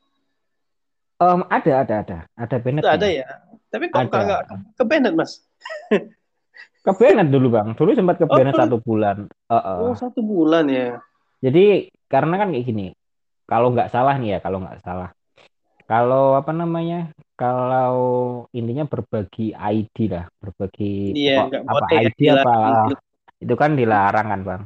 Em, 1.20 1.40
ada 1.50 1.72
ada 1.82 1.94
ada 2.06 2.18
ada 2.38 2.56
Udah 2.62 2.94
ada 2.94 3.08
ya. 3.10 3.26
Tapi 3.70 3.90
kok 3.90 4.06
nggak 4.06 4.42
ke 4.78 4.84
Bennett, 4.86 5.18
Mas? 5.18 5.42
Ke 6.80 6.92
Bennett 6.96 7.28
dulu 7.28 7.52
bang. 7.52 7.76
Dulu 7.76 7.90
sempat 7.92 8.16
ke 8.16 8.24
Oh, 8.24 8.32
Bennett 8.32 8.56
dulu. 8.56 8.62
satu 8.64 8.76
bulan. 8.80 9.16
Eh, 9.28 9.54
eh. 9.54 9.76
Oh, 9.84 9.92
satu 9.92 10.20
bulan 10.24 10.64
ya. 10.68 10.96
Jadi 11.44 11.88
karena 12.08 12.34
kan 12.40 12.48
kayak 12.52 12.64
gini. 12.64 12.86
Kalau 13.44 13.74
nggak 13.74 13.90
salah 13.90 14.14
nih 14.16 14.36
ya, 14.36 14.38
kalau 14.40 14.62
nggak 14.62 14.80
salah. 14.80 15.10
Kalau 15.84 16.38
apa 16.38 16.54
namanya? 16.54 17.10
Kalau 17.34 17.96
intinya 18.52 18.84
berbagi 18.84 19.56
ID 19.56 19.96
lah, 20.12 20.28
berbagi 20.38 21.16
Iya, 21.16 21.48
nggak 21.48 21.62
apa 21.66 21.86
ya 21.88 22.00
ID 22.08 22.20
apa 22.30 22.52
dilarang 22.52 23.09
itu 23.42 23.54
kan 23.62 23.70
dilarang 23.80 24.26
kan 24.32 24.40
bang. 24.48 24.62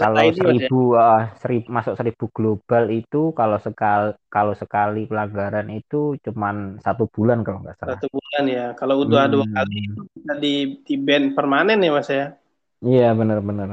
Kalau 0.00 0.24
ID 0.26 0.36
Mas 0.46 0.58
ya. 0.64 0.68
seribu 0.68 0.74
eh, 1.02 1.18
seribu 1.42 1.66
masuk 1.76 1.94
seribu 2.00 2.24
global 2.36 2.84
itu 2.98 3.16
kalau 3.38 3.58
sekali 3.66 4.06
kalau 4.34 4.52
sekali 4.62 4.98
pelanggaran 5.10 5.68
itu 5.78 5.96
cuman 6.24 6.56
satu 6.84 7.04
bulan 7.14 7.38
kalau 7.46 7.58
nggak 7.64 7.78
salah. 7.82 8.00
Satu 8.00 8.06
bulan 8.14 8.44
ya. 8.56 8.62
Kalau 8.78 8.94
udah 9.04 9.22
dua 9.32 9.44
kali 9.54 9.74
Hmm, 9.74 9.90
itu 9.90 10.00
bisa 10.14 10.32
di 10.44 10.48
di 10.86 10.94
ban 11.06 11.22
permanen 11.36 11.78
ya 11.84 11.90
Mas 11.96 12.08
ya. 12.18 12.24
iya 12.86 13.06
benar-benar. 13.18 13.70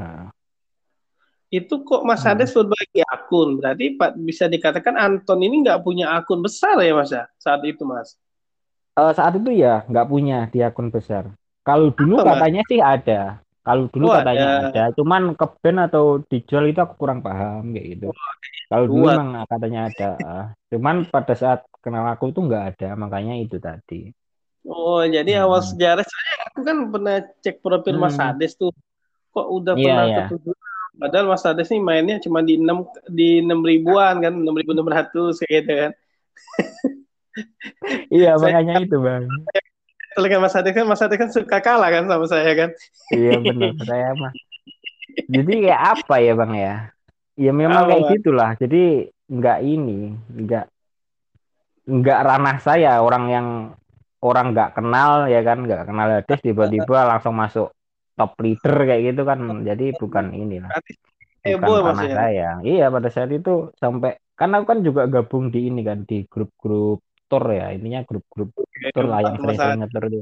Itu 1.49 1.81
kok 1.87 2.05
Mas 2.05 2.21
Hmm. 2.21 2.27
Hades 2.27 2.53
berbagi 2.53 3.01
akun. 3.15 3.57
Berarti 3.57 3.85
Pak 3.97 4.11
bisa 4.21 4.45
dikatakan 4.45 4.93
Anton 5.05 5.39
ini 5.41 5.65
nggak 5.65 5.81
punya 5.85 6.05
akun 6.17 6.39
besar 6.45 6.77
ya 6.85 6.93
Mas 6.93 7.09
ya 7.09 7.25
saat 7.41 7.61
itu 7.65 7.81
Mas. 7.89 8.09
Eh, 9.01 9.11
saat 9.17 9.33
itu 9.39 9.51
ya 9.63 9.73
nggak 9.89 10.07
punya 10.11 10.37
di 10.53 10.59
akun 10.67 10.87
besar. 10.95 11.23
Kalau 11.67 11.87
dulu 11.97 12.15
Apa 12.17 12.23
Mas? 12.29 12.45
katanya 12.45 12.61
sih 12.69 12.79
ada. 12.93 13.41
Kalau 13.65 13.83
dulu 13.93 14.05
Oh 14.07 14.15
katanya 14.17 14.45
ada. 14.47 14.67
ada. 14.71 14.81
Cuman 14.97 15.21
ke 15.39 15.45
band 15.61 15.79
atau 15.87 16.03
dijual 16.31 16.65
itu 16.71 16.79
aku 16.85 16.95
kurang 17.01 17.19
paham 17.25 17.61
kayak 17.75 17.87
gitu. 17.93 18.07
Kalau 18.69 18.85
dulu 18.89 19.03
memang 19.11 19.29
katanya 19.51 19.79
ada. 19.89 20.05
Cuman 20.71 20.95
pada 21.13 21.33
saat 21.41 21.59
kenal 21.83 22.05
aku 22.13 22.23
itu 22.31 22.39
nggak 22.47 22.63
ada. 22.75 22.87
Makanya 23.03 23.33
itu 23.43 23.57
tadi. 23.61 24.13
Oh 24.67 25.01
jadi 25.15 25.31
awal 25.43 25.61
Hmm. 25.63 25.71
sejarah 25.71 26.05
saya 26.05 26.33
aku 26.51 26.59
kan 26.67 26.77
pernah 26.93 27.15
cek 27.43 27.55
profil 27.63 27.95
Mas 27.97 28.15
Hmm. 28.15 28.21
Hades 28.21 28.53
tuh. 28.59 28.71
Kok 29.33 29.47
udah 29.57 29.75
Iya 29.79 29.87
pernah 29.87 30.05
ya. 30.09 30.17
ketujuh. 30.27 30.55
Padahal 30.99 31.25
Mas 31.31 31.43
Hades 31.47 31.69
nih 31.73 31.81
mainnya 31.81 32.17
cuma 32.25 32.39
di 32.43 32.53
enam 32.59 32.77
di 33.09 33.39
enam 33.45 33.59
ribuan 33.63 34.15
kan, 34.25 34.33
enam 34.35 34.53
ribu 34.59 34.71
enam 34.75 34.89
ratus 34.89 35.39
kayak 35.43 35.53
gitu 35.63 35.73
kan. 35.83 35.91
Iya 38.13 38.29
makanya 38.41 38.73
itu 38.83 38.95
bang. 39.05 39.23
Kan 40.15 40.39
Mas 40.41 40.55
Hades 40.55 40.73
kan 40.73 40.85
Mas 40.87 41.01
Hades 41.01 41.19
kan 41.19 41.29
suka 41.29 41.57
kalah 41.61 41.89
kan 41.93 42.05
sama 42.09 42.25
saya 42.25 42.51
kan. 42.57 42.69
Iya 43.13 43.37
benar. 43.41 43.73
Saya 43.85 44.09
mah. 44.17 44.33
Jadi 45.29 45.53
kayak 45.67 45.81
apa 45.99 46.15
ya 46.21 46.33
bang 46.37 46.53
ya? 46.55 46.75
Ya 47.39 47.51
memang 47.55 47.85
Apa 47.85 47.89
kayak 47.93 48.03
gitulah. 48.19 48.49
Jadi 48.57 49.09
nggak 49.29 49.59
ini, 49.61 49.99
nggak 50.33 50.65
nggak 51.89 52.19
ranah 52.21 52.57
saya 52.61 53.01
orang 53.01 53.25
yang 53.29 53.47
orang 54.21 54.53
nggak 54.53 54.77
kenal 54.77 55.25
ya 55.25 55.41
kan 55.41 55.65
nggak 55.65 55.89
kenal 55.89 56.07
Hades 56.21 56.41
tiba-tiba 56.43 57.07
langsung 57.07 57.33
masuk 57.33 57.73
top 58.19 58.35
leader 58.43 58.75
kayak 58.83 59.15
gitu 59.15 59.21
kan 59.23 59.39
jadi 59.63 59.95
bukan 59.95 60.35
inilah 60.35 60.69
Berarti 60.69 60.91
bukan 61.55 61.95
ranah 61.95 62.05
ya. 62.05 62.15
saya 62.15 62.49
iya 62.67 62.85
pada 62.91 63.07
saat 63.07 63.31
itu 63.31 63.71
sampai 63.79 64.19
karena 64.35 64.59
aku 64.59 64.65
kan 64.67 64.79
juga 64.83 65.07
gabung 65.07 65.47
di 65.49 65.71
ini 65.71 65.81
kan 65.87 66.03
di 66.03 66.27
grup-grup 66.27 66.99
tour 67.29 67.45
ya 67.53 67.69
intinya 67.71 68.01
grup-grup 68.03 68.49
tour 68.91 69.05
lah 69.05 69.21
yang 69.21 69.37
Mas 69.37 69.55
Hades. 69.61 69.61
sering-sering 69.61 69.79
ngetur 69.85 70.03
itu 70.09 70.21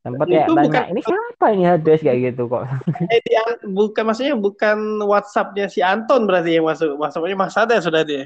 sempat 0.00 0.26
Itu 0.32 0.52
tanya 0.56 0.64
bukan 0.64 0.84
ini 0.96 1.00
siapa 1.04 1.44
ini 1.52 1.64
Hades 1.68 2.00
kayak 2.00 2.18
gitu 2.32 2.42
kok 2.48 2.62
eh, 3.12 3.20
di, 3.20 3.32
bukan 3.68 4.02
maksudnya 4.08 4.34
bukan 4.38 4.78
WhatsAppnya 5.04 5.66
si 5.68 5.84
Anton 5.84 6.24
berarti 6.24 6.56
yang 6.56 6.64
masuk. 6.64 6.96
Maksudnya 6.96 7.36
Mas 7.36 7.54
Hades 7.56 7.84
sudah 7.84 8.02
dia. 8.06 8.24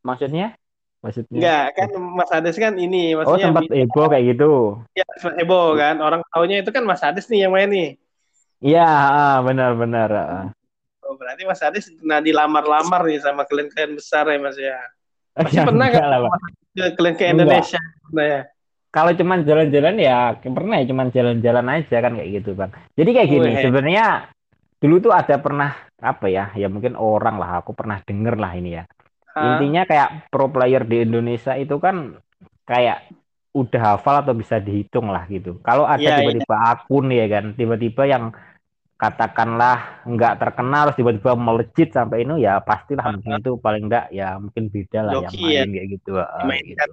maksudnya 0.00 0.56
maksudnya 1.04 1.36
Enggak, 1.36 1.64
kan 1.76 1.88
Mas 2.16 2.30
Hades 2.32 2.56
kan 2.56 2.72
ini 2.80 3.12
oh 3.12 3.20
maksudnya 3.20 3.52
sempat 3.52 3.68
heboh 3.68 4.06
kayak 4.08 4.24
gitu 4.32 4.52
ya, 4.96 5.06
heboh 5.36 5.76
kan. 5.76 6.00
Orang 6.00 6.24
taunya 6.32 6.64
itu 6.64 6.70
kan 6.72 6.84
Mas 6.88 7.04
Hades 7.04 7.28
nih 7.28 7.44
yang 7.44 7.52
main 7.52 7.68
nih. 7.68 7.88
iya 8.64 8.88
ah, 8.88 9.36
benar-benar 9.44 10.08
ah. 10.16 10.44
Oh, 11.04 11.16
berarti 11.20 11.44
Mas 11.44 11.60
Hades 11.60 11.92
pernah 11.92 12.24
dilamar-lamar 12.24 13.04
nih 13.04 13.20
sama 13.20 13.44
klien-klien 13.44 13.92
besar 13.92 14.24
ya 14.32 14.38
Mas 14.40 14.56
ya. 14.56 14.80
Pasti 15.32 15.56
Ya, 15.56 15.64
pernah 15.64 15.86
enggak 15.88 16.02
kan 16.02 16.08
lah, 16.08 16.18
Pak. 16.24 16.40
ke 16.70 16.84
klien 16.94 17.14
ke. 17.14 17.24
Indonesia? 17.26 17.80
Ya. 18.12 18.40
kalau 18.90 19.14
cuman 19.14 19.46
jalan-jalan 19.46 19.96
ya 19.96 20.34
pernah 20.34 20.82
ya 20.82 20.86
cuman 20.86 21.06
jalan-jalan 21.10 21.66
aja 21.70 21.96
kan 22.02 22.12
kayak 22.18 22.30
gitu 22.42 22.58
bang 22.58 22.70
jadi 22.98 23.10
kayak 23.14 23.28
gini 23.30 23.48
Wih. 23.48 23.62
sebenarnya 23.62 24.06
dulu 24.76 24.96
tuh 24.98 25.12
ada 25.14 25.38
pernah 25.38 25.70
apa 25.96 26.26
ya 26.26 26.50
ya 26.52 26.66
mungkin 26.66 26.98
orang 26.98 27.38
lah 27.38 27.62
aku 27.62 27.70
pernah 27.70 28.02
denger 28.02 28.34
lah 28.34 28.50
ini 28.58 28.74
ya 28.74 28.84
Hah? 29.30 29.46
intinya 29.46 29.86
kayak 29.86 30.26
pro 30.26 30.50
player 30.50 30.82
di 30.82 31.06
Indonesia 31.06 31.54
itu 31.54 31.78
kan 31.78 32.18
kayak 32.66 33.06
udah 33.50 33.94
hafal 33.94 34.26
atau 34.26 34.34
bisa 34.34 34.58
dihitung 34.58 35.06
lah 35.06 35.22
gitu 35.26 35.62
kalau 35.62 35.86
ada 35.86 36.02
Iya, 36.02 36.26
tiba-tiba 36.26 36.56
akun 36.58 37.06
ya 37.10 37.26
kan 37.26 37.44
tiba-tiba 37.54 38.02
yang 38.10 38.24
katakanlah 39.00 40.04
nggak 40.04 40.36
terkenal 40.36 40.92
tiba-tiba 40.92 41.32
melejit 41.32 41.88
sampai 41.88 42.28
ini 42.28 42.44
ya 42.44 42.60
pastilah 42.60 43.08
uh, 43.08 43.16
mungkin 43.16 43.40
itu 43.40 43.52
paling 43.56 43.88
enggak 43.88 44.06
ya 44.12 44.36
mungkin 44.36 44.68
beda 44.68 45.00
lah 45.08 45.12
yang 45.24 45.32
main 45.32 45.48
ya. 45.48 45.62
kayak 45.72 45.88
gitu, 45.96 46.10
uh, 46.20 46.44
gitu. 46.60 46.92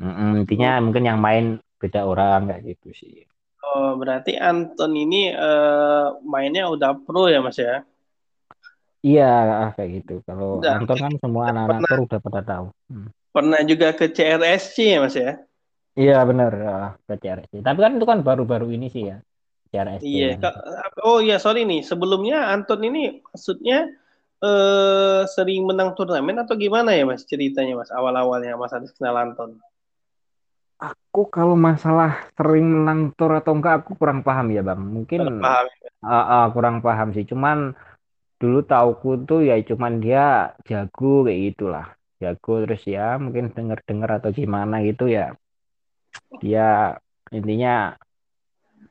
Mm 0.00 0.12
-mm, 0.12 0.30
intinya 0.40 0.70
mungkin 0.80 1.04
yang 1.04 1.18
main 1.20 1.44
beda 1.76 2.00
orang 2.08 2.48
kayak 2.48 2.62
gitu 2.72 2.88
sih. 2.96 3.28
Oh 3.60 4.00
berarti 4.00 4.40
Anton 4.40 4.96
ini 4.96 5.36
uh, 5.36 6.16
mainnya 6.24 6.72
udah 6.72 6.96
pro 6.96 7.28
ya 7.28 7.44
mas 7.44 7.60
ya? 7.60 7.84
Iya 9.04 9.70
kayak 9.76 9.90
gitu. 10.00 10.24
Kalau 10.24 10.64
udah, 10.64 10.80
Anton 10.80 10.96
kan 10.96 11.12
semua 11.20 11.52
anak-anak 11.52 11.80
pro 11.84 12.02
udah 12.08 12.20
pada 12.24 12.40
tahu. 12.40 12.66
Hmm. 12.88 13.12
pernah 13.36 13.60
juga 13.68 13.92
ke 13.92 14.08
CRSC 14.08 14.96
ya 14.96 14.98
mas 15.04 15.12
ya? 15.12 15.36
Iya 15.92 16.24
benar 16.24 16.52
ke 17.04 17.14
CRSC 17.20 17.60
tapi 17.60 17.78
kan 17.84 18.00
itu 18.00 18.06
kan 18.08 18.24
baru-baru 18.24 18.72
ini 18.72 18.88
sih 18.88 19.12
ya 19.12 19.20
SD. 19.84 20.08
Iya. 20.08 20.28
Oh 21.04 21.20
iya, 21.20 21.36
sorry 21.36 21.68
nih. 21.68 21.84
Sebelumnya 21.84 22.48
Anton 22.48 22.80
ini 22.80 23.20
maksudnya 23.20 23.92
eh, 24.40 25.22
sering 25.28 25.68
menang 25.68 25.92
turnamen 25.92 26.40
atau 26.40 26.56
gimana 26.56 26.96
ya 26.96 27.04
Mas 27.04 27.28
ceritanya 27.28 27.76
Mas 27.76 27.92
awal-awalnya 27.92 28.56
Mas 28.56 28.72
Adis 28.72 28.96
kenal 28.96 29.16
Anton? 29.20 29.60
Aku 30.76 31.32
kalau 31.32 31.56
masalah 31.56 32.28
sering 32.36 32.68
menang 32.68 33.12
tur 33.16 33.32
atau 33.32 33.56
enggak 33.56 33.84
aku 33.84 33.96
kurang 33.96 34.20
paham 34.20 34.52
ya 34.52 34.60
Bang. 34.64 34.80
Mungkin 34.80 35.20
kurang 35.20 35.40
paham. 35.40 35.66
Uh, 36.04 36.16
uh, 36.16 36.44
kurang 36.52 36.76
paham 36.84 37.08
sih. 37.16 37.24
Cuman 37.24 37.72
dulu 38.36 38.60
tauku 38.68 39.24
tuh 39.24 39.40
ya 39.48 39.56
cuman 39.64 40.00
dia 40.00 40.52
jago 40.68 41.24
kayak 41.24 41.40
gitulah. 41.52 41.86
Jago 42.20 42.64
terus 42.64 42.84
ya 42.84 43.16
mungkin 43.16 43.52
denger-denger 43.52 44.20
atau 44.20 44.30
gimana 44.32 44.84
gitu 44.84 45.08
ya. 45.08 45.32
Dia 46.44 46.96
intinya 47.32 47.96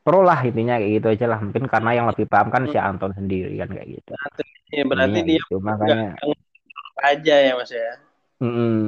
pro 0.06 0.22
lah 0.22 0.38
intinya 0.46 0.78
kayak 0.78 1.02
gitu 1.02 1.06
aja 1.10 1.26
lah 1.34 1.38
mungkin 1.42 1.66
karena 1.66 1.90
yang 1.98 2.06
lebih 2.06 2.30
paham 2.30 2.48
kan 2.54 2.70
si 2.70 2.78
Anton 2.78 3.10
sendiri 3.18 3.58
kan 3.58 3.74
kayak 3.74 3.88
gitu 3.98 4.12
ya, 4.70 4.86
berarti 4.86 5.18
dia 5.26 5.42
gitu. 5.42 5.58
makanya 5.58 6.14
aja 7.02 7.34
ya 7.42 7.52
mas 7.58 7.74
ya 7.74 7.92
mm 8.38 8.52
-hmm. 8.54 8.86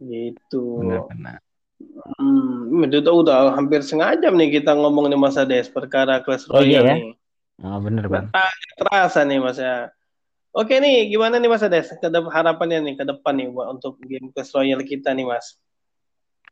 gitu 0.00 0.64
benar-benar 0.80 1.44
Hmm, 2.18 2.86
itu 2.86 3.10
udah 3.10 3.54
hampir 3.54 3.82
setengah 3.82 4.18
jam 4.18 4.34
nih 4.38 4.60
kita 4.60 4.74
ngomong 4.74 5.10
nih 5.10 5.18
Mas 5.18 5.38
Ades 5.38 5.70
perkara 5.70 6.22
Clash 6.22 6.46
Royale 6.46 6.58
oh, 6.58 6.64
iya, 6.64 6.80
ya? 6.80 6.94
nih. 6.96 7.14
Oh, 7.62 7.78
bener 7.82 8.04
bang. 8.10 8.26
Terasa 8.78 9.20
nih 9.26 9.38
Mas 9.42 9.58
ya. 9.58 9.90
Oke 10.54 10.78
nih, 10.78 11.10
gimana 11.10 11.38
nih 11.38 11.50
Mas 11.50 11.66
Ades? 11.66 11.90
Ke 11.98 12.08
harapannya 12.10 12.78
nih 12.82 12.94
ke 12.98 13.04
depan 13.06 13.34
nih 13.34 13.48
buat 13.50 13.78
untuk 13.78 13.98
game 14.06 14.30
Clash 14.30 14.54
Royale 14.54 14.86
kita 14.86 15.10
nih 15.14 15.26
Mas. 15.26 15.58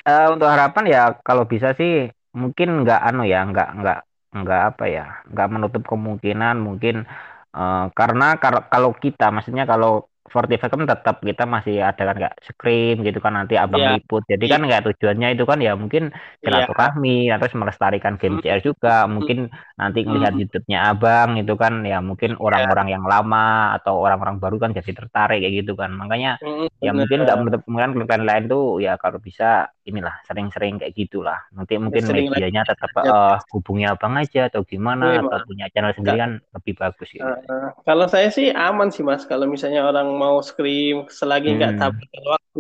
Uh, 0.02 0.34
untuk 0.34 0.50
harapan 0.50 0.84
ya 0.90 1.02
kalau 1.22 1.46
bisa 1.46 1.70
sih 1.78 2.10
mungkin 2.32 2.68
nggak 2.84 3.00
anu 3.00 3.22
ya 3.28 3.44
nggak 3.44 3.68
nggak 3.80 3.98
nggak 4.32 4.60
apa 4.72 4.84
ya 4.88 5.06
nggak 5.28 5.48
menutup 5.52 5.82
kemungkinan 5.84 6.56
mungkin 6.56 7.04
uh, 7.52 7.92
karena 7.92 8.40
kalau 8.72 8.96
kita 8.96 9.28
maksudnya 9.28 9.68
kalau 9.68 10.08
Fortify 10.32 10.72
kan 10.72 10.88
tetap 10.88 11.20
kita 11.20 11.44
masih 11.44 11.84
ada 11.84 12.08
kan 12.08 12.16
nggak 12.16 12.34
scream 12.40 13.04
gitu 13.04 13.20
kan 13.20 13.36
nanti 13.36 13.60
abang 13.60 13.84
yeah. 13.84 14.00
liput 14.00 14.24
jadi 14.24 14.40
yeah. 14.40 14.52
kan 14.56 14.60
nggak 14.64 14.82
tujuannya 14.88 15.28
itu 15.36 15.44
kan 15.44 15.58
ya 15.60 15.76
mungkin 15.76 16.08
silaturahmi 16.40 17.28
yeah. 17.28 17.36
atau 17.36 17.52
melestarikan 17.60 18.16
game 18.16 18.40
hmm. 18.40 18.42
CR 18.48 18.60
juga 18.64 19.04
mungkin 19.04 19.52
nanti 19.82 20.06
melihat 20.06 20.34
hmm. 20.34 20.40
YouTube-nya 20.46 20.78
abang 20.94 21.34
itu 21.34 21.54
kan 21.58 21.82
ya 21.82 21.98
mungkin 21.98 22.38
iya. 22.38 22.40
orang-orang 22.40 22.86
yeah. 22.88 22.94
yang 22.94 23.04
lama 23.04 23.74
atau 23.74 23.98
orang-orang 23.98 24.36
baru 24.38 24.56
kan 24.62 24.70
jadi 24.70 24.92
tertarik 24.94 25.42
kayak 25.42 25.54
gitu 25.66 25.72
kan 25.74 25.90
makanya 25.90 26.38
mm, 26.38 26.70
ya 26.78 26.94
mungkin 26.94 27.26
nggak 27.26 27.36
menutup 27.42 27.60
kemungkinan 27.66 27.92
klien 28.06 28.22
lain 28.22 28.44
tuh 28.46 28.78
ya 28.78 28.94
kalau 28.96 29.18
bisa 29.18 29.68
inilah 29.82 30.14
sering-sering 30.24 30.78
kayak 30.78 30.94
gitulah 30.94 31.42
nanti 31.50 31.74
mungkin 31.76 32.06
ya, 32.06 32.14
medianya 32.14 32.62
tetap 32.62 32.90
uh, 33.02 33.36
hubungi 33.50 33.84
abang 33.90 34.14
aja 34.14 34.46
atau 34.46 34.62
gimana 34.62 35.18
yeah, 35.18 35.26
atau 35.26 35.38
punya 35.44 35.66
channel 35.74 35.92
sendiri 35.98 36.18
kan 36.22 36.32
lebih 36.54 36.74
bagus 36.78 37.08
gitu. 37.10 37.26
Uh, 37.26 37.38
uh, 37.50 37.68
kalau 37.82 38.06
saya 38.06 38.30
sih 38.30 38.54
aman 38.54 38.94
sih 38.94 39.02
mas 39.02 39.26
kalau 39.26 39.50
misalnya 39.50 39.82
orang 39.82 40.06
mau 40.14 40.38
scream 40.40 41.10
selagi 41.10 41.58
nggak 41.58 41.76
hmm. 41.76 41.80
tabrakan 41.82 42.24
waktu 42.30 42.58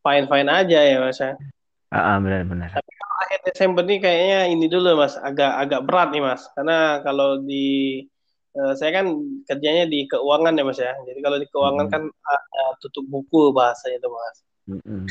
fine 0.00 0.26
fine 0.26 0.48
aja 0.48 0.78
ya 0.80 0.96
mas 1.04 1.20
ya 1.20 1.36
ah, 1.92 1.96
ah 1.96 2.16
benar-benar 2.16 2.72
tapi 2.72 2.92
Desember 3.50 3.82
nih 3.84 3.98
kayaknya 4.00 4.40
ini 4.52 4.66
dulu 4.68 5.00
mas. 5.00 5.16
Agak 5.16 5.52
agak 5.56 5.80
berat 5.88 6.08
nih 6.12 6.22
mas. 6.22 6.42
Karena 6.52 7.00
kalau 7.00 7.40
di 7.42 8.02
uh, 8.56 8.72
saya 8.76 9.02
kan 9.02 9.06
kerjanya 9.48 9.88
di 9.88 10.04
keuangan 10.08 10.58
ya 10.58 10.64
mas 10.64 10.78
ya. 10.80 10.92
Jadi 11.04 11.20
kalau 11.24 11.36
di 11.40 11.46
keuangan 11.48 11.86
hmm. 11.88 11.92
kan 11.92 12.02
uh, 12.08 12.72
tutup 12.84 13.04
buku 13.08 13.50
bahasanya 13.52 13.96
itu 13.98 14.08
mas. 14.10 14.36
Hmm. 14.68 15.06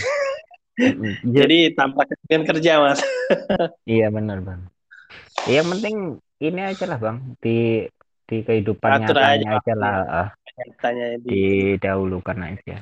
jadi 1.37 1.73
tanpa 1.73 2.05
kemudian 2.05 2.43
kerja 2.45 2.71
mas. 2.81 2.99
Iya 3.89 4.13
benar 4.13 4.39
bang. 4.39 4.61
Yang 5.49 5.67
penting 5.75 5.95
ini 6.39 6.61
aja 6.63 6.85
lah 6.85 6.99
bang. 7.01 7.17
Di 7.41 7.87
di 8.27 8.37
kehidupan 8.43 9.07
Atur 9.07 9.15
nyatanya 9.15 9.49
aja, 9.55 9.59
aja 9.63 9.73
lah 9.79 10.27
nyatanya 10.57 11.07
di 11.21 11.39
didahulukan 11.77 12.37
aja 12.43 12.75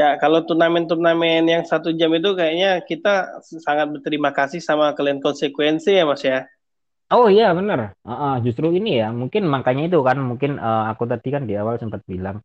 ya 0.00 0.16
kalau 0.16 0.40
turnamen-turnamen 0.48 1.44
yang 1.44 1.62
satu 1.68 1.92
jam 1.92 2.08
itu 2.16 2.32
kayaknya 2.32 2.80
kita 2.88 3.44
sangat 3.44 3.92
berterima 3.92 4.32
kasih 4.32 4.64
sama 4.64 4.96
kalian 4.96 5.20
konsekuensi 5.20 5.92
ya 5.92 6.08
mas 6.08 6.24
ya? 6.24 6.48
Oh 7.12 7.28
iya 7.28 7.52
benar. 7.52 7.92
Uh, 8.00 8.12
uh, 8.14 8.34
justru 8.40 8.72
ini 8.72 9.02
ya 9.02 9.12
mungkin 9.12 9.44
makanya 9.44 9.92
itu 9.92 10.00
kan 10.00 10.16
mungkin 10.24 10.56
uh, 10.56 10.88
aku 10.88 11.04
tadi 11.04 11.28
kan 11.28 11.44
di 11.44 11.52
awal 11.58 11.76
sempat 11.76 12.00
bilang 12.08 12.40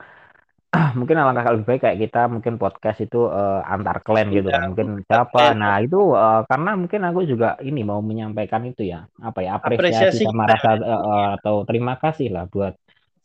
mungkin 1.00 1.16
alangkah 1.16 1.56
lebih 1.56 1.66
baik 1.70 1.82
kayak 1.88 2.00
kita 2.04 2.22
mungkin 2.28 2.60
podcast 2.60 3.00
itu 3.00 3.30
uh, 3.30 3.64
antar 3.64 4.04
klan 4.04 4.28
gitu 4.34 4.52
kan 4.52 4.66
iya, 4.66 4.70
mungkin 4.74 4.88
siapa. 5.08 5.56
Nah 5.56 5.80
itu 5.80 6.02
uh, 6.12 6.44
karena 6.50 6.72
mungkin 6.76 7.02
aku 7.08 7.24
juga 7.24 7.56
ini 7.64 7.88
mau 7.88 8.04
menyampaikan 8.04 8.68
itu 8.68 8.84
ya 8.84 9.08
apa 9.24 9.40
ya 9.40 9.56
apresiasi, 9.56 10.20
apresiasi 10.20 10.24
sama 10.28 10.44
rasa 10.44 10.72
uh, 10.84 11.30
atau 11.40 11.64
terima 11.64 11.96
kasih 12.02 12.34
lah 12.36 12.50
buat 12.52 12.76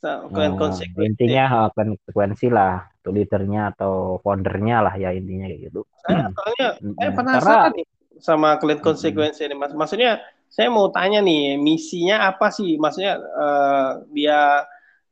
konsekuensi. 0.01 0.85
intinya 1.05 1.45
uh, 1.67 1.71
konsekuensi 1.77 2.47
lah 2.49 2.89
untuk 3.01 3.13
leadernya 3.21 3.77
atau 3.77 4.19
foundernya 4.25 4.77
lah 4.81 4.95
ya 4.97 5.13
intinya 5.13 5.47
kayak 5.47 5.61
gitu. 5.69 5.81
Saya 6.05 6.33
soalnya 6.33 6.69
saya 6.81 7.11
penasaran 7.13 7.71
nih 7.77 7.87
sama 8.21 8.49
kalian 8.57 8.81
konsekuensi 8.81 9.41
ini. 9.45 9.57
Mas 9.57 9.77
maksudnya 9.77 10.25
saya 10.51 10.73
mau 10.73 10.89
tanya 10.91 11.21
nih 11.21 11.61
misinya 11.61 12.27
apa 12.33 12.49
sih? 12.49 12.81
Maksudnya 12.81 13.21
uh, 13.21 14.03
dia 14.11 14.65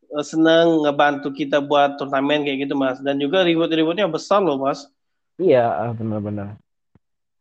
Eh, 0.09 0.25
seneng 0.25 0.89
ngebantu 0.89 1.29
kita 1.37 1.61
buat 1.61 2.01
turnamen 2.01 2.41
kayak 2.41 2.69
gitu 2.69 2.75
mas. 2.75 2.97
Dan 3.05 3.21
juga 3.21 3.45
reward-rewardnya 3.45 4.09
besar 4.09 4.41
loh 4.41 4.57
mas. 4.57 4.89
Iya 5.37 5.69
ah, 5.69 5.93
benar-benar. 5.93 6.57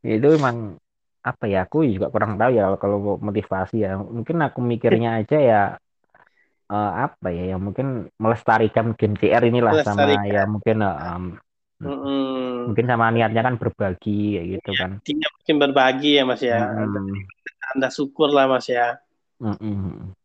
Itu 0.03 0.35
emang 0.35 0.75
apa 1.23 1.43
ya 1.47 1.67
aku 1.67 1.83
juga 1.87 2.07
kurang 2.11 2.35
tahu 2.35 2.51
ya 2.51 2.75
kalau 2.75 3.15
motivasi 3.23 3.87
ya. 3.87 3.95
Mungkin 3.95 4.37
aku 4.43 4.59
mikirnya 4.59 5.09
aja 5.23 5.37
ya 5.39 5.61
uh, 6.71 6.91
apa 7.09 7.27
ya 7.31 7.55
yang 7.55 7.61
mungkin 7.63 8.11
melestarikan 8.19 8.93
game 8.95 9.15
CR 9.15 9.43
inilah 9.43 9.83
sama 9.83 10.19
ya 10.27 10.43
mungkin 10.47 10.77
um, 10.83 11.23
mm 11.77 12.73
mungkin 12.73 12.89
sama 12.89 13.13
niatnya 13.13 13.47
kan 13.47 13.55
berbagi 13.55 14.35
ya 14.35 14.43
gitu 14.57 14.69
ya, 14.75 14.79
kan 14.81 14.91
mungkin 14.99 15.55
berbagi 15.61 16.11
ya 16.19 16.23
mas 16.27 16.41
ya 16.43 16.59
mm 16.59 17.15
anda 17.75 17.87
syukur 17.91 18.31
lah 18.31 18.49
mas 18.49 18.67
ya 18.67 18.99
mm 19.39 19.55
-hmm. 19.55 20.15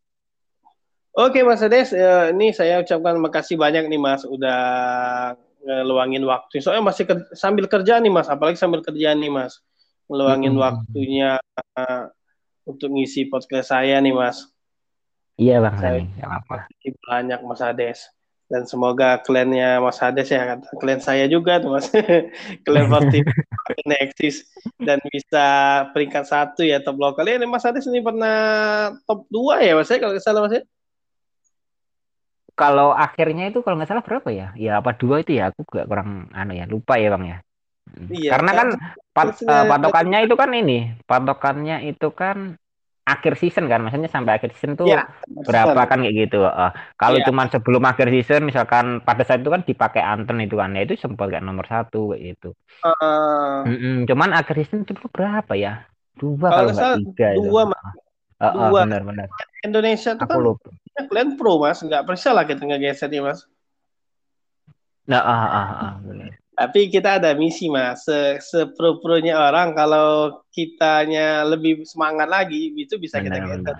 Oke 1.12 1.44
Mas 1.44 1.60
Ades, 1.60 1.92
uh, 1.92 2.32
ini 2.32 2.56
saya 2.56 2.80
ucapkan 2.80 3.20
makasih 3.20 3.60
banyak 3.60 3.84
nih 3.84 4.00
Mas 4.00 4.24
udah 4.24 4.60
ngeluangin 5.60 6.24
waktu. 6.24 6.64
Soalnya 6.64 6.88
masih 6.88 7.04
ke, 7.04 7.14
sambil 7.36 7.68
kerja 7.68 8.00
nih 8.00 8.08
Mas, 8.08 8.32
apalagi 8.32 8.56
sambil 8.56 8.80
kerja 8.80 9.12
nih 9.12 9.28
Mas. 9.28 9.60
Ngeluangin 10.08 10.56
waktunya 10.56 11.36
uh, 11.76 12.08
untuk 12.64 12.96
ngisi 12.96 13.28
podcast 13.28 13.76
saya 13.76 14.00
nih 14.00 14.16
Mas. 14.16 14.48
Iya 15.42 15.56
Bang 15.58 15.76
saya 15.82 16.06
apa. 16.22 16.70
Banyak 17.10 17.40
Mas 17.42 17.62
Ades. 17.62 18.00
Dan 18.52 18.68
semoga 18.68 19.16
kliennya 19.24 19.80
Mas 19.80 19.96
Hades 19.96 20.28
ya, 20.28 20.60
klien 20.76 21.00
saya 21.00 21.24
juga 21.24 21.56
tuh 21.56 21.72
Mas. 21.72 21.88
klien 22.68 22.84
Fortif 22.84 23.24
eksis 23.96 24.44
dan 24.76 25.00
bisa 25.08 25.46
peringkat 25.96 26.28
satu 26.28 26.60
ya 26.60 26.78
top 26.84 27.00
lokal. 27.00 27.24
Ini 27.26 27.48
Mas 27.48 27.64
Hades 27.64 27.88
ini 27.88 28.04
pernah 28.04 28.36
top 29.08 29.24
dua 29.32 29.64
ya 29.64 29.72
Mas 29.72 29.88
ya 29.88 29.96
kalau 29.96 30.14
salah 30.20 30.44
Mas 30.44 30.60
ya? 30.60 30.62
kalau 32.52 32.92
akhirnya 32.92 33.48
itu 33.48 33.64
kalau 33.64 33.80
nggak 33.80 33.90
salah 33.90 34.04
berapa 34.04 34.28
ya? 34.28 34.52
Ya 34.54 34.78
apa 34.78 34.92
dua 34.92 35.24
itu 35.24 35.40
ya? 35.40 35.50
Aku 35.50 35.64
gak 35.64 35.88
kurang 35.88 36.28
anu 36.36 36.52
ya, 36.52 36.68
lupa 36.68 37.00
ya 37.00 37.08
bang 37.16 37.24
ya. 37.24 37.38
Hmm. 37.82 38.08
Iya, 38.12 38.30
Karena 38.36 38.50
kan 38.54 38.68
pat, 39.10 39.28
uh, 39.42 39.64
patokannya 39.66 40.18
itu 40.28 40.34
kan 40.38 40.50
ini, 40.54 40.78
patokannya 41.08 41.76
itu 41.88 42.08
kan 42.14 42.54
akhir 43.02 43.34
season 43.38 43.66
kan, 43.66 43.82
maksudnya 43.82 44.06
sampai 44.06 44.38
akhir 44.38 44.54
season 44.54 44.78
tuh 44.78 44.86
ya, 44.86 45.10
berapa 45.26 45.86
kan 45.90 46.06
kayak 46.06 46.16
gitu. 46.28 46.46
Uh, 46.46 46.70
kalau 46.94 47.18
ya. 47.18 47.26
cuman 47.26 47.50
sebelum 47.50 47.82
akhir 47.82 48.08
season, 48.14 48.46
misalkan 48.46 49.02
pada 49.02 49.26
saat 49.26 49.42
itu 49.42 49.50
kan 49.50 49.66
dipakai 49.66 50.02
Anton 50.02 50.38
itu 50.38 50.54
kan, 50.54 50.70
ya 50.74 50.86
itu 50.86 50.94
sempat 50.94 51.30
kayak 51.30 51.42
nomor 51.42 51.66
satu 51.66 52.14
kayak 52.14 52.38
gitu. 52.38 52.54
Uh, 52.86 53.66
mm 53.66 53.76
-mm, 53.76 53.96
cuman 54.06 54.30
akhir 54.38 54.54
season 54.62 54.86
itu 54.86 54.94
berapa 55.10 55.52
ya? 55.58 55.82
Dua 56.14 56.48
kalau 56.48 56.70
nggak 56.70 57.02
tiga. 57.10 57.28
Dua, 57.34 57.62
itu. 57.66 57.74
Uh, 58.38 58.44
uh, 58.46 58.52
dua. 58.70 58.80
Benar, 58.86 59.02
benar. 59.02 59.26
Indonesia 59.66 60.14
tuh 60.14 60.26
Aku 60.26 60.38
kan 60.38 60.42
lupa 60.42 60.70
kalian 60.96 61.40
pro 61.40 61.56
mas 61.56 61.80
nggak 61.80 62.04
percaya 62.04 62.32
lah 62.36 62.44
kita 62.44 62.62
ngegeser 62.68 63.08
nih 63.08 63.24
mas 63.24 63.48
nah 65.08 65.22
ah 65.24 65.48
ah 65.48 65.70
ah 65.72 65.94
benar 66.04 66.30
Tapi 66.62 66.94
kita 66.94 67.18
ada 67.18 67.34
misi 67.34 67.66
mas, 67.66 68.06
se 68.06 68.38
sepro-pronya 68.38 69.34
orang 69.34 69.74
kalau 69.74 70.38
kitanya 70.54 71.42
lebih 71.42 71.82
semangat 71.82 72.30
lagi 72.30 72.70
itu 72.78 73.02
bisa 73.02 73.18
kita 73.18 73.42
geser. 73.42 73.74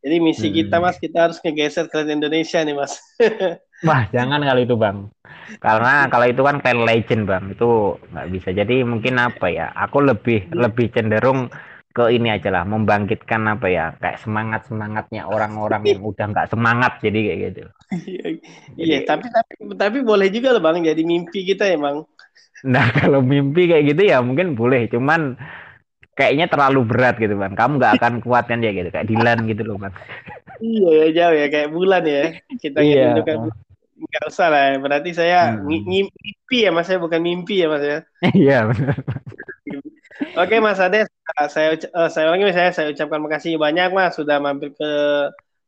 Jadi 0.00 0.16
misi 0.16 0.48
hmm. 0.48 0.56
kita 0.64 0.76
mas, 0.80 0.96
kita 0.96 1.28
harus 1.28 1.36
ngegeser 1.44 1.92
ke 1.92 2.08
Indonesia 2.08 2.64
nih 2.64 2.72
mas. 2.72 2.96
Wah 3.84 4.08
jangan 4.16 4.40
kali 4.40 4.64
itu 4.64 4.80
bang, 4.80 5.12
karena 5.60 5.94
kalau 6.12 6.24
itu 6.24 6.40
kan 6.40 6.56
kayak 6.64 6.88
legend 6.88 7.28
bang, 7.28 7.52
itu 7.52 8.00
nggak 8.16 8.28
bisa. 8.32 8.48
Jadi 8.56 8.80
mungkin 8.80 9.20
apa 9.20 9.52
ya? 9.52 9.68
Aku 9.76 10.00
lebih 10.00 10.48
lebih 10.56 10.88
cenderung 10.88 11.52
ke 11.94 12.10
ini 12.10 12.26
aja 12.34 12.50
lah 12.50 12.66
membangkitkan 12.66 13.46
apa 13.46 13.70
ya 13.70 13.94
kayak 14.02 14.18
semangat 14.18 14.66
semangatnya 14.66 15.30
orang-orang 15.30 15.86
yang 15.86 16.02
udah 16.10 16.26
nggak 16.26 16.50
semangat 16.50 16.98
jadi 16.98 17.18
kayak 17.22 17.38
gitu. 17.46 17.62
Iya, 17.94 18.26
iya 18.74 18.98
tapi 19.06 19.30
tapi 19.30 19.52
tapi 19.78 19.98
boleh 20.02 20.26
juga 20.26 20.58
loh 20.58 20.62
bang 20.66 20.82
jadi 20.82 21.02
mimpi 21.06 21.46
kita 21.46 21.70
ya 21.70 21.78
bang. 21.78 22.02
Nah 22.66 22.86
kalau 22.98 23.22
mimpi 23.22 23.70
kayak 23.70 23.94
gitu 23.94 24.10
ya 24.10 24.18
mungkin 24.26 24.58
boleh 24.58 24.90
cuman 24.90 25.38
kayaknya 26.18 26.50
terlalu 26.50 26.82
berat 26.82 27.14
gitu 27.22 27.38
bang. 27.38 27.54
Kamu 27.54 27.78
nggak 27.78 28.02
akan 28.02 28.14
kuat 28.26 28.50
kan 28.50 28.58
ya 28.58 28.74
gitu 28.74 28.90
kayak 28.90 29.06
Dilan 29.06 29.46
gitu 29.46 29.62
loh 29.62 29.78
bang. 29.78 29.94
Iya 30.58 30.90
ya 30.90 31.06
jauh 31.14 31.36
ya 31.38 31.46
kayak 31.46 31.70
bulan 31.70 32.02
ya. 32.02 32.24
Kita 32.58 32.82
iya. 32.82 33.14
juga 33.22 33.46
nggak 33.94 34.24
usah 34.26 34.50
lah 34.50 34.74
berarti 34.82 35.14
saya 35.14 35.54
hmm. 35.54 35.70
mimpi 35.86 36.66
ya 36.66 36.74
mas 36.74 36.90
saya 36.90 36.98
bukan 36.98 37.22
mimpi 37.22 37.62
ya 37.62 37.70
mas 37.70 37.86
ya. 37.86 37.98
Iya 38.34 38.58
benar 38.66 38.98
Oke 40.14 40.62
Mas 40.62 40.78
Ades, 40.78 41.10
saya 41.50 41.74
uh, 41.90 42.06
saya 42.06 42.30
ulangi 42.30 42.54
saya 42.54 42.70
saya 42.70 42.94
ucapkan 42.94 43.18
makasih 43.18 43.58
banyak 43.58 43.90
Mas 43.90 44.14
sudah 44.14 44.38
mampir 44.38 44.70
ke 44.74 44.92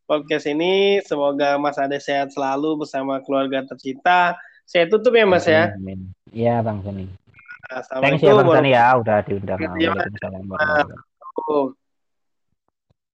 podcast 0.06 0.46
ini. 0.46 1.02
Semoga 1.02 1.58
Mas 1.58 1.78
Ades 1.78 2.06
sehat 2.06 2.30
selalu 2.30 2.86
bersama 2.86 3.18
keluarga 3.26 3.66
tercinta. 3.66 4.38
Saya 4.66 4.86
tutup 4.86 5.14
ya 5.14 5.26
Mas 5.26 5.46
ya. 5.46 5.74
Iya 6.30 6.62
Bang 6.62 6.82
Sony. 6.86 7.10
Thanks 8.02 8.22
ya 8.22 8.34
Bang 8.38 8.50
Sony 8.50 8.70
ya 8.74 8.86
udah 8.98 9.18
diundang. 9.26 9.58
Waalaikumsalam 9.58 10.46